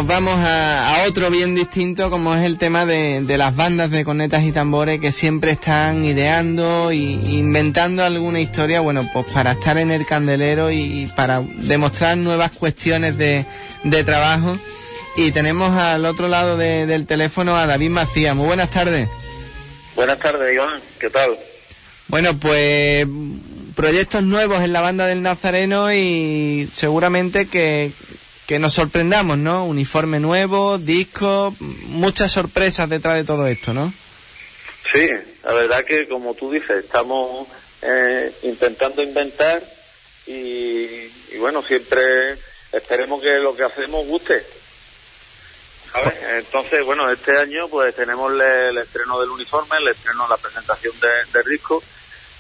Vamos 0.10 0.40
a, 0.40 0.96
a 0.96 1.08
otro 1.08 1.30
bien 1.30 1.54
distinto, 1.54 2.10
como 2.10 2.34
es 2.36 2.44
el 2.44 2.58
tema 2.58 2.86
de, 2.88 3.22
de 3.22 3.38
las 3.38 3.56
bandas 3.56 3.92
de 3.92 4.04
cornetas 4.04 4.44
y 4.44 4.52
tambores 4.52 5.00
que 5.00 5.12
siempre 5.12 5.52
están 5.52 6.04
ideando 6.04 6.92
y 6.92 7.14
inventando 7.38 8.04
alguna 8.04 8.40
historia, 8.40 8.80
bueno, 8.82 9.08
pues 9.14 9.28
para 9.32 9.52
estar 9.52 9.78
en 9.78 9.92
el 9.92 10.08
candelero 10.08 10.72
y 10.72 11.08
para 11.16 11.42
demostrar 11.42 12.18
nuevas 12.18 12.52
cuestiones 12.54 13.18
de, 13.18 13.46
de 13.84 14.04
trabajo. 14.04 14.58
Y 15.16 15.32
tenemos 15.32 15.78
al 15.78 16.04
otro 16.06 16.28
lado 16.28 16.58
de- 16.58 16.86
del 16.88 17.06
teléfono 17.06 17.56
a 17.56 17.68
David 17.68 17.90
Macías. 17.92 18.36
Muy 18.36 18.48
buenas 18.48 18.72
tardes. 18.72 19.08
Buenas 19.96 20.18
tardes, 20.18 20.54
Iván. 20.54 20.82
¿Qué 21.00 21.10
tal? 21.10 21.38
Bueno, 22.08 22.36
pues 22.38 23.06
proyectos 23.76 24.24
nuevos 24.24 24.62
en 24.64 24.74
la 24.74 24.82
banda 24.82 25.06
del 25.06 25.22
Nazareno 25.22 25.94
y 25.94 26.68
seguramente 26.74 27.46
que, 27.48 27.92
que 28.50 28.58
nos 28.58 28.74
sorprendamos, 28.74 29.38
¿no? 29.38 29.64
Uniforme 29.68 30.20
nuevo, 30.20 30.80
disco, 30.80 31.56
muchas 31.60 32.32
sorpresas 32.32 32.90
detrás 32.90 33.14
de 33.18 33.24
todo 33.24 33.46
esto, 33.46 33.76
¿no? 33.76 33.94
Sí, 34.92 35.08
la 35.44 35.54
verdad 35.54 35.86
que 35.86 36.08
como 36.08 36.34
tú 36.34 36.50
dices, 36.50 36.84
estamos 36.84 37.48
eh, 37.84 38.34
intentando 38.42 39.04
inventar 39.04 39.62
y, 40.26 40.32
y 40.34 41.38
bueno, 41.38 41.62
siempre 41.62 42.40
esperemos 42.72 43.22
que 43.22 43.38
lo 43.38 43.56
que 43.56 43.66
hacemos 43.66 44.08
guste. 44.08 44.44
¿Sabes? 45.94 46.16
Entonces, 46.40 46.84
bueno, 46.84 47.08
este 47.12 47.38
año 47.38 47.68
pues 47.68 47.94
tenemos 47.96 48.34
le- 48.34 48.70
el, 48.70 48.80
estreno 48.80 49.20
del 49.22 49.30
uniforme, 49.30 49.78
el 49.78 49.90
estreno, 49.90 50.28
la 50.28 50.38
presentación 50.38 50.96
de- 51.00 51.38
del 51.40 51.48
disco 51.52 51.84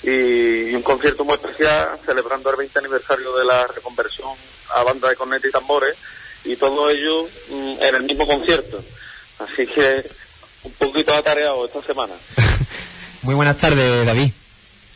y, 0.01 0.71
y 0.71 0.73
un 0.73 0.81
concierto 0.81 1.23
muy 1.23 1.35
especial 1.35 1.99
celebrando 2.03 2.49
el 2.49 2.55
20 2.55 2.79
aniversario 2.79 3.37
de 3.37 3.45
la 3.45 3.67
reconversión 3.67 4.29
a 4.75 4.83
banda 4.83 5.09
de 5.09 5.15
corneta 5.15 5.47
y 5.47 5.51
tambores 5.51 5.95
y 6.45 6.55
todo 6.55 6.89
ello 6.89 7.27
mm, 7.49 7.83
en 7.83 7.95
el 7.95 8.03
mismo 8.03 8.27
concierto. 8.27 8.83
Así 9.39 9.65
que 9.67 10.09
un 10.63 10.71
poquito 10.73 11.13
atareado 11.13 11.65
esta 11.65 11.81
semana. 11.83 12.13
Muy 13.21 13.35
buenas 13.35 13.57
tardes, 13.57 14.05
David. 14.05 14.31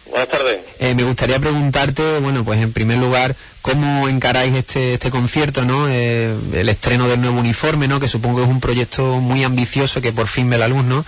Buenas 0.10 0.30
tardes. 0.30 0.60
Eh, 0.80 0.96
me 0.96 1.04
gustaría 1.04 1.40
preguntarte, 1.40 2.20
bueno, 2.20 2.44
pues 2.44 2.62
en 2.62 2.74
primer 2.74 2.98
lugar, 2.98 3.36
¿cómo 3.62 4.10
encaráis 4.10 4.54
este, 4.54 4.96
este 4.96 5.10
concierto, 5.10 5.64
no? 5.64 5.88
Eh, 5.90 6.36
el 6.54 6.70
estreno 6.70 7.08
del 7.08 7.22
nuevo 7.22 7.40
uniforme, 7.40 7.88
¿no? 7.88 8.00
Que 8.00 8.08
supongo 8.08 8.38
que 8.38 8.44
es 8.44 8.50
un 8.50 8.60
proyecto 8.60 9.20
muy 9.20 9.44
ambicioso 9.44 10.02
que 10.02 10.12
por 10.12 10.28
fin 10.28 10.50
ve 10.50 10.58
la 10.58 10.68
luz, 10.68 10.84
¿no? 10.84 11.06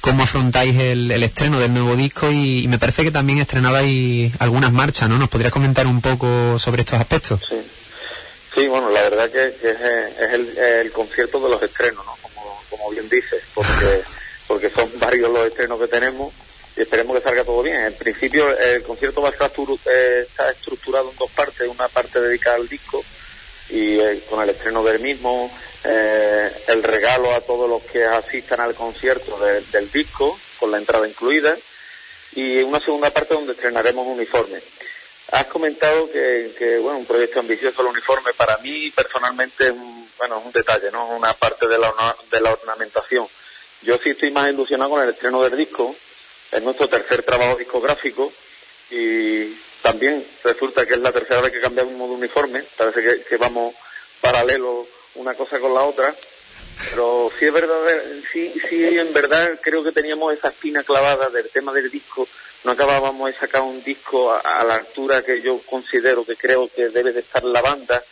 ¿Cómo 0.00 0.22
afrontáis 0.22 0.78
el, 0.78 1.10
el 1.10 1.22
estreno 1.22 1.58
del 1.58 1.74
nuevo 1.74 1.94
disco? 1.94 2.30
Y, 2.32 2.60
y 2.64 2.68
me 2.68 2.78
parece 2.78 3.04
que 3.04 3.10
también 3.10 3.38
estrenabais 3.38 4.32
algunas 4.38 4.72
marchas, 4.72 5.08
¿no? 5.08 5.18
¿Nos 5.18 5.28
podrías 5.28 5.52
comentar 5.52 5.86
un 5.86 6.00
poco 6.00 6.58
sobre 6.58 6.82
estos 6.82 6.98
aspectos? 6.98 7.40
Sí. 7.48 7.56
Sí, 8.54 8.66
bueno, 8.66 8.90
la 8.90 9.02
verdad 9.02 9.30
que, 9.30 9.54
que 9.60 9.70
es, 9.70 9.76
eh, 9.80 10.14
es 10.20 10.32
el, 10.32 10.58
el 10.58 10.92
concierto 10.92 11.38
de 11.40 11.50
los 11.50 11.62
estrenos, 11.62 12.04
¿no? 12.04 12.16
Como, 12.22 12.62
como 12.70 12.90
bien 12.90 13.08
dices, 13.08 13.42
porque, 13.54 14.02
porque 14.46 14.70
son 14.70 14.90
varios 14.98 15.30
los 15.30 15.46
estrenos 15.46 15.78
que 15.78 15.88
tenemos 15.88 16.32
y 16.76 16.82
esperemos 16.82 17.16
que 17.18 17.22
salga 17.22 17.44
todo 17.44 17.62
bien. 17.62 17.82
En 17.82 17.94
principio, 17.94 18.56
el 18.58 18.82
concierto 18.82 19.20
va 19.22 19.28
a 19.28 19.32
estar 19.32 19.50
eh, 19.86 20.26
está 20.28 20.50
estructurado 20.50 21.10
en 21.10 21.16
dos 21.16 21.30
partes, 21.32 21.68
una 21.68 21.88
parte 21.88 22.20
dedicada 22.20 22.56
al 22.56 22.68
disco 22.68 23.04
y 23.68 24.00
eh, 24.00 24.22
con 24.30 24.40
el 24.42 24.48
estreno 24.50 24.82
del 24.82 24.98
mismo, 25.00 25.54
eh, 25.84 26.50
el 26.68 26.82
regalo 26.82 27.34
a 27.34 27.40
todos 27.42 27.68
los 27.68 27.82
que 27.82 28.02
asistan 28.04 28.60
al 28.60 28.74
concierto 28.74 29.38
de- 29.40 29.60
del 29.72 29.90
disco, 29.92 30.38
con 30.58 30.70
la 30.70 30.78
entrada 30.78 31.06
incluida, 31.06 31.54
y 32.32 32.58
una 32.62 32.80
segunda 32.80 33.10
parte 33.10 33.34
donde 33.34 33.52
estrenaremos 33.52 34.06
un 34.06 34.14
uniforme. 34.14 34.58
Has 35.30 35.46
comentado 35.46 36.10
que, 36.10 36.78
bueno, 36.80 36.98
un 36.98 37.06
proyecto 37.06 37.40
ambicioso 37.40 37.82
el 37.82 37.88
uniforme 37.88 38.32
para 38.32 38.56
mí 38.58 38.90
personalmente 38.90 39.64
es 39.64 39.70
un, 39.72 40.10
bueno, 40.16 40.38
es 40.38 40.46
un 40.46 40.52
detalle, 40.52 40.90
¿no? 40.90 41.06
Una 41.16 41.34
parte 41.34 41.68
de 41.68 41.78
la, 41.78 41.92
de 42.30 42.40
la 42.40 42.52
ornamentación. 42.52 43.26
Yo 43.82 43.98
sí 43.98 44.10
estoy 44.10 44.30
más 44.30 44.48
ilusionado 44.48 44.90
con 44.90 45.02
el 45.02 45.10
estreno 45.10 45.42
del 45.42 45.56
disco, 45.56 45.94
es 46.50 46.62
nuestro 46.62 46.88
tercer 46.88 47.22
trabajo 47.24 47.56
discográfico 47.56 48.32
y 48.90 49.54
también 49.82 50.26
resulta 50.42 50.86
que 50.86 50.94
es 50.94 51.00
la 51.00 51.12
tercera 51.12 51.42
vez 51.42 51.52
que 51.52 51.60
cambiamos 51.60 51.92
de 51.92 52.14
uniforme, 52.14 52.64
parece 52.76 53.02
que, 53.02 53.22
que 53.22 53.36
vamos 53.36 53.74
paralelo 54.22 54.86
una 55.16 55.34
cosa 55.34 55.60
con 55.60 55.74
la 55.74 55.82
otra, 55.82 56.14
pero 56.90 57.30
sí 57.38 57.44
es 57.44 57.52
verdad, 57.52 57.76
sí, 58.32 58.52
sí 58.68 58.98
en 58.98 59.12
verdad 59.12 59.58
creo 59.60 59.84
que 59.84 59.92
teníamos 59.92 60.32
esa 60.32 60.48
espina 60.48 60.82
clavada 60.82 61.28
del 61.28 61.50
tema 61.50 61.72
del 61.72 61.90
disco, 61.90 62.26
no 62.64 62.72
acabábamos 62.72 63.32
de 63.32 63.38
sacar 63.38 63.62
un 63.62 63.82
disco 63.82 64.32
a, 64.32 64.64
la 64.64 64.74
altura 64.74 65.22
que 65.22 65.40
yo 65.40 65.60
considero 65.60 66.24
que 66.24 66.36
creo 66.36 66.68
que 66.68 66.88
debe 66.88 67.12
de 67.12 67.20
estar 67.20 67.44
la 67.44 67.62
banda, 67.62 68.02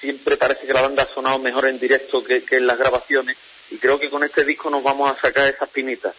siempre 0.00 0.36
parece 0.36 0.66
que 0.66 0.72
la 0.72 0.82
banda 0.82 1.04
ha 1.04 1.14
sonado 1.14 1.38
mejor 1.38 1.66
en 1.66 1.78
directo 1.78 2.22
que, 2.22 2.44
en 2.50 2.66
las 2.66 2.78
grabaciones 2.78 3.36
y 3.70 3.78
creo 3.78 3.98
que 3.98 4.10
con 4.10 4.24
este 4.24 4.44
disco 4.44 4.70
nos 4.70 4.82
vamos 4.82 5.10
a 5.10 5.20
sacar 5.20 5.48
esa 5.48 5.64
espinita. 5.64 6.12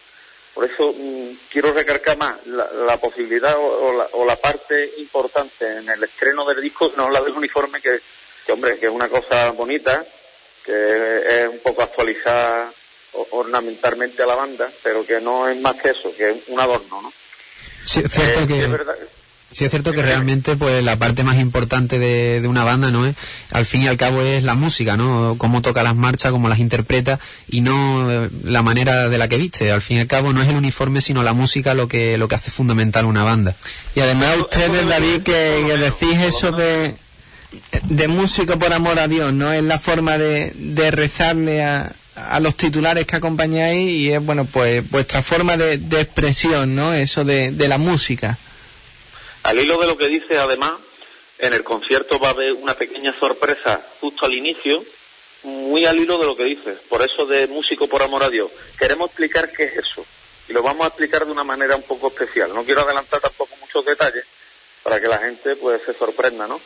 Por 0.54 0.64
eso 0.64 0.92
mm, 0.96 1.30
quiero 1.48 1.72
recargar 1.72 2.16
más 2.18 2.44
la, 2.46 2.96
posibilidad 2.98 3.56
o, 3.56 3.92
la, 3.92 4.08
o 4.12 4.24
la 4.24 4.36
parte 4.36 4.92
importante 4.98 5.78
en 5.78 5.88
el 5.88 6.02
estreno 6.02 6.44
del 6.44 6.60
disco, 6.60 6.92
no 6.96 7.08
la 7.08 7.20
del 7.20 7.32
uniforme, 7.32 7.80
que, 7.80 8.00
que 8.44 8.52
hombre, 8.52 8.78
que 8.78 8.86
es 8.86 8.92
una 8.92 9.08
cosa 9.08 9.50
bonita, 9.52 10.04
que 10.64 11.44
es 11.44 11.48
un 11.48 11.60
poco 11.60 11.82
actualizar 11.82 12.68
ornamentalmente 13.12 14.22
a 14.22 14.26
la 14.26 14.34
banda, 14.34 14.70
pero 14.82 15.04
que 15.06 15.20
no 15.20 15.48
es 15.48 15.60
más 15.60 15.80
que 15.80 15.90
eso, 15.90 16.14
que 16.14 16.30
es 16.30 16.48
un 16.48 16.60
adorno, 16.60 17.02
¿no? 17.02 17.12
Sí, 17.84 18.00
es 18.04 18.12
cierto 18.12 18.40
Eh, 18.42 18.46
que... 18.46 18.54
sí 18.54 18.60
es 18.60 18.70
verdad, 18.70 18.94
Sí 19.52 19.64
es 19.64 19.70
cierto 19.70 19.92
que 19.92 20.02
realmente 20.02 20.54
pues 20.54 20.84
la 20.84 20.96
parte 20.96 21.24
más 21.24 21.36
importante 21.40 21.98
de, 21.98 22.40
de, 22.40 22.46
una 22.46 22.62
banda, 22.62 22.92
¿no 22.92 23.04
es? 23.04 23.16
Al 23.50 23.66
fin 23.66 23.82
y 23.82 23.88
al 23.88 23.96
cabo 23.96 24.22
es 24.22 24.44
la 24.44 24.54
música, 24.54 24.96
¿no? 24.96 25.34
Cómo 25.38 25.60
toca 25.60 25.82
las 25.82 25.96
marchas, 25.96 26.30
cómo 26.30 26.48
las 26.48 26.60
interpreta 26.60 27.18
y 27.48 27.60
no 27.60 28.08
eh, 28.08 28.30
la 28.44 28.62
manera 28.62 29.08
de 29.08 29.18
la 29.18 29.26
que 29.26 29.38
viste. 29.38 29.72
Al 29.72 29.82
fin 29.82 29.96
y 29.96 30.00
al 30.00 30.06
cabo 30.06 30.32
no 30.32 30.40
es 30.40 30.48
el 30.48 30.54
uniforme, 30.54 31.00
sino 31.00 31.24
la 31.24 31.32
música 31.32 31.74
lo 31.74 31.88
que 31.88 32.16
lo 32.16 32.28
que 32.28 32.36
hace 32.36 32.52
fundamental 32.52 33.06
una 33.06 33.24
banda. 33.24 33.56
Y 33.96 34.00
además 34.00 34.36
ustedes, 34.38 34.86
David, 34.88 35.22
que, 35.22 35.64
que 35.66 35.76
decís 35.78 36.18
eso 36.20 36.52
de 36.52 36.94
de 37.88 38.06
músico 38.06 38.56
por 38.56 38.72
amor 38.72 39.00
a 39.00 39.08
Dios, 39.08 39.32
¿no? 39.32 39.52
Es 39.52 39.64
la 39.64 39.80
forma 39.80 40.16
de, 40.16 40.52
de 40.54 40.92
rezarle 40.92 41.64
a, 41.64 41.90
a 42.28 42.40
los 42.40 42.56
titulares 42.56 43.06
que 43.06 43.16
acompañáis 43.16 43.90
y 43.90 44.12
es, 44.12 44.24
bueno, 44.24 44.44
pues 44.44 44.88
vuestra 44.90 45.22
forma 45.22 45.56
de, 45.56 45.78
de 45.78 46.00
expresión, 46.00 46.74
¿no? 46.74 46.92
Eso 46.92 47.24
de, 47.24 47.50
de 47.50 47.68
la 47.68 47.78
música. 47.78 48.38
Al 49.42 49.58
hilo 49.58 49.78
de 49.78 49.86
lo 49.86 49.96
que 49.96 50.08
dice, 50.08 50.38
además, 50.38 50.72
en 51.38 51.54
el 51.54 51.64
concierto 51.64 52.18
va 52.18 52.28
a 52.28 52.32
haber 52.32 52.52
una 52.52 52.74
pequeña 52.74 53.18
sorpresa 53.18 53.80
justo 54.00 54.26
al 54.26 54.34
inicio, 54.34 54.84
muy 55.42 55.86
al 55.86 55.98
hilo 55.98 56.18
de 56.18 56.26
lo 56.26 56.36
que 56.36 56.44
dice. 56.44 56.76
Por 56.88 57.02
eso 57.02 57.24
de 57.26 57.46
músico 57.46 57.88
por 57.88 58.02
amor 58.02 58.22
a 58.22 58.28
Dios. 58.28 58.50
Queremos 58.78 59.08
explicar 59.08 59.50
qué 59.50 59.64
es 59.64 59.76
eso. 59.78 60.04
Y 60.48 60.52
lo 60.52 60.62
vamos 60.62 60.84
a 60.84 60.88
explicar 60.88 61.24
de 61.24 61.32
una 61.32 61.44
manera 61.44 61.76
un 61.76 61.82
poco 61.82 62.08
especial. 62.08 62.52
No 62.52 62.64
quiero 62.64 62.82
adelantar 62.82 63.20
tampoco 63.20 63.56
muchos 63.60 63.84
detalles 63.84 64.24
para 64.82 65.00
que 65.00 65.08
la 65.08 65.18
gente 65.18 65.56
pues 65.56 65.80
se 65.86 65.94
sorprenda, 65.94 66.46
¿no? 66.46 66.60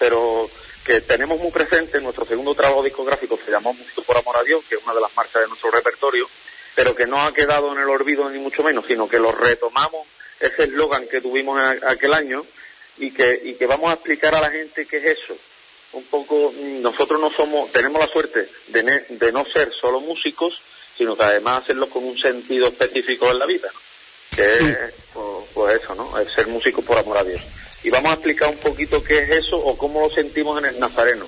Pero 0.00 0.50
que 0.84 1.02
tenemos 1.02 1.38
muy 1.38 1.52
presente 1.52 2.00
nuestro 2.00 2.24
segundo 2.24 2.54
trabajo 2.54 2.82
discográfico 2.82 3.38
se 3.44 3.52
llamó 3.52 3.72
Músico 3.72 4.02
por 4.02 4.16
amor 4.16 4.36
a 4.38 4.42
Dios, 4.42 4.64
que 4.68 4.74
es 4.74 4.82
una 4.82 4.94
de 4.94 5.00
las 5.00 5.14
marchas 5.14 5.42
de 5.42 5.48
nuestro 5.48 5.70
repertorio, 5.70 6.28
pero 6.74 6.96
que 6.96 7.06
no 7.06 7.22
ha 7.22 7.32
quedado 7.32 7.72
en 7.72 7.78
el 7.78 7.88
olvido 7.88 8.28
ni 8.28 8.40
mucho 8.40 8.64
menos, 8.64 8.86
sino 8.86 9.08
que 9.08 9.20
lo 9.20 9.30
retomamos 9.30 10.08
ese 10.40 10.64
eslogan 10.64 11.06
que 11.06 11.20
tuvimos 11.20 11.60
en 11.60 11.86
aquel 11.86 12.14
año 12.14 12.44
y 12.96 13.12
que, 13.12 13.40
y 13.44 13.54
que 13.54 13.66
vamos 13.66 13.90
a 13.90 13.94
explicar 13.94 14.34
a 14.34 14.40
la 14.40 14.50
gente 14.50 14.86
qué 14.86 14.96
es 14.96 15.18
eso. 15.20 15.36
Un 15.92 16.04
poco, 16.04 16.52
nosotros 16.56 17.20
no 17.20 17.30
somos, 17.30 17.70
tenemos 17.72 18.00
la 18.00 18.08
suerte 18.08 18.48
de, 18.68 18.82
ne, 18.82 19.04
de 19.08 19.32
no 19.32 19.44
ser 19.44 19.72
solo 19.72 20.00
músicos, 20.00 20.60
sino 20.96 21.16
que 21.16 21.24
además 21.24 21.62
hacerlo 21.62 21.88
con 21.88 22.04
un 22.04 22.16
sentido 22.16 22.68
específico 22.68 23.30
en 23.30 23.38
la 23.38 23.46
vida, 23.46 23.68
¿no? 23.72 23.80
que 24.36 24.54
es 24.54 24.94
pues, 25.12 25.26
pues, 25.52 25.82
eso, 25.82 25.94
¿no? 25.94 26.18
Es 26.18 26.32
ser 26.32 26.46
músico 26.46 26.82
por 26.82 26.96
amor 26.98 27.18
a 27.18 27.24
Dios. 27.24 27.42
Y 27.82 27.90
vamos 27.90 28.10
a 28.10 28.14
explicar 28.14 28.48
un 28.48 28.58
poquito 28.58 29.02
qué 29.02 29.18
es 29.20 29.30
eso 29.30 29.56
o 29.56 29.76
cómo 29.76 30.00
lo 30.00 30.10
sentimos 30.10 30.58
en 30.58 30.66
el 30.66 30.78
Nazareno. 30.78 31.26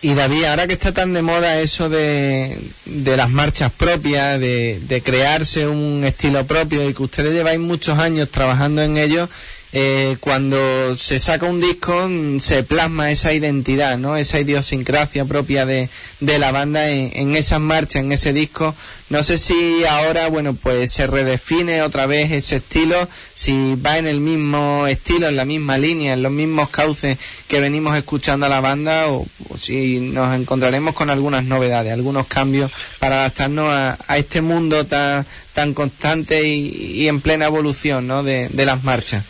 Y 0.00 0.14
David, 0.14 0.44
ahora 0.44 0.68
que 0.68 0.74
está 0.74 0.92
tan 0.92 1.12
de 1.12 1.22
moda 1.22 1.60
eso 1.60 1.88
de, 1.88 2.56
de 2.84 3.16
las 3.16 3.28
marchas 3.30 3.72
propias, 3.72 4.38
de, 4.38 4.78
de, 4.80 5.02
crearse 5.02 5.66
un 5.66 6.04
estilo 6.04 6.46
propio 6.46 6.88
y 6.88 6.94
que 6.94 7.02
ustedes 7.02 7.32
lleváis 7.32 7.58
muchos 7.58 7.98
años 7.98 8.30
trabajando 8.30 8.80
en 8.80 8.96
ello, 8.96 9.28
eh, 9.72 10.16
cuando 10.20 10.96
se 10.96 11.18
saca 11.18 11.44
un 11.44 11.60
disco 11.60 12.08
se 12.40 12.62
plasma 12.62 13.10
esa 13.10 13.34
identidad, 13.34 13.98
¿no? 13.98 14.16
Esa 14.16 14.40
idiosincrasia 14.40 15.26
propia 15.26 15.66
de, 15.66 15.90
de 16.20 16.38
la 16.38 16.52
banda 16.52 16.88
en, 16.88 17.36
esas 17.36 17.60
marchas, 17.60 18.02
en 18.02 18.12
ese 18.12 18.32
disco. 18.32 18.74
No 19.10 19.22
sé 19.22 19.36
si 19.36 19.84
ahora, 19.84 20.28
bueno, 20.28 20.54
pues 20.54 20.92
se 20.92 21.06
redefine 21.06 21.82
otra 21.82 22.06
vez 22.06 22.32
ese 22.32 22.56
estilo, 22.56 23.08
si 23.34 23.74
va 23.74 23.98
en 23.98 24.06
el 24.06 24.20
mismo 24.20 24.86
estilo, 24.86 25.28
en 25.28 25.36
la 25.36 25.44
misma 25.44 25.76
línea, 25.76 26.14
en 26.14 26.22
los 26.22 26.32
mismos 26.32 26.70
cauces 26.70 27.18
que 27.46 27.60
venimos 27.60 27.96
escuchando 27.96 28.46
a 28.46 28.50
la 28.50 28.60
banda 28.60 29.08
o, 29.08 29.26
si 29.58 30.00
nos 30.00 30.34
encontraremos 30.34 30.94
con 30.94 31.10
algunas 31.10 31.44
novedades, 31.44 31.92
algunos 31.92 32.26
cambios 32.26 32.70
para 32.98 33.16
adaptarnos 33.20 33.68
a, 33.70 33.98
a 34.06 34.18
este 34.18 34.40
mundo 34.40 34.86
tan, 34.86 35.26
tan 35.52 35.74
constante 35.74 36.46
y, 36.46 37.06
en 37.06 37.20
plena 37.20 37.46
evolución, 37.46 38.06
¿no? 38.06 38.22
De 38.22 38.48
las 38.64 38.82
marchas. 38.82 39.24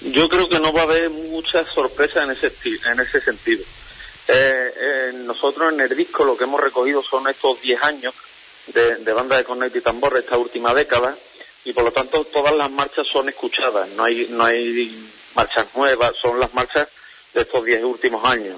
Yo 0.00 0.28
creo 0.28 0.48
que 0.48 0.60
no 0.60 0.72
va 0.72 0.80
a 0.80 0.84
haber 0.84 1.10
muchas 1.10 1.68
sorpresas 1.74 2.24
en 2.24 2.30
ese, 2.30 2.52
en 2.86 3.00
ese 3.00 3.20
sentido. 3.20 3.62
Eh, 4.28 4.74
eh, 4.76 5.12
nosotros 5.14 5.72
en 5.72 5.80
el 5.80 5.96
disco 5.96 6.24
lo 6.24 6.36
que 6.36 6.44
hemos 6.44 6.60
recogido 6.60 7.02
son 7.02 7.28
estos 7.28 7.60
10 7.60 7.82
años 7.82 8.14
de, 8.68 8.96
de 8.96 9.12
banda 9.12 9.36
de 9.36 9.44
cornet 9.44 9.74
y 9.74 9.80
tambor, 9.80 10.16
esta 10.16 10.38
última 10.38 10.72
década, 10.72 11.16
y 11.64 11.72
por 11.72 11.84
lo 11.84 11.92
tanto 11.92 12.24
todas 12.24 12.54
las 12.54 12.70
marchas 12.70 13.06
son 13.12 13.28
escuchadas, 13.28 13.88
no 13.90 14.04
hay, 14.04 14.28
no 14.30 14.44
hay 14.44 15.10
marchas 15.34 15.66
nuevas, 15.74 16.14
son 16.20 16.38
las 16.38 16.54
marchas 16.54 16.88
de 17.34 17.42
estos 17.42 17.64
10 17.64 17.84
últimos 17.84 18.24
años. 18.28 18.56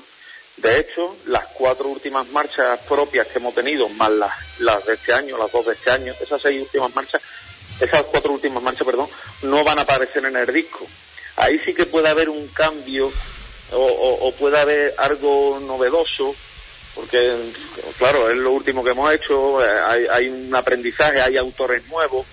De 0.56 0.78
hecho, 0.78 1.16
las 1.26 1.46
cuatro 1.54 1.88
últimas 1.88 2.28
marchas 2.28 2.78
propias 2.80 3.26
que 3.28 3.38
hemos 3.38 3.54
tenido, 3.54 3.88
más 3.88 4.10
las, 4.10 4.32
las 4.60 4.84
de 4.84 4.94
este 4.94 5.14
año, 5.14 5.38
las 5.38 5.50
dos 5.50 5.66
de 5.66 5.72
este 5.72 5.90
año, 5.90 6.12
esas 6.20 6.42
seis 6.42 6.60
últimas 6.60 6.94
marchas, 6.94 7.22
esas 7.80 8.02
cuatro 8.04 8.32
últimas 8.32 8.62
marchas, 8.62 8.86
perdón, 8.86 9.08
no 9.42 9.64
van 9.64 9.78
a 9.78 9.82
aparecer 9.82 10.24
en 10.24 10.36
el 10.36 10.52
disco. 10.52 10.86
Ahí 11.36 11.58
sí 11.64 11.74
que 11.74 11.86
puede 11.86 12.08
haber 12.08 12.28
un 12.28 12.48
cambio 12.48 13.12
o, 13.72 14.18
o, 14.20 14.32
puede 14.34 14.58
haber 14.58 14.94
algo 14.98 15.58
novedoso, 15.60 16.34
porque, 16.94 17.34
claro, 17.98 18.30
es 18.30 18.36
lo 18.36 18.50
último 18.50 18.84
que 18.84 18.90
hemos 18.90 19.12
hecho, 19.12 19.60
hay, 19.60 20.06
hay 20.10 20.28
un 20.28 20.54
aprendizaje, 20.54 21.20
hay 21.20 21.36
autores 21.38 21.86
nuevos. 21.88 22.26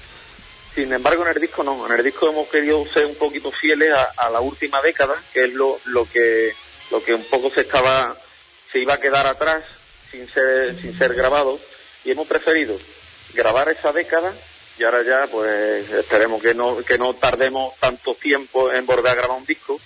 Sin 0.76 0.92
embargo, 0.92 1.24
en 1.24 1.36
el 1.36 1.42
disco 1.42 1.64
no, 1.64 1.86
en 1.86 1.98
el 1.98 2.04
disco 2.04 2.30
hemos 2.30 2.50
querido 2.50 2.86
ser 2.94 3.06
un 3.06 3.16
poquito 3.16 3.52
fieles 3.52 3.94
a, 3.94 4.04
a 4.18 4.30
la 4.30 4.42
última 4.42 4.82
década, 4.82 5.16
que 5.34 5.46
es 5.46 5.54
lo, 5.54 5.80
lo 5.86 6.06
que 6.06 6.54
lo 6.92 7.04
que 7.04 7.14
un 7.14 7.24
poco 7.24 7.50
se 7.50 7.62
estaba 7.62 8.16
se 8.72 8.80
iba 8.80 8.96
a 8.96 9.00
quedar 9.00 9.28
atrás 9.28 9.64
sin 10.12 10.28
ser 10.28 10.80
sin 10.80 10.98
ser 10.98 11.14
grabado 11.14 11.60
y 12.04 12.12
hemos 12.12 12.28
preferido 12.28 12.78
grabar 13.34 13.70
esa 13.70 13.92
década 13.92 14.34
y 14.80 14.84
ahora 14.84 15.04
ya 15.04 15.28
pues 15.28 15.90
esperemos 15.90 16.42
que 16.42 16.54
no 16.54 16.78
que 16.78 16.98
no 16.98 17.14
tardemos 17.14 17.76
tanto 17.80 18.16
tiempo 18.16 18.72
en 18.72 18.86
volver 18.86 19.12
a 19.12 19.16
grabar 19.16 19.38
un 19.38 19.46
disco 19.46 19.80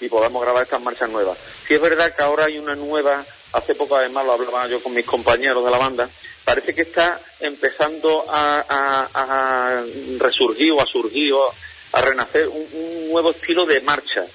y 0.00 0.08
podamos 0.08 0.42
grabar 0.42 0.62
estas 0.62 0.80
marchas 0.80 1.10
nuevas. 1.10 1.36
Si 1.66 1.74
es 1.74 1.80
verdad 1.80 2.14
que 2.14 2.22
ahora 2.22 2.44
hay 2.44 2.58
una 2.58 2.76
nueva, 2.76 3.24
hace 3.52 3.74
poco 3.74 3.96
además 3.96 4.26
lo 4.26 4.32
hablaba 4.32 4.68
yo 4.68 4.82
con 4.82 4.94
mis 4.94 5.06
compañeros 5.06 5.64
de 5.64 5.70
la 5.70 5.78
banda, 5.78 6.08
parece 6.44 6.74
que 6.74 6.82
está 6.82 7.20
empezando 7.40 8.24
a, 8.28 9.82
resurgir 10.18 10.72
o 10.72 10.80
a 10.80 10.86
surgir 10.86 11.32
o 11.32 11.52
a 11.92 12.00
renacer 12.00 12.46
un, 12.48 12.68
un 12.72 13.10
nuevo 13.10 13.30
estilo 13.30 13.64
de 13.64 13.80
marcha 13.80 14.26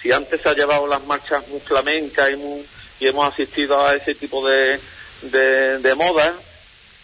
si 0.00 0.12
antes 0.12 0.40
se 0.40 0.48
ha 0.48 0.54
llevado 0.54 0.86
las 0.86 1.04
marchas 1.04 1.46
muy 1.48 1.60
flamencas 1.60 2.30
y, 2.30 2.36
muy, 2.36 2.64
y 3.00 3.06
hemos 3.06 3.32
asistido 3.32 3.84
a 3.84 3.94
ese 3.94 4.14
tipo 4.14 4.46
de, 4.48 4.78
de, 5.22 5.78
de 5.78 5.94
moda, 5.94 6.34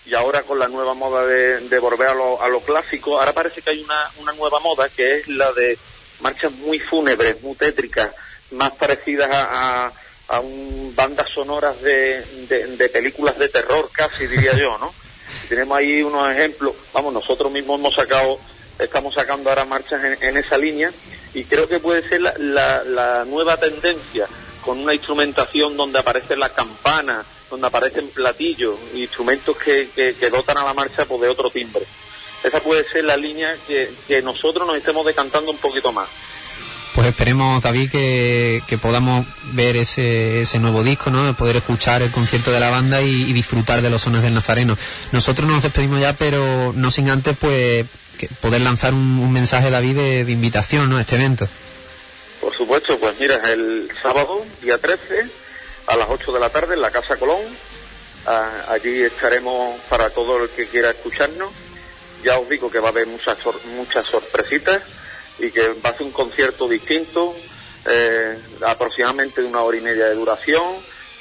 y 0.07 0.15
ahora 0.15 0.43
con 0.43 0.59
la 0.59 0.69
nueva 0.69 0.95
moda 0.95 1.25
de, 1.27 1.79
volver 1.79 2.09
a 2.09 2.15
lo, 2.15 2.41
a 2.41 2.49
lo, 2.49 2.61
clásico, 2.61 3.19
ahora 3.19 3.33
parece 3.33 3.63
que 3.63 3.71
hay 3.71 3.83
una, 3.83 4.11
una 4.19 4.33
nueva 4.33 4.61
moda 4.61 4.89
que 4.89 5.19
es 5.19 5.29
la 5.29 5.53
de 5.53 5.79
marchas 6.21 6.53
muy 6.53 6.79
fúnebres, 6.79 7.43
muy 7.43 7.55
tétricas, 7.55 8.11
más 8.51 8.73
parecidas 8.73 9.29
a, 9.33 9.93
a, 10.29 10.41
un, 10.41 10.93
bandas 10.95 11.29
sonoras 11.31 11.81
de, 11.83 12.23
de, 12.49 12.89
películas 12.89 13.39
de 13.39 13.49
terror 13.49 13.89
casi 13.93 14.27
diría 14.27 14.53
yo, 14.53 14.79
¿no? 14.79 14.93
Tenemos 15.49 15.77
ahí 15.77 16.03
unos 16.03 16.31
ejemplos, 16.31 16.75
vamos, 16.93 17.13
nosotros 17.13 17.51
mismos 17.51 17.81
hemos 17.81 17.95
sacado, 17.95 18.39
estamos 18.79 19.15
sacando 19.15 19.51
ahora 19.51 19.65
marchas 19.65 20.03
en, 20.05 20.23
en 20.23 20.37
esa 20.37 20.57
línea 20.59 20.91
y 21.33 21.45
creo 21.45 21.69
que 21.69 21.81
puede 21.81 22.09
ser 22.09 22.21
la, 22.21 22.35
la, 22.39 22.85
la, 22.85 23.25
nueva 23.25 23.57
tendencia 23.57 24.27
con 24.65 24.79
una 24.79 24.95
instrumentación 24.95 25.77
donde 25.77 25.99
aparecen 25.99 26.39
las 26.39 26.53
campanas, 26.53 27.27
donde 27.55 27.69
aparecen 27.69 28.09
platillos, 28.09 28.77
instrumentos 28.95 29.57
que, 29.57 29.89
que, 29.95 30.15
que, 30.15 30.29
dotan 30.29 30.59
a 30.59 30.65
la 30.65 30.75
marcha 30.75 31.05
pues, 31.07 31.21
de 31.21 31.29
otro 31.29 31.51
timbre. 31.51 31.85
Esa 32.43 32.61
puede 32.61 32.85
ser 32.89 33.05
la 33.05 33.17
línea 33.17 33.57
que, 33.67 33.91
que 34.09 34.21
nosotros 34.23 34.67
nos 34.67 34.77
estemos 34.77 35.07
decantando 35.07 35.53
un 35.53 35.57
poquito 35.59 35.93
más. 35.93 36.09
Pues 36.97 37.07
esperemos, 37.07 37.63
David, 37.63 37.91
que, 37.91 38.63
que 38.67 38.77
podamos 38.77 39.27
ver 39.53 39.77
ese, 39.77 40.43
ese, 40.43 40.59
nuevo 40.59 40.83
disco, 40.83 41.11
¿no? 41.11 41.35
Poder 41.37 41.57
escuchar 41.57 42.03
el 42.03 42.11
concierto 42.11 42.51
de 42.51 42.61
la 42.61 42.71
banda 42.71 43.03
y, 43.03 43.09
y 43.09 43.33
disfrutar 43.33 43.83
de 43.83 43.91
los 43.91 44.03
sones 44.03 44.23
del 44.23 44.35
Nazareno. 44.35 44.77
Nosotros 45.13 45.49
nos 45.49 45.63
despedimos 45.63 46.01
ya, 46.01 46.13
pero 46.13 46.73
no 46.75 46.91
sin 46.91 47.09
antes, 47.09 47.37
pues, 47.37 47.87
que 48.19 48.29
poder 48.41 48.63
lanzar 48.63 48.95
un, 48.95 49.19
un 49.19 49.33
mensaje, 49.33 49.71
David, 49.71 49.97
de, 49.97 50.25
de, 50.25 50.33
invitación 50.33 50.91
¿no? 50.91 50.99
a 50.99 51.03
este 51.03 51.17
evento. 51.17 51.49
Por 52.41 52.55
supuesto, 52.55 52.99
pues 52.99 53.19
mira, 53.19 53.37
el 53.53 53.89
sábado, 54.03 54.45
día 54.61 54.79
13, 54.79 55.44
a 55.87 55.97
las 55.97 56.09
8 56.09 56.33
de 56.33 56.41
la 56.41 56.51
tarde, 56.51 56.75
en 56.75 56.83
la 56.83 56.91
Casa 56.91 57.17
Colón. 57.17 57.41
Uh, 58.27 58.71
allí 58.71 59.03
estaremos 59.03 59.79
para 59.89 60.11
todo 60.11 60.43
el 60.43 60.51
que 60.51 60.67
quiera 60.67 60.91
escucharnos. 60.91 61.53
Ya 62.23 62.39
os 62.39 62.49
digo 62.49 62.71
que 62.71 62.79
va 62.79 62.89
a 62.89 62.91
haber 62.91 63.07
muchas, 63.07 63.39
sor 63.39 63.55
muchas 63.77 64.07
sorpresitas 64.07 64.83
y 65.39 65.51
que 65.51 65.69
va 65.85 65.91
a 65.91 65.93
ser 65.93 66.03
un 66.03 66.13
concierto 66.13 66.67
distinto, 66.69 67.35
eh, 67.87 68.39
aproximadamente 68.65 69.43
de 69.43 69.49
una 69.49 69.61
hora 69.63 69.77
y 69.77 69.83
media 69.83 70.07
de 70.07 70.15
duración 70.15 70.63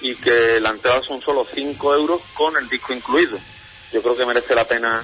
y 0.01 0.15
que 0.15 0.59
la 0.61 0.69
entrada 0.69 1.01
son 1.01 1.21
solo 1.21 1.45
5 1.51 1.93
euros 1.93 2.21
con 2.33 2.55
el 2.55 2.69
disco 2.69 2.93
incluido. 2.93 3.37
Yo 3.91 4.01
creo 4.01 4.15
que 4.15 4.25
merece 4.25 4.55
la 4.55 4.65
pena 4.65 5.03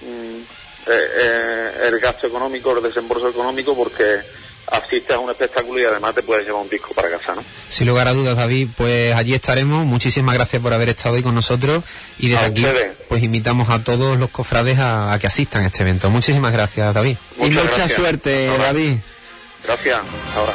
mmm, 0.00 0.40
eh, 0.86 1.10
eh, 1.16 1.72
el 1.88 1.98
gasto 1.98 2.26
económico, 2.26 2.76
el 2.76 2.82
desembolso 2.82 3.28
económico, 3.28 3.74
porque 3.74 4.20
asistes 4.66 5.14
a 5.14 5.18
un 5.18 5.30
espectáculo 5.30 5.80
y 5.80 5.84
además 5.84 6.14
te 6.14 6.22
puedes 6.22 6.46
llevar 6.46 6.62
un 6.62 6.68
disco 6.68 6.94
para 6.94 7.10
casa, 7.10 7.34
¿no? 7.34 7.42
Sin 7.68 7.86
lugar 7.86 8.08
a 8.08 8.12
dudas, 8.12 8.36
David, 8.36 8.68
pues 8.76 9.14
allí 9.14 9.34
estaremos. 9.34 9.84
Muchísimas 9.84 10.34
gracias 10.34 10.60
por 10.62 10.72
haber 10.72 10.88
estado 10.88 11.14
hoy 11.16 11.22
con 11.22 11.34
nosotros 11.34 11.84
y 12.18 12.28
desde 12.28 12.44
a 12.44 12.46
aquí 12.48 12.64
ustedes. 12.64 12.96
pues 13.08 13.22
invitamos 13.22 13.68
a 13.70 13.82
todos 13.84 14.18
los 14.18 14.30
cofrades 14.30 14.78
a, 14.78 15.12
a, 15.12 15.18
que 15.18 15.26
asistan 15.26 15.62
a 15.64 15.66
este 15.66 15.82
evento. 15.82 16.10
Muchísimas 16.10 16.52
gracias, 16.52 16.94
David. 16.94 17.16
Muchas 17.36 17.52
y 17.52 17.54
mucha 17.54 17.76
gracias. 17.76 17.92
suerte, 17.92 18.46
David. 18.58 18.96
Gracias. 19.64 20.00
Ahora. 20.36 20.52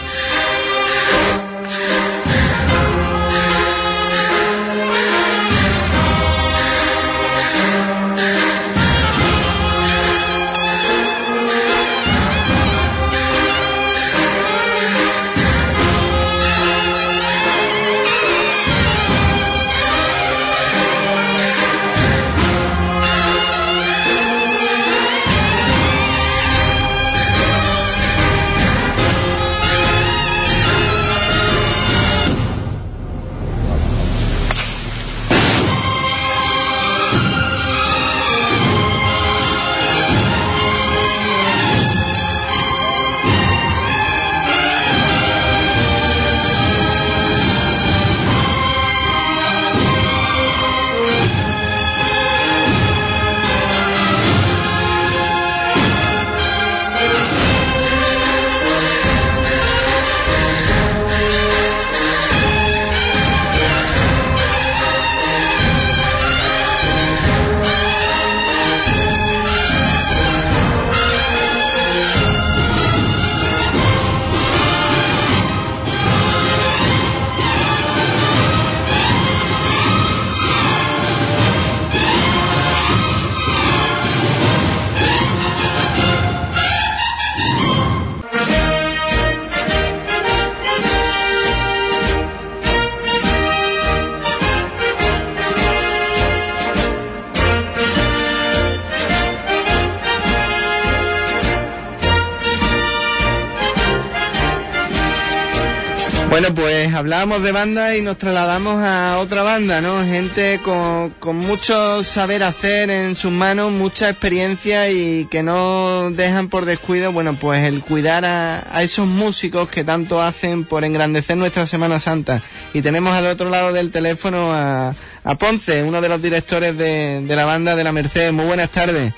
Hablábamos 107.00 107.42
de 107.42 107.54
banda 107.54 107.96
y 107.96 108.02
nos 108.02 108.18
trasladamos 108.18 108.84
a 108.84 109.20
otra 109.20 109.42
banda, 109.42 109.80
¿no? 109.80 110.04
Gente 110.04 110.60
con, 110.62 111.12
con 111.12 111.38
mucho 111.38 112.04
saber 112.04 112.44
hacer 112.44 112.90
en 112.90 113.16
sus 113.16 113.32
manos, 113.32 113.72
mucha 113.72 114.10
experiencia 114.10 114.90
y 114.90 115.26
que 115.32 115.42
no 115.42 116.12
dejan 116.12 116.50
por 116.50 116.66
descuido, 116.66 117.14
bueno, 117.14 117.34
pues 117.36 117.64
el 117.66 117.82
cuidar 117.82 118.26
a, 118.26 118.68
a 118.76 118.84
esos 118.84 119.08
músicos 119.08 119.70
que 119.70 119.86
tanto 119.86 120.22
hacen 120.22 120.66
por 120.66 120.84
engrandecer 120.84 121.38
nuestra 121.38 121.66
Semana 121.66 122.00
Santa. 122.00 122.42
Y 122.74 122.82
tenemos 122.82 123.14
al 123.14 123.28
otro 123.28 123.50
lado 123.50 123.72
del 123.72 123.92
teléfono 123.92 124.52
a, 124.54 124.94
a 125.24 125.36
Ponce, 125.36 125.84
uno 125.84 126.02
de 126.02 126.10
los 126.10 126.22
directores 126.22 126.78
de, 126.78 127.22
de 127.26 127.36
la 127.36 127.46
banda 127.46 127.78
de 127.78 127.84
la 127.86 127.94
Merced. 127.94 128.34
Muy 128.34 128.46
buenas 128.46 128.70
tardes. 128.70 129.14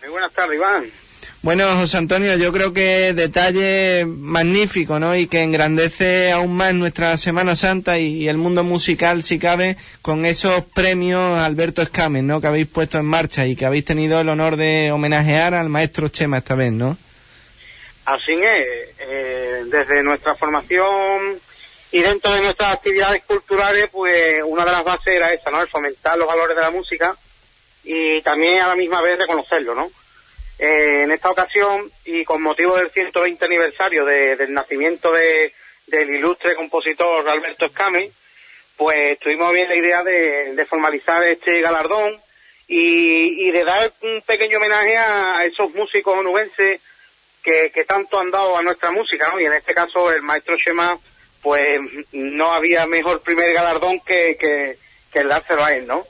Muy 0.00 0.10
buenas 0.10 0.32
tardes, 0.32 0.54
Iván. 0.56 0.84
Bueno, 1.46 1.64
José 1.76 1.98
Antonio, 1.98 2.36
yo 2.36 2.50
creo 2.50 2.74
que 2.74 3.12
detalle 3.12 4.04
magnífico, 4.04 4.98
¿no? 4.98 5.14
Y 5.14 5.28
que 5.28 5.44
engrandece 5.44 6.32
aún 6.32 6.56
más 6.56 6.74
nuestra 6.74 7.16
Semana 7.16 7.54
Santa 7.54 8.00
y, 8.00 8.26
el 8.26 8.36
mundo 8.36 8.64
musical, 8.64 9.22
si 9.22 9.38
cabe, 9.38 9.76
con 10.02 10.26
esos 10.26 10.64
premios 10.64 11.38
Alberto 11.38 11.82
Escamen, 11.82 12.26
¿no? 12.26 12.40
Que 12.40 12.48
habéis 12.48 12.66
puesto 12.66 12.98
en 12.98 13.04
marcha 13.04 13.46
y 13.46 13.54
que 13.54 13.64
habéis 13.64 13.84
tenido 13.84 14.20
el 14.20 14.28
honor 14.28 14.56
de 14.56 14.90
homenajear 14.90 15.54
al 15.54 15.68
maestro 15.68 16.08
Chema 16.08 16.38
esta 16.38 16.56
vez, 16.56 16.72
¿no? 16.72 16.98
Así 18.06 18.32
es. 18.32 18.88
Eh, 18.98 19.62
desde 19.66 20.02
nuestra 20.02 20.34
formación 20.34 21.38
y 21.92 22.00
dentro 22.00 22.32
de 22.32 22.40
nuestras 22.40 22.74
actividades 22.74 23.22
culturales, 23.22 23.86
pues 23.92 24.42
una 24.44 24.64
de 24.64 24.72
las 24.72 24.82
bases 24.82 25.14
era 25.14 25.32
esa, 25.32 25.52
¿no? 25.52 25.62
El 25.62 25.68
fomentar 25.68 26.18
los 26.18 26.26
valores 26.26 26.56
de 26.56 26.62
la 26.62 26.72
música 26.72 27.14
y 27.84 28.20
también 28.22 28.62
a 28.62 28.66
la 28.66 28.74
misma 28.74 29.00
vez 29.00 29.16
reconocerlo, 29.16 29.76
¿no? 29.76 29.92
Eh, 30.58 31.02
en 31.02 31.12
esta 31.12 31.30
ocasión 31.30 31.90
y 32.04 32.24
con 32.24 32.40
motivo 32.42 32.76
del 32.76 32.90
120 32.90 33.44
aniversario 33.44 34.04
de, 34.06 34.36
del 34.36 34.54
nacimiento 34.54 35.12
de, 35.12 35.52
del 35.86 36.08
ilustre 36.10 36.54
compositor 36.54 37.28
Alberto 37.28 37.66
Escame, 37.66 38.10
pues 38.76 39.18
tuvimos 39.18 39.52
bien 39.52 39.68
la 39.68 39.76
idea 39.76 40.02
de, 40.02 40.54
de 40.54 40.66
formalizar 40.66 41.22
este 41.24 41.60
galardón 41.60 42.18
y, 42.66 43.48
y, 43.48 43.50
de 43.50 43.64
dar 43.64 43.92
un 44.02 44.22
pequeño 44.22 44.56
homenaje 44.56 44.96
a 44.96 45.44
esos 45.44 45.72
músicos 45.74 46.16
onubenses 46.16 46.80
que, 47.42 47.70
que, 47.72 47.84
tanto 47.84 48.18
han 48.18 48.30
dado 48.30 48.56
a 48.56 48.62
nuestra 48.62 48.90
música, 48.90 49.28
¿no? 49.28 49.38
Y 49.38 49.44
en 49.44 49.52
este 49.52 49.72
caso 49.72 50.10
el 50.10 50.22
maestro 50.22 50.56
Shema, 50.56 50.98
pues 51.42 51.78
no 52.12 52.52
había 52.52 52.86
mejor 52.86 53.22
primer 53.22 53.52
galardón 53.52 54.00
que, 54.00 54.36
que, 54.38 54.78
que 55.12 55.18
el 55.20 55.28
dárselo 55.28 55.64
a 55.64 55.74
él, 55.74 55.86
¿no? 55.86 56.04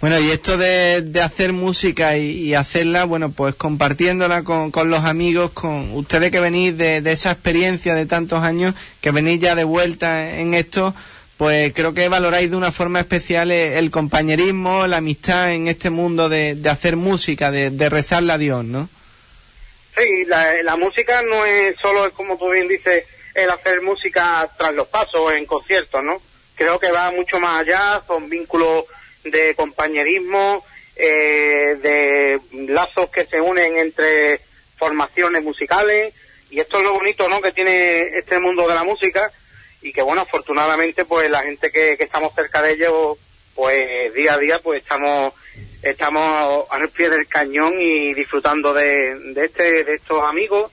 Bueno, 0.00 0.18
y 0.18 0.30
esto 0.30 0.56
de, 0.56 1.02
de 1.02 1.20
hacer 1.20 1.52
música 1.52 2.16
y, 2.16 2.54
hacerla, 2.54 3.04
bueno, 3.04 3.30
pues 3.32 3.54
compartiéndola 3.54 4.44
con, 4.44 4.70
con, 4.70 4.88
los 4.90 5.04
amigos, 5.04 5.50
con 5.50 5.92
ustedes 5.92 6.30
que 6.30 6.40
venís 6.40 6.76
de, 6.76 7.02
de, 7.02 7.12
esa 7.12 7.32
experiencia 7.32 7.94
de 7.94 8.06
tantos 8.06 8.42
años, 8.42 8.74
que 9.00 9.10
venís 9.10 9.40
ya 9.40 9.54
de 9.54 9.64
vuelta 9.64 10.38
en 10.38 10.54
esto, 10.54 10.94
pues 11.36 11.72
creo 11.74 11.94
que 11.94 12.08
valoráis 12.08 12.50
de 12.50 12.56
una 12.56 12.72
forma 12.72 13.00
especial 13.00 13.50
el, 13.50 13.90
compañerismo, 13.90 14.86
la 14.86 14.98
amistad 14.98 15.52
en 15.52 15.68
este 15.68 15.90
mundo 15.90 16.28
de, 16.28 16.54
de 16.54 16.70
hacer 16.70 16.96
música, 16.96 17.50
de, 17.50 17.70
de, 17.70 17.88
rezarle 17.88 18.32
a 18.32 18.38
Dios, 18.38 18.64
¿no? 18.64 18.88
Sí, 19.96 20.24
la, 20.26 20.62
la 20.62 20.76
música 20.76 21.22
no 21.22 21.44
es 21.44 21.76
solo, 21.80 22.10
como 22.12 22.38
tú 22.38 22.50
bien 22.50 22.68
dices, 22.68 23.04
el 23.34 23.50
hacer 23.50 23.82
música 23.82 24.48
tras 24.58 24.72
los 24.74 24.88
pasos 24.88 25.32
en 25.34 25.46
conciertos, 25.46 26.02
¿no? 26.02 26.20
Creo 26.54 26.78
que 26.78 26.90
va 26.90 27.10
mucho 27.10 27.38
más 27.38 27.60
allá, 27.62 28.02
son 28.06 28.28
vínculos 28.28 28.84
de 29.24 29.54
compañerismo, 29.54 30.64
eh, 30.96 31.76
de 31.80 32.40
lazos 32.68 33.10
que 33.10 33.26
se 33.26 33.40
unen 33.40 33.78
entre 33.78 34.40
formaciones 34.76 35.42
musicales 35.42 36.12
y 36.50 36.60
esto 36.60 36.78
es 36.78 36.84
lo 36.84 36.94
bonito 36.94 37.28
¿no? 37.28 37.40
que 37.40 37.52
tiene 37.52 38.18
este 38.18 38.38
mundo 38.40 38.66
de 38.68 38.74
la 38.74 38.84
música 38.84 39.30
y 39.82 39.92
que 39.92 40.02
bueno 40.02 40.22
afortunadamente 40.22 41.04
pues 41.04 41.30
la 41.30 41.42
gente 41.42 41.70
que, 41.70 41.96
que 41.96 42.04
estamos 42.04 42.34
cerca 42.34 42.60
de 42.60 42.72
ellos 42.72 43.18
pues 43.54 44.12
día 44.14 44.34
a 44.34 44.38
día 44.38 44.58
pues 44.58 44.82
estamos 44.82 45.32
estamos 45.82 46.66
al 46.70 46.88
pie 46.90 47.08
del 47.08 47.26
cañón 47.28 47.80
y 47.80 48.12
disfrutando 48.14 48.72
de, 48.72 49.14
de 49.32 49.44
este 49.44 49.84
de 49.84 49.94
estos 49.94 50.22
amigos 50.22 50.70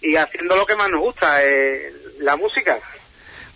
y 0.00 0.16
haciendo 0.16 0.56
lo 0.56 0.66
que 0.66 0.76
más 0.76 0.90
nos 0.90 1.00
gusta 1.00 1.44
eh, 1.44 1.92
la 2.18 2.36
música 2.36 2.78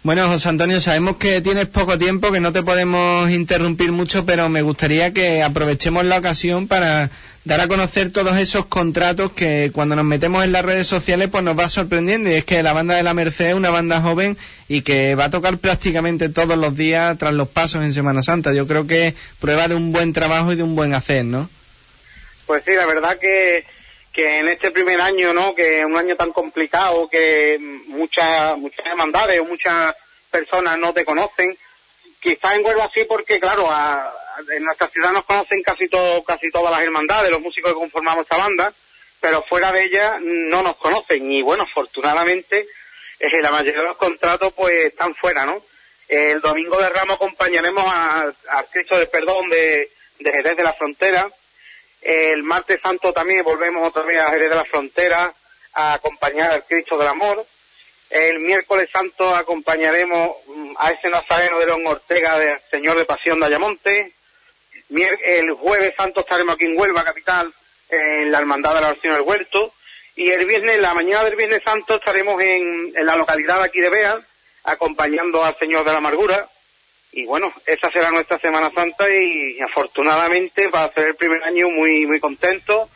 bueno, 0.06 0.28
José 0.28 0.50
Antonio, 0.50 0.80
sabemos 0.80 1.16
que 1.16 1.40
tienes 1.40 1.66
poco 1.66 1.98
tiempo, 1.98 2.30
que 2.30 2.38
no 2.38 2.52
te 2.52 2.62
podemos 2.62 3.28
interrumpir 3.28 3.90
mucho, 3.90 4.24
pero 4.24 4.48
me 4.48 4.62
gustaría 4.62 5.12
que 5.12 5.42
aprovechemos 5.42 6.04
la 6.04 6.18
ocasión 6.18 6.68
para 6.68 7.10
dar 7.44 7.60
a 7.60 7.66
conocer 7.66 8.12
todos 8.12 8.38
esos 8.38 8.66
contratos 8.66 9.32
que 9.32 9.72
cuando 9.74 9.96
nos 9.96 10.04
metemos 10.04 10.44
en 10.44 10.52
las 10.52 10.64
redes 10.64 10.86
sociales 10.86 11.28
pues 11.28 11.42
nos 11.42 11.58
va 11.58 11.68
sorprendiendo. 11.68 12.30
Y 12.30 12.34
es 12.34 12.44
que 12.44 12.62
la 12.62 12.72
banda 12.72 12.94
de 12.94 13.02
la 13.02 13.14
Merced 13.14 13.48
es 13.48 13.54
una 13.56 13.70
banda 13.70 14.00
joven 14.00 14.38
y 14.68 14.82
que 14.82 15.16
va 15.16 15.24
a 15.24 15.30
tocar 15.32 15.58
prácticamente 15.58 16.28
todos 16.28 16.56
los 16.56 16.76
días 16.76 17.18
tras 17.18 17.34
los 17.34 17.48
pasos 17.48 17.82
en 17.82 17.92
Semana 17.92 18.22
Santa. 18.22 18.52
Yo 18.52 18.68
creo 18.68 18.86
que 18.86 19.16
prueba 19.40 19.66
de 19.66 19.74
un 19.74 19.90
buen 19.90 20.12
trabajo 20.12 20.52
y 20.52 20.56
de 20.56 20.62
un 20.62 20.76
buen 20.76 20.94
hacer, 20.94 21.24
¿no? 21.24 21.50
Pues 22.46 22.62
sí, 22.64 22.70
la 22.76 22.86
verdad 22.86 23.18
que 23.18 23.64
que 24.16 24.38
en 24.38 24.48
este 24.48 24.70
primer 24.70 24.98
año, 24.98 25.34
¿no? 25.34 25.54
Que 25.54 25.80
es 25.80 25.84
un 25.84 25.94
año 25.94 26.16
tan 26.16 26.32
complicado, 26.32 27.06
que 27.06 27.58
muchas 27.60 28.56
muchas 28.56 28.86
hermandades 28.86 29.38
o 29.40 29.44
muchas 29.44 29.94
personas 30.30 30.78
no 30.78 30.94
te 30.94 31.04
conocen. 31.04 31.56
Quizás 32.18 32.54
en 32.54 32.64
Huelva 32.64 32.84
así 32.84 33.04
porque, 33.04 33.38
claro, 33.38 33.70
a, 33.70 34.10
en 34.56 34.64
nuestra 34.64 34.88
ciudad 34.88 35.12
nos 35.12 35.24
conocen 35.24 35.62
casi 35.62 35.86
todo, 35.88 36.24
casi 36.24 36.50
todas 36.50 36.72
las 36.72 36.80
hermandades, 36.80 37.30
los 37.30 37.42
músicos 37.42 37.72
que 37.72 37.78
conformamos 37.78 38.22
esta 38.22 38.38
banda, 38.38 38.72
pero 39.20 39.42
fuera 39.42 39.70
de 39.70 39.82
ella 39.82 40.16
no 40.18 40.62
nos 40.62 40.76
conocen. 40.76 41.30
Y 41.30 41.42
bueno, 41.42 41.64
afortunadamente, 41.64 42.66
eh, 43.18 43.42
la 43.42 43.50
mayoría 43.50 43.82
de 43.82 43.88
los 43.88 43.98
contratos 43.98 44.50
pues 44.54 44.86
están 44.86 45.14
fuera, 45.14 45.44
¿no? 45.44 45.62
El 46.08 46.40
domingo 46.40 46.78
de 46.78 46.88
Ramos 46.88 47.16
acompañaremos 47.16 47.84
a, 47.86 48.32
a 48.48 48.62
Cristo 48.62 48.96
del 48.96 49.08
Perdón 49.08 49.50
de, 49.50 49.90
de 50.20 50.32
Jerez 50.32 50.56
de 50.56 50.64
la 50.64 50.72
Frontera, 50.72 51.28
el 52.06 52.42
martes 52.44 52.80
santo 52.80 53.12
también 53.12 53.42
volvemos 53.42 53.86
otra 53.86 54.02
vez 54.02 54.20
a 54.22 54.30
Jerez 54.30 54.48
de 54.48 54.54
la 54.56 54.64
Frontera, 54.64 55.34
a 55.72 55.94
acompañar 55.94 56.52
al 56.52 56.64
Cristo 56.64 56.96
del 56.96 57.08
Amor. 57.08 57.44
El 58.10 58.38
miércoles 58.38 58.88
santo 58.92 59.34
acompañaremos 59.34 60.36
mm, 60.46 60.74
a 60.78 60.92
ese 60.92 61.08
nazareno 61.08 61.58
de 61.58 61.66
León 61.66 61.86
Ortega 61.86 62.38
del 62.38 62.58
Señor 62.70 62.96
de 62.96 63.04
Pasión 63.04 63.40
de 63.40 63.46
Ayamonte. 63.46 64.12
El 64.88 65.52
jueves 65.54 65.94
santo 65.96 66.20
estaremos 66.20 66.54
aquí 66.54 66.66
en 66.66 66.78
Huelva, 66.78 67.02
capital, 67.02 67.52
en 67.88 68.30
la 68.30 68.38
Hermandad 68.38 68.74
de 68.76 68.80
la 68.82 68.88
Oración 68.90 69.14
del 69.14 69.22
Huerto. 69.22 69.74
Y 70.14 70.30
el 70.30 70.46
viernes, 70.46 70.78
la 70.78 70.94
mañana 70.94 71.24
del 71.24 71.34
viernes 71.34 71.62
santo, 71.64 71.96
estaremos 71.96 72.40
en, 72.40 72.92
la 73.04 73.16
localidad 73.16 73.62
aquí 73.62 73.80
de 73.80 73.90
Bea, 73.90 74.18
acompañando 74.64 75.44
al 75.44 75.58
Señor 75.58 75.84
de 75.84 75.90
la 75.90 75.98
Amargura. 75.98 76.48
Y 77.16 77.24
bueno, 77.24 77.50
esa 77.64 77.90
será 77.90 78.10
nuestra 78.10 78.38
Semana 78.38 78.70
Santa 78.74 79.06
y 79.08 79.58
afortunadamente 79.62 80.68
va 80.68 80.84
a 80.84 80.92
ser 80.92 81.08
el 81.08 81.14
primer 81.14 81.42
año 81.44 81.70
muy, 81.70 82.04
muy 82.04 82.20
contento. 82.20 82.90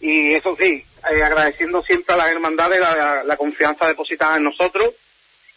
Y 0.00 0.32
eso 0.32 0.56
sí, 0.58 0.82
eh, 1.10 1.22
agradeciendo 1.22 1.82
siempre 1.82 2.14
a 2.14 2.16
las 2.16 2.30
hermandades 2.30 2.80
la, 2.80 3.36
confianza 3.36 3.86
depositada 3.86 4.38
en 4.38 4.44
nosotros. 4.44 4.94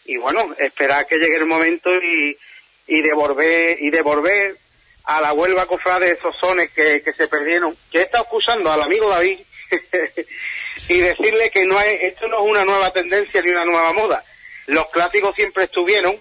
Y 0.04 0.18
bueno, 0.18 0.54
esperar 0.58 1.06
que 1.06 1.16
llegue 1.16 1.36
el 1.36 1.46
momento 1.46 1.90
y, 1.94 2.36
y 2.88 3.00
devolver, 3.00 3.78
y 3.80 3.88
devolver 3.88 4.58
a 5.04 5.22
la 5.22 5.32
Huelva 5.32 5.64
cofrade 5.64 6.10
esos 6.10 6.36
sones 6.36 6.70
que, 6.72 7.00
que 7.00 7.14
se 7.14 7.26
perdieron. 7.26 7.74
Que 7.90 8.00
he 8.00 8.02
estado 8.02 8.24
escuchando 8.24 8.70
al 8.70 8.82
amigo 8.82 9.08
David 9.08 9.38
y 10.90 10.98
decirle 10.98 11.48
que 11.48 11.64
no 11.64 11.78
hay, 11.78 11.96
esto 12.02 12.28
no 12.28 12.44
es 12.44 12.50
una 12.50 12.66
nueva 12.66 12.92
tendencia 12.92 13.40
ni 13.40 13.48
una 13.48 13.64
nueva 13.64 13.94
moda. 13.94 14.22
Los 14.66 14.90
clásicos 14.90 15.34
siempre 15.34 15.64
estuvieron 15.64 16.20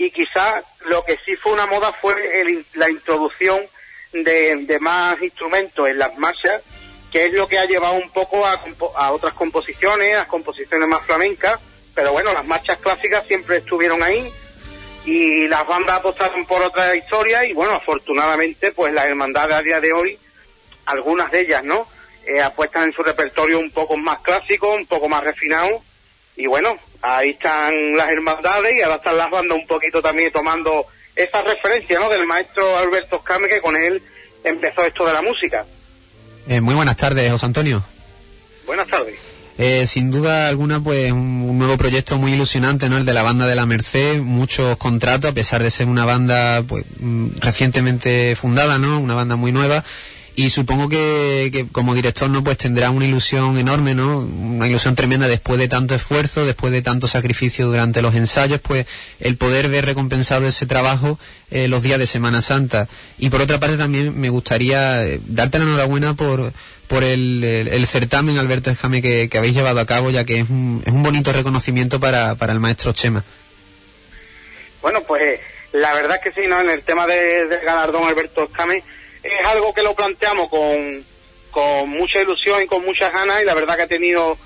y 0.00 0.10
quizás 0.10 0.64
lo 0.86 1.04
que 1.04 1.18
sí 1.26 1.36
fue 1.36 1.52
una 1.52 1.66
moda 1.66 1.92
fue 1.92 2.64
la 2.72 2.88
introducción 2.88 3.60
de, 4.14 4.78
más 4.80 5.20
instrumentos 5.20 5.86
en 5.86 5.98
las 5.98 6.16
marchas, 6.16 6.62
que 7.12 7.26
es 7.26 7.34
lo 7.34 7.46
que 7.46 7.58
ha 7.58 7.66
llevado 7.66 7.96
un 7.96 8.08
poco 8.08 8.46
a 8.46 9.12
otras 9.12 9.34
composiciones, 9.34 10.16
a 10.16 10.26
composiciones 10.26 10.88
más 10.88 11.02
flamencas, 11.02 11.60
pero 11.94 12.12
bueno, 12.12 12.32
las 12.32 12.46
marchas 12.46 12.78
clásicas 12.78 13.26
siempre 13.26 13.58
estuvieron 13.58 14.02
ahí 14.02 14.32
y 15.04 15.46
las 15.48 15.66
bandas 15.66 15.98
apostaron 15.98 16.46
por 16.46 16.62
otra 16.62 16.96
historia 16.96 17.44
y 17.44 17.52
bueno, 17.52 17.74
afortunadamente 17.74 18.72
pues 18.72 18.94
las 18.94 19.04
hermandades 19.04 19.54
a 19.54 19.62
día 19.62 19.80
de 19.82 19.92
hoy, 19.92 20.18
algunas 20.86 21.30
de 21.30 21.40
ellas, 21.40 21.62
¿no? 21.62 21.86
Eh, 22.26 22.40
apuestan 22.40 22.84
en 22.84 22.94
su 22.94 23.02
repertorio 23.02 23.58
un 23.58 23.70
poco 23.70 23.98
más 23.98 24.20
clásico, 24.20 24.72
un 24.72 24.86
poco 24.86 25.10
más 25.10 25.22
refinado 25.22 25.82
y 26.40 26.46
bueno, 26.46 26.78
ahí 27.02 27.30
están 27.30 27.96
las 27.96 28.10
hermandades 28.10 28.74
y 28.74 28.80
ahora 28.80 28.96
están 28.96 29.18
las 29.18 29.30
bandas 29.30 29.58
un 29.58 29.66
poquito 29.66 30.00
también 30.00 30.32
tomando 30.32 30.86
esa 31.14 31.42
referencia, 31.42 31.98
¿no? 31.98 32.08
Del 32.08 32.26
maestro 32.26 32.78
Alberto 32.78 33.16
Escame 33.16 33.48
que 33.48 33.60
con 33.60 33.76
él 33.76 34.02
empezó 34.42 34.84
esto 34.84 35.04
de 35.06 35.12
la 35.12 35.20
música. 35.20 35.66
Eh, 36.48 36.62
muy 36.62 36.74
buenas 36.74 36.96
tardes, 36.96 37.30
José 37.30 37.44
Antonio. 37.44 37.84
Buenas 38.66 38.86
tardes. 38.88 39.16
Eh, 39.58 39.86
sin 39.86 40.10
duda 40.10 40.48
alguna, 40.48 40.80
pues 40.82 41.12
un, 41.12 41.44
un 41.46 41.58
nuevo 41.58 41.76
proyecto 41.76 42.16
muy 42.16 42.32
ilusionante, 42.32 42.88
¿no? 42.88 42.96
El 42.96 43.04
de 43.04 43.12
la 43.12 43.22
banda 43.22 43.46
de 43.46 43.54
la 43.54 43.66
Merced, 43.66 44.22
muchos 44.22 44.78
contratos, 44.78 45.32
a 45.32 45.34
pesar 45.34 45.62
de 45.62 45.70
ser 45.70 45.88
una 45.88 46.06
banda, 46.06 46.62
pues, 46.66 46.86
mm, 46.98 47.32
recientemente 47.40 48.34
fundada, 48.34 48.78
¿no? 48.78 48.98
Una 48.98 49.14
banda 49.14 49.36
muy 49.36 49.52
nueva. 49.52 49.84
Y 50.42 50.48
supongo 50.48 50.88
que, 50.88 51.50
que 51.52 51.66
como 51.68 51.94
director, 51.94 52.30
¿no? 52.30 52.42
Pues 52.42 52.56
tendrá 52.56 52.88
una 52.90 53.04
ilusión 53.04 53.58
enorme, 53.58 53.94
¿no? 53.94 54.20
Una 54.20 54.66
ilusión 54.66 54.94
tremenda 54.94 55.28
después 55.28 55.58
de 55.58 55.68
tanto 55.68 55.94
esfuerzo, 55.94 56.46
después 56.46 56.72
de 56.72 56.80
tanto 56.80 57.08
sacrificio 57.08 57.66
durante 57.66 58.00
los 58.00 58.14
ensayos, 58.14 58.58
pues 58.60 58.86
el 59.18 59.36
poder 59.36 59.68
ver 59.68 59.84
recompensado 59.84 60.46
ese 60.46 60.64
trabajo 60.64 61.18
eh, 61.50 61.68
los 61.68 61.82
días 61.82 61.98
de 61.98 62.06
Semana 62.06 62.40
Santa. 62.40 62.88
Y 63.18 63.28
por 63.28 63.42
otra 63.42 63.60
parte 63.60 63.76
también 63.76 64.18
me 64.18 64.30
gustaría 64.30 65.04
eh, 65.04 65.20
darte 65.26 65.58
la 65.58 65.64
enhorabuena 65.64 66.14
por, 66.14 66.54
por 66.86 67.04
el, 67.04 67.44
el- 67.44 67.86
certamen, 67.86 68.38
Alberto 68.38 68.70
Escame, 68.70 69.02
que, 69.02 69.28
que 69.28 69.36
habéis 69.36 69.54
llevado 69.54 69.78
a 69.80 69.84
cabo, 69.86 70.10
ya 70.10 70.24
que 70.24 70.38
es 70.40 70.48
un, 70.48 70.82
es 70.86 70.92
un 70.92 71.02
bonito 71.02 71.32
reconocimiento 71.34 72.00
para, 72.00 72.34
para 72.36 72.52
el 72.54 72.60
maestro 72.60 72.92
Chema. 72.94 73.24
Bueno, 74.80 75.02
pues 75.02 75.38
la 75.72 75.92
verdad 75.92 76.18
que 76.22 76.32
sí, 76.32 76.42
¿no? 76.48 76.60
En 76.60 76.70
el 76.70 76.82
tema 76.82 77.06
de- 77.06 77.46
del 77.46 77.60
galardón 77.60 78.04
Alberto 78.08 78.44
Escame 78.44 78.82
es 79.22 79.46
algo 79.46 79.74
que 79.74 79.82
lo 79.82 79.94
planteamos 79.94 80.48
con, 80.48 81.04
con 81.50 81.88
mucha 81.90 82.20
ilusión 82.20 82.62
y 82.62 82.66
con 82.66 82.84
muchas 82.84 83.12
ganas 83.12 83.42
y 83.42 83.44
la 83.44 83.54
verdad 83.54 83.76
que 83.76 83.82
ha 83.82 83.88
tenido 83.88 84.38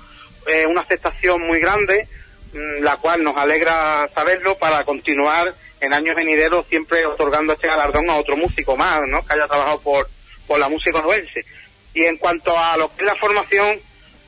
eh, 0.47 0.65
una 0.65 0.81
aceptación 0.81 1.41
muy 1.41 1.59
grande, 1.59 2.07
mm, 2.53 2.83
la 2.83 2.97
cual 2.97 3.23
nos 3.23 3.37
alegra 3.37 4.09
saberlo 4.13 4.57
para 4.57 4.83
continuar 4.83 5.53
en 5.81 5.93
años 5.93 6.15
venideros 6.15 6.65
siempre 6.67 7.05
otorgando 7.05 7.53
este 7.53 7.67
galardón 7.67 8.09
a 8.09 8.17
otro 8.17 8.37
músico 8.37 8.75
más, 8.75 9.01
¿no? 9.07 9.25
Que 9.25 9.33
haya 9.33 9.47
trabajado 9.47 9.81
por, 9.81 10.09
por 10.47 10.59
la 10.59 10.69
música 10.69 10.99
onubense. 10.99 11.45
Y 11.93 12.05
en 12.05 12.17
cuanto 12.17 12.57
a 12.57 12.77
lo 12.77 12.93
que 12.93 13.03
es 13.03 13.05
la 13.05 13.15
formación, 13.15 13.79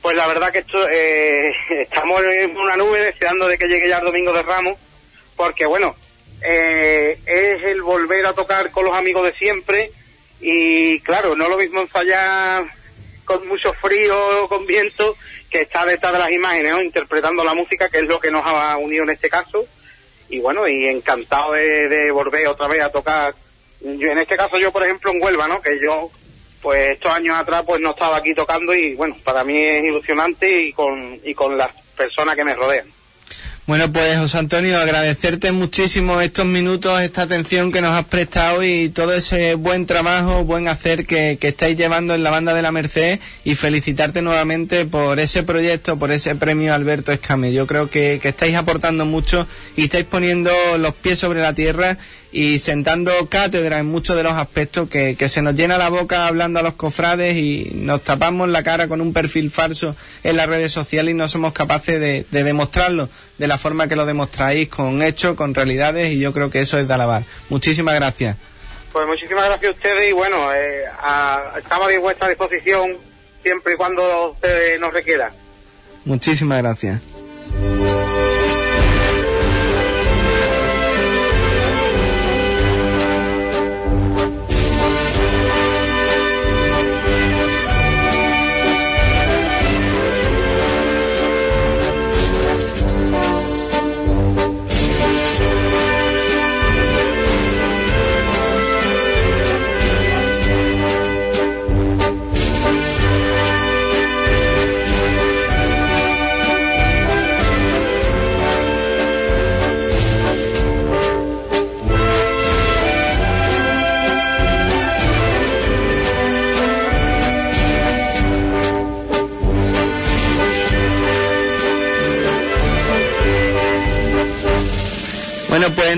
pues 0.02 0.16
la 0.16 0.26
verdad 0.26 0.50
que 0.52 0.58
esto, 0.58 0.88
eh, 0.88 1.52
estamos 1.70 2.22
en 2.24 2.56
una 2.56 2.76
nube 2.76 3.00
deseando 3.00 3.48
de 3.48 3.58
que 3.58 3.68
llegue 3.68 3.88
ya 3.88 3.98
el 3.98 4.04
Domingo 4.04 4.32
de 4.32 4.42
Ramos, 4.42 4.78
porque 5.36 5.66
bueno, 5.66 5.94
eh, 6.42 7.18
es 7.26 7.62
el 7.64 7.82
volver 7.82 8.26
a 8.26 8.32
tocar 8.32 8.70
con 8.70 8.84
los 8.84 8.94
amigos 8.94 9.24
de 9.24 9.34
siempre 9.34 9.90
y 10.40 11.00
claro, 11.00 11.34
no 11.34 11.48
lo 11.48 11.56
mismo 11.56 11.80
ensayar 11.80 12.64
con 13.24 13.46
mucho 13.46 13.72
frío, 13.74 14.48
con 14.48 14.66
viento, 14.66 15.16
que 15.50 15.62
estar 15.62 15.86
detrás 15.86 16.12
de 16.12 16.18
las 16.18 16.30
imágenes, 16.30 16.74
interpretando 16.82 17.44
la 17.44 17.54
música, 17.54 17.88
que 17.88 17.98
es 17.98 18.04
lo 18.04 18.20
que 18.20 18.30
nos 18.30 18.42
ha 18.44 18.76
unido 18.76 19.04
en 19.04 19.10
este 19.10 19.28
caso. 19.28 19.66
Y 20.30 20.40
bueno, 20.40 20.68
y 20.68 20.86
encantado 20.86 21.52
de, 21.52 21.88
de 21.88 22.10
volver 22.10 22.46
otra 22.48 22.68
vez 22.68 22.82
a 22.82 22.92
tocar. 22.92 23.34
Yo, 23.80 24.10
en 24.10 24.18
este 24.18 24.36
caso 24.36 24.58
yo, 24.58 24.72
por 24.72 24.82
ejemplo, 24.82 25.10
en 25.10 25.22
Huelva, 25.22 25.48
¿no? 25.48 25.60
Que 25.60 25.78
yo, 25.80 26.10
pues 26.62 26.92
estos 26.92 27.12
años 27.12 27.36
atrás, 27.36 27.64
pues 27.66 27.80
no 27.80 27.90
estaba 27.90 28.16
aquí 28.16 28.34
tocando 28.34 28.74
y 28.74 28.94
bueno, 28.94 29.16
para 29.24 29.44
mí 29.44 29.62
es 29.62 29.84
ilusionante 29.84 30.62
y 30.62 30.72
con, 30.72 31.20
y 31.22 31.34
con 31.34 31.56
las 31.56 31.70
personas 31.96 32.36
que 32.36 32.44
me 32.44 32.54
rodean. 32.54 32.97
Bueno, 33.68 33.92
pues 33.92 34.16
José 34.16 34.38
Antonio, 34.38 34.78
agradecerte 34.78 35.52
muchísimo 35.52 36.22
estos 36.22 36.46
minutos, 36.46 37.02
esta 37.02 37.20
atención 37.20 37.70
que 37.70 37.82
nos 37.82 37.90
has 37.90 38.06
prestado 38.06 38.64
y 38.64 38.88
todo 38.88 39.12
ese 39.12 39.56
buen 39.56 39.84
trabajo, 39.84 40.42
buen 40.42 40.68
hacer 40.68 41.04
que, 41.04 41.36
que 41.38 41.48
estáis 41.48 41.76
llevando 41.76 42.14
en 42.14 42.22
la 42.22 42.30
banda 42.30 42.54
de 42.54 42.62
la 42.62 42.72
Merced 42.72 43.20
y 43.44 43.56
felicitarte 43.56 44.22
nuevamente 44.22 44.86
por 44.86 45.20
ese 45.20 45.42
proyecto, 45.42 45.98
por 45.98 46.12
ese 46.12 46.34
premio 46.34 46.72
Alberto 46.72 47.12
Escame. 47.12 47.52
Yo 47.52 47.66
creo 47.66 47.90
que, 47.90 48.20
que 48.22 48.30
estáis 48.30 48.56
aportando 48.56 49.04
mucho 49.04 49.46
y 49.76 49.82
estáis 49.82 50.06
poniendo 50.06 50.50
los 50.78 50.94
pies 50.94 51.18
sobre 51.18 51.42
la 51.42 51.52
tierra 51.52 51.98
y 52.30 52.58
sentando 52.58 53.12
cátedra 53.30 53.78
en 53.78 53.86
muchos 53.86 54.14
de 54.16 54.22
los 54.22 54.34
aspectos 54.34 54.88
que, 54.90 55.16
que 55.16 55.28
se 55.30 55.40
nos 55.40 55.54
llena 55.54 55.78
la 55.78 55.88
boca 55.88 56.26
hablando 56.26 56.60
a 56.60 56.62
los 56.62 56.74
cofrades 56.74 57.36
y 57.36 57.70
nos 57.74 58.04
tapamos 58.04 58.48
la 58.50 58.62
cara 58.62 58.86
con 58.86 59.00
un 59.00 59.12
perfil 59.14 59.50
falso 59.50 59.96
en 60.22 60.36
las 60.36 60.46
redes 60.46 60.70
sociales 60.72 61.12
y 61.12 61.16
no 61.16 61.26
somos 61.28 61.52
capaces 61.52 61.98
de, 61.98 62.26
de 62.30 62.42
demostrarlo 62.44 63.08
de 63.38 63.48
la 63.48 63.56
forma 63.56 63.88
que 63.88 63.96
lo 63.96 64.04
demostráis, 64.04 64.68
con 64.68 65.00
hechos, 65.02 65.34
con 65.36 65.54
realidades 65.54 66.12
y 66.12 66.18
yo 66.18 66.32
creo 66.34 66.50
que 66.50 66.60
eso 66.60 66.78
es 66.78 66.86
de 66.86 66.94
alabar. 66.94 67.22
Muchísimas 67.48 67.94
gracias. 67.94 68.36
Pues 68.92 69.06
muchísimas 69.06 69.44
gracias 69.46 69.70
a 69.72 69.74
ustedes 69.74 70.10
y 70.10 70.12
bueno, 70.12 70.52
eh, 70.52 70.82
a- 71.00 71.54
estamos 71.58 71.88
a 71.94 71.98
vuestra 71.98 72.28
disposición 72.28 72.96
siempre 73.42 73.74
y 73.74 73.76
cuando 73.76 74.32
ustedes 74.32 74.78
nos 74.80 74.92
requieran. 74.92 75.30
Muchísimas 76.04 76.58
gracias. 76.58 77.00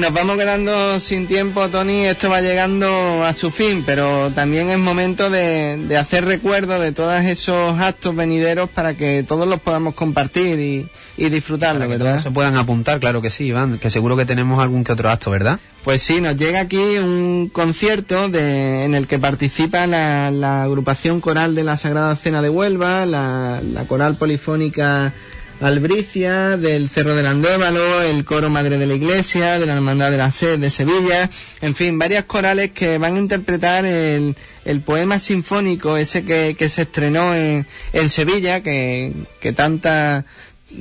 Nos 0.00 0.12
vamos 0.12 0.36
quedando 0.38 0.98
sin 0.98 1.26
tiempo, 1.26 1.68
Tony. 1.68 2.06
Esto 2.06 2.30
va 2.30 2.40
llegando 2.40 3.24
a 3.24 3.34
su 3.34 3.50
fin, 3.50 3.82
pero 3.84 4.30
también 4.30 4.70
es 4.70 4.78
momento 4.78 5.28
de, 5.28 5.76
de 5.76 5.96
hacer 5.98 6.24
recuerdo 6.24 6.80
de 6.80 6.92
todos 6.92 7.20
esos 7.22 7.78
actos 7.78 8.16
venideros 8.16 8.68
para 8.70 8.94
que 8.94 9.24
todos 9.26 9.46
los 9.46 9.60
podamos 9.60 9.94
compartir 9.94 10.58
y, 10.58 10.88
y 11.16 11.28
disfrutarlo, 11.28 11.80
Para 11.80 11.90
que 11.90 11.98
¿verdad? 11.98 12.12
todos 12.12 12.22
se 12.24 12.30
puedan 12.30 12.56
apuntar, 12.56 12.98
claro 12.98 13.20
que 13.20 13.28
sí, 13.30 13.44
Iván, 13.46 13.78
que 13.78 13.90
seguro 13.90 14.16
que 14.16 14.24
tenemos 14.24 14.62
algún 14.62 14.84
que 14.84 14.92
otro 14.92 15.10
acto, 15.10 15.30
¿verdad? 15.30 15.58
Pues 15.84 16.02
sí, 16.02 16.20
nos 16.20 16.36
llega 16.36 16.60
aquí 16.60 16.78
un 16.98 17.50
concierto 17.52 18.28
de, 18.28 18.84
en 18.84 18.94
el 18.94 19.06
que 19.06 19.18
participa 19.18 19.86
la, 19.86 20.30
la 20.30 20.62
agrupación 20.62 21.20
coral 21.20 21.54
de 21.54 21.64
la 21.64 21.76
Sagrada 21.76 22.16
Cena 22.16 22.40
de 22.42 22.48
Huelva, 22.48 23.04
la, 23.06 23.60
la 23.62 23.84
coral 23.84 24.14
polifónica 24.14 25.12
Albricia, 25.60 26.56
del 26.56 26.88
Cerro 26.88 27.14
del 27.14 27.26
Andévalo, 27.26 28.02
el 28.02 28.24
coro 28.24 28.48
Madre 28.48 28.78
de 28.78 28.86
la 28.86 28.94
Iglesia, 28.94 29.58
de 29.58 29.66
la 29.66 29.74
Hermandad 29.74 30.10
de 30.10 30.16
la 30.16 30.30
Sed 30.30 30.58
de 30.58 30.70
Sevilla, 30.70 31.30
en 31.60 31.74
fin, 31.74 31.98
varias 31.98 32.24
corales 32.24 32.70
que 32.70 32.96
van 32.96 33.16
a 33.16 33.18
interpretar 33.18 33.84
el, 33.84 34.36
el 34.64 34.80
poema 34.80 35.18
sinfónico, 35.18 35.96
ese 35.98 36.24
que, 36.24 36.56
que 36.58 36.68
se 36.68 36.82
estrenó 36.82 37.34
en, 37.34 37.66
en 37.92 38.08
Sevilla, 38.08 38.62
que, 38.62 39.12
que 39.40 39.52
tanta 39.52 40.24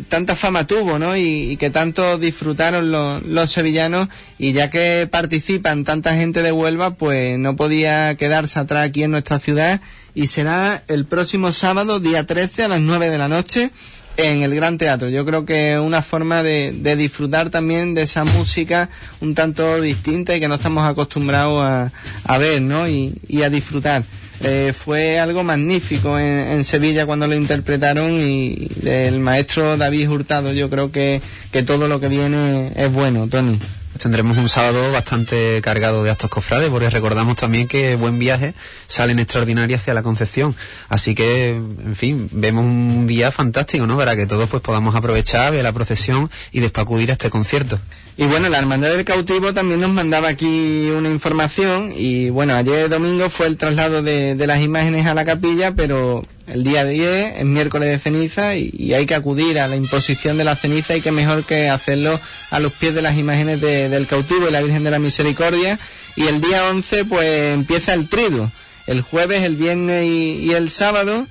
tanta 0.07 0.35
fama 0.35 0.67
tuvo, 0.67 0.99
¿no? 0.99 1.17
Y, 1.17 1.57
que 1.57 1.69
tanto 1.69 2.17
disfrutaron 2.17 2.91
los, 2.91 3.23
los 3.23 3.51
sevillanos 3.51 4.07
y 4.37 4.53
ya 4.53 4.69
que 4.69 5.07
participan 5.09 5.83
tanta 5.83 6.15
gente 6.15 6.43
de 6.43 6.51
Huelva, 6.51 6.91
pues 6.91 7.39
no 7.39 7.55
podía 7.55 8.15
quedarse 8.15 8.59
atrás 8.59 8.85
aquí 8.85 9.03
en 9.03 9.11
nuestra 9.11 9.39
ciudad 9.39 9.81
y 10.13 10.27
será 10.27 10.83
el 10.87 11.05
próximo 11.05 11.51
sábado, 11.51 11.99
día 11.99 12.25
13 12.25 12.63
a 12.63 12.67
las 12.67 12.81
9 12.81 13.09
de 13.09 13.17
la 13.17 13.27
noche 13.27 13.71
en 14.19 14.43
el 14.43 14.53
Gran 14.53 14.77
Teatro. 14.77 15.09
Yo 15.09 15.25
creo 15.25 15.45
que 15.45 15.73
es 15.73 15.79
una 15.79 16.01
forma 16.01 16.43
de, 16.43 16.73
de 16.75 16.95
disfrutar 16.95 17.49
también 17.49 17.95
de 17.95 18.03
esa 18.03 18.23
música 18.25 18.89
un 19.21 19.33
tanto 19.33 19.81
distinta 19.81 20.35
y 20.35 20.39
que 20.39 20.47
no 20.47 20.55
estamos 20.55 20.85
acostumbrados 20.85 21.63
a, 21.63 21.91
a 22.23 22.37
ver, 22.37 22.61
¿no? 22.61 22.87
Y, 22.87 23.15
y 23.27 23.43
a 23.43 23.49
disfrutar. 23.49 24.03
Eh, 24.41 24.73
fue 24.73 25.19
algo 25.19 25.43
magnífico 25.43 26.17
en, 26.17 26.25
en 26.25 26.63
Sevilla 26.63 27.05
cuando 27.05 27.27
lo 27.27 27.35
interpretaron 27.35 28.13
y 28.13 28.69
el 28.85 29.19
maestro 29.19 29.75
David 29.75 30.09
Hurtado 30.09 30.53
yo 30.53 30.69
creo 30.69 30.91
que, 30.93 31.21
que 31.51 31.63
todo 31.63 31.89
lo 31.89 31.99
que 31.99 32.07
viene 32.07 32.71
es 32.75 32.91
bueno, 32.91 33.27
Tony. 33.27 33.59
Tendremos 33.99 34.37
un 34.37 34.47
sábado 34.47 34.91
bastante 34.93 35.61
cargado 35.61 36.03
de 36.03 36.11
actos 36.11 36.29
cofrades, 36.29 36.69
porque 36.69 36.89
recordamos 36.89 37.35
también 37.35 37.67
que 37.67 37.95
Buen 37.95 38.17
Viaje 38.17 38.53
sale 38.87 39.11
en 39.11 39.19
extraordinaria 39.19 39.75
hacia 39.75 39.93
la 39.93 40.03
Concepción. 40.03 40.55
Así 40.87 41.15
que, 41.15 41.49
en 41.49 41.95
fin, 41.97 42.29
vemos 42.31 42.63
un 42.63 43.07
día 43.07 43.29
fantástico, 43.31 43.85
¿no? 43.87 43.97
Para 43.97 44.15
que 44.15 44.25
todos 44.25 44.49
pues 44.49 44.63
podamos 44.63 44.95
aprovechar, 44.95 45.51
ver 45.51 45.63
la 45.63 45.73
procesión 45.73 46.31
y 46.53 46.61
después 46.61 46.83
acudir 46.83 47.09
a 47.09 47.13
este 47.13 47.29
concierto. 47.29 47.77
Y 48.21 48.25
bueno, 48.27 48.49
la 48.49 48.57
Hermandad 48.57 48.89
del 48.89 49.05
Cautivo 49.05 49.53
también 49.53 49.79
nos 49.79 49.91
mandaba 49.91 50.27
aquí 50.27 50.89
una 50.93 51.07
información 51.09 51.93
y 51.95 52.29
bueno, 52.29 52.53
ayer 52.53 52.89
domingo 52.89 53.29
fue 53.29 53.47
el 53.47 53.55
traslado 53.55 54.03
de, 54.03 54.35
de 54.35 54.45
las 54.45 54.59
imágenes 54.61 55.05
a 55.05 55.13
la 55.13 55.23
capilla, 55.23 55.71
pero 55.73 56.25
el 56.45 56.65
día 56.65 56.83
10 56.83 57.37
es 57.37 57.45
miércoles 57.45 57.87
de 57.87 57.97
ceniza 57.97 58.57
y, 58.57 58.93
hay 58.93 59.05
que 59.05 59.15
acudir 59.15 59.57
a 59.57 59.69
la 59.69 59.77
imposición 59.77 60.37
de 60.37 60.43
la 60.43 60.57
ceniza 60.57 60.97
y 60.97 61.01
que 61.01 61.13
mejor 61.13 61.45
que 61.45 61.69
hacerlo 61.69 62.19
a 62.51 62.59
los 62.59 62.73
pies 62.73 62.93
de 62.93 63.01
las 63.01 63.17
imágenes 63.17 63.61
de- 63.61 63.87
del 63.87 64.05
cautivo 64.05 64.49
y 64.49 64.51
la 64.51 64.61
Virgen 64.61 64.83
de 64.83 64.91
la 64.91 64.99
Misericordia. 64.99 65.79
Y 66.17 66.27
el 66.27 66.41
día 66.41 66.67
11 66.69 67.05
pues 67.05 67.53
empieza 67.53 67.93
el 67.93 68.09
trido. 68.09 68.51
El 68.85 68.99
jueves, 68.99 69.43
el 69.43 69.55
viernes 69.55 70.05
y, 70.05 70.39
y 70.43 70.51
el 70.51 70.69
sábado. 70.71 71.25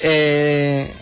eh, 0.00 0.92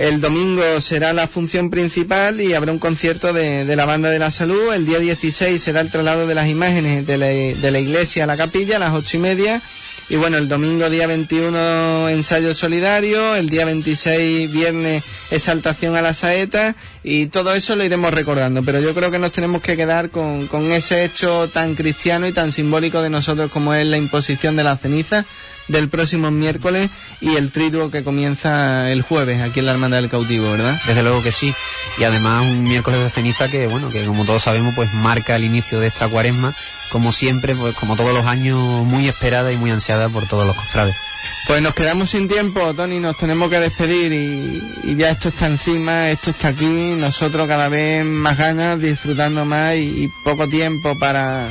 el 0.00 0.22
domingo 0.22 0.80
será 0.80 1.12
la 1.12 1.28
función 1.28 1.68
principal 1.68 2.40
y 2.40 2.54
habrá 2.54 2.72
un 2.72 2.78
concierto 2.78 3.34
de, 3.34 3.76
la 3.76 3.84
Banda 3.84 4.08
de 4.08 4.18
la 4.18 4.30
Salud. 4.30 4.72
El 4.72 4.86
día 4.86 4.98
16 4.98 5.62
será 5.62 5.82
el 5.82 5.90
traslado 5.90 6.26
de 6.26 6.34
las 6.34 6.48
imágenes 6.48 7.06
de 7.06 7.18
la, 7.18 7.26
de 7.26 7.70
la 7.70 7.78
iglesia 7.78 8.24
a 8.24 8.26
la 8.26 8.38
capilla 8.38 8.76
a 8.76 8.78
las 8.78 8.94
ocho 8.94 9.18
y 9.18 9.20
media. 9.20 9.60
Y 10.08 10.16
bueno, 10.16 10.38
el 10.38 10.48
domingo 10.48 10.88
día 10.88 11.06
21 11.06 12.08
ensayo 12.08 12.54
solidario, 12.54 13.36
el 13.36 13.50
día 13.50 13.66
26 13.66 14.50
viernes 14.50 15.04
exaltación 15.30 15.94
a 15.96 16.00
la 16.00 16.14
saeta 16.14 16.76
y 17.04 17.26
todo 17.26 17.52
eso 17.52 17.76
lo 17.76 17.84
iremos 17.84 18.14
recordando. 18.14 18.62
Pero 18.62 18.80
yo 18.80 18.94
creo 18.94 19.10
que 19.10 19.18
nos 19.18 19.32
tenemos 19.32 19.60
que 19.60 19.76
quedar 19.76 20.08
con, 20.08 20.46
con 20.46 20.72
ese 20.72 21.04
hecho 21.04 21.50
tan 21.50 21.74
cristiano 21.74 22.26
y 22.26 22.32
tan 22.32 22.52
simbólico 22.52 23.02
de 23.02 23.10
nosotros 23.10 23.52
como 23.52 23.74
es 23.74 23.86
la 23.86 23.98
imposición 23.98 24.56
de 24.56 24.64
la 24.64 24.78
ceniza 24.78 25.26
del 25.68 25.88
próximo 25.88 26.30
miércoles 26.30 26.90
y 27.20 27.36
el 27.36 27.50
triduo 27.50 27.90
que 27.90 28.04
comienza 28.04 28.90
el 28.90 29.02
jueves 29.02 29.40
aquí 29.40 29.60
en 29.60 29.66
la 29.66 29.72
Hermandad 29.72 29.98
del 29.98 30.10
Cautivo, 30.10 30.50
¿verdad? 30.50 30.80
Desde 30.86 31.02
luego 31.02 31.22
que 31.22 31.32
sí. 31.32 31.54
Y 31.98 32.04
además 32.04 32.46
un 32.46 32.62
miércoles 32.64 33.00
de 33.00 33.10
ceniza 33.10 33.50
que, 33.50 33.66
bueno, 33.66 33.88
que 33.90 34.04
como 34.04 34.24
todos 34.24 34.42
sabemos, 34.42 34.74
pues 34.74 34.92
marca 34.94 35.36
el 35.36 35.44
inicio 35.44 35.80
de 35.80 35.88
esta 35.88 36.08
cuaresma, 36.08 36.54
como 36.90 37.12
siempre, 37.12 37.54
pues 37.54 37.74
como 37.76 37.96
todos 37.96 38.14
los 38.14 38.26
años, 38.26 38.58
muy 38.84 39.08
esperada 39.08 39.52
y 39.52 39.56
muy 39.56 39.70
ansiada 39.70 40.08
por 40.08 40.26
todos 40.26 40.46
los 40.46 40.56
cofrades. 40.56 41.09
Pues 41.46 41.62
nos 41.62 41.74
quedamos 41.74 42.10
sin 42.10 42.28
tiempo, 42.28 42.74
Tony, 42.74 43.00
nos 43.00 43.16
tenemos 43.16 43.50
que 43.50 43.58
despedir 43.58 44.12
y, 44.12 44.96
ya 44.96 45.10
esto 45.10 45.30
está 45.30 45.46
encima, 45.46 46.10
esto 46.10 46.30
está 46.30 46.48
aquí, 46.48 46.66
nosotros 46.66 47.48
cada 47.48 47.68
vez 47.68 48.04
más 48.04 48.38
ganas, 48.38 48.78
disfrutando 48.78 49.44
más 49.44 49.74
y, 49.74 50.04
y 50.04 50.08
poco 50.24 50.46
tiempo 50.48 50.96
para 50.98 51.48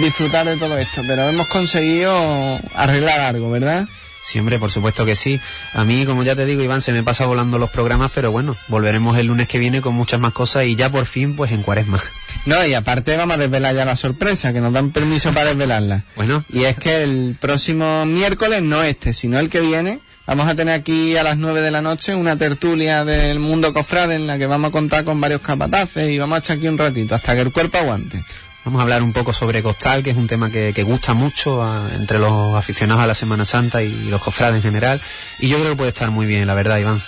disfrutar 0.00 0.46
de 0.46 0.56
todo 0.56 0.78
esto, 0.78 1.02
pero 1.06 1.28
hemos 1.28 1.48
conseguido 1.48 2.60
arreglar 2.74 3.20
algo, 3.20 3.50
¿verdad? 3.50 3.88
Sí, 4.24 4.38
hombre, 4.38 4.58
por 4.58 4.70
supuesto 4.70 5.04
que 5.04 5.16
sí. 5.16 5.40
A 5.74 5.84
mí, 5.84 6.06
como 6.06 6.22
ya 6.22 6.36
te 6.36 6.46
digo, 6.46 6.62
Iván, 6.62 6.80
se 6.80 6.92
me 6.92 7.02
pasa 7.02 7.26
volando 7.26 7.58
los 7.58 7.70
programas, 7.70 8.12
pero 8.14 8.30
bueno, 8.30 8.56
volveremos 8.68 9.18
el 9.18 9.26
lunes 9.26 9.48
que 9.48 9.58
viene 9.58 9.80
con 9.80 9.94
muchas 9.94 10.20
más 10.20 10.32
cosas 10.32 10.64
y 10.64 10.76
ya 10.76 10.90
por 10.90 11.06
fin, 11.06 11.34
pues 11.34 11.50
en 11.50 11.62
cuaresma. 11.62 12.00
No, 12.46 12.64
y 12.66 12.74
aparte 12.74 13.16
vamos 13.16 13.36
a 13.36 13.38
desvelar 13.38 13.74
ya 13.74 13.84
la 13.84 13.96
sorpresa, 13.96 14.52
que 14.52 14.60
nos 14.60 14.72
dan 14.72 14.90
permiso 14.90 15.32
para 15.32 15.50
desvelarla. 15.50 16.04
Bueno, 16.16 16.44
Y 16.52 16.64
es 16.64 16.76
que 16.76 17.02
el 17.04 17.36
próximo 17.40 18.04
miércoles, 18.06 18.62
no 18.62 18.82
este, 18.82 19.12
sino 19.12 19.38
el 19.38 19.48
que 19.48 19.60
viene, 19.60 20.00
vamos 20.26 20.46
a 20.48 20.54
tener 20.54 20.74
aquí 20.74 21.16
a 21.16 21.22
las 21.22 21.36
9 21.36 21.60
de 21.60 21.70
la 21.70 21.82
noche 21.82 22.14
una 22.14 22.36
tertulia 22.36 23.04
del 23.04 23.38
mundo 23.38 23.72
cofrade 23.72 24.14
en 24.16 24.26
la 24.26 24.38
que 24.38 24.46
vamos 24.46 24.68
a 24.68 24.72
contar 24.72 25.04
con 25.04 25.20
varios 25.20 25.40
capataces 25.40 26.08
y 26.10 26.18
vamos 26.18 26.36
a 26.36 26.38
echar 26.40 26.56
aquí 26.58 26.68
un 26.68 26.78
ratito, 26.78 27.14
hasta 27.14 27.34
que 27.34 27.40
el 27.42 27.52
cuerpo 27.52 27.78
aguante. 27.78 28.24
vamos 28.64 28.78
a 28.78 28.82
hablar 28.84 29.02
un 29.02 29.12
poco 29.12 29.32
sobre 29.32 29.60
costal, 29.62 30.02
que 30.04 30.10
es 30.10 30.16
un 30.16 30.28
tema 30.28 30.48
que, 30.50 30.72
que 30.74 30.82
gusta 30.84 31.14
mucho 31.14 31.62
a- 31.62 31.88
entre 31.96 32.18
los 32.20 32.54
aficionados 32.54 33.02
a 33.02 33.06
la 33.08 33.14
Semana 33.14 33.44
Santa 33.44 33.82
y 33.82 34.08
los 34.08 34.20
cofrades 34.22 34.56
en 34.56 34.62
general. 34.62 35.00
Y 35.40 35.48
yo 35.48 35.58
creo 35.58 35.70
que 35.70 35.76
puede 35.76 35.90
estar 35.90 36.10
muy 36.12 36.26
bien, 36.26 36.46
la 36.46 36.54
verdad, 36.54 36.78
Iván. 36.78 37.02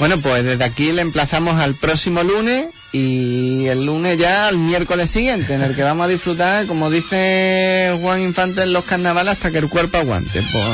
Bueno, 0.00 0.18
pues 0.18 0.42
desde 0.42 0.64
aquí 0.64 0.92
le 0.92 1.02
emplazamos 1.02 1.60
al 1.60 1.74
próximo 1.74 2.22
lunes 2.22 2.68
y 2.90 3.66
el 3.66 3.84
lunes 3.84 4.18
ya 4.18 4.48
al 4.48 4.56
miércoles 4.56 5.10
siguiente, 5.10 5.52
en 5.52 5.60
el 5.60 5.76
que 5.76 5.82
vamos 5.82 6.06
a 6.06 6.08
disfrutar, 6.08 6.66
como 6.66 6.90
dice 6.90 7.94
Juan 8.00 8.22
Infante 8.22 8.62
en 8.62 8.72
los 8.72 8.86
carnavales, 8.86 9.34
hasta 9.34 9.50
que 9.50 9.58
el 9.58 9.68
cuerpo 9.68 9.98
aguante. 9.98 10.42
Pues 10.50 10.66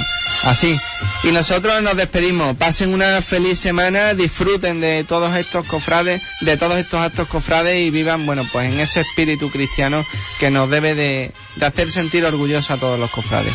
así. 0.45 0.79
Y 1.25 1.33
nosotros 1.33 1.83
nos 1.83 1.97
despedimos. 1.97 2.57
Pasen 2.57 2.95
una 2.95 3.21
feliz 3.21 3.59
semana, 3.59 4.15
disfruten 4.15 4.81
de 4.81 5.03
todos 5.03 5.37
estos 5.37 5.67
cofrades, 5.67 6.23
de 6.43 6.57
todos 6.57 6.79
estos 6.79 7.01
actos 7.01 7.27
cofrades 7.27 7.81
y 7.81 7.91
vivan, 7.91 8.27
bueno, 8.27 8.47
pues 8.53 8.73
en 8.73 8.79
ese 8.79 9.01
espíritu 9.01 9.51
cristiano 9.51 10.07
que 10.39 10.51
nos 10.51 10.71
debe 10.71 10.95
de, 10.95 11.33
de 11.57 11.67
hacer 11.67 11.91
sentir 11.91 12.25
orgullosos 12.25 12.71
a 12.71 12.77
todos 12.77 12.97
los 12.97 13.11
cofrades. 13.11 13.55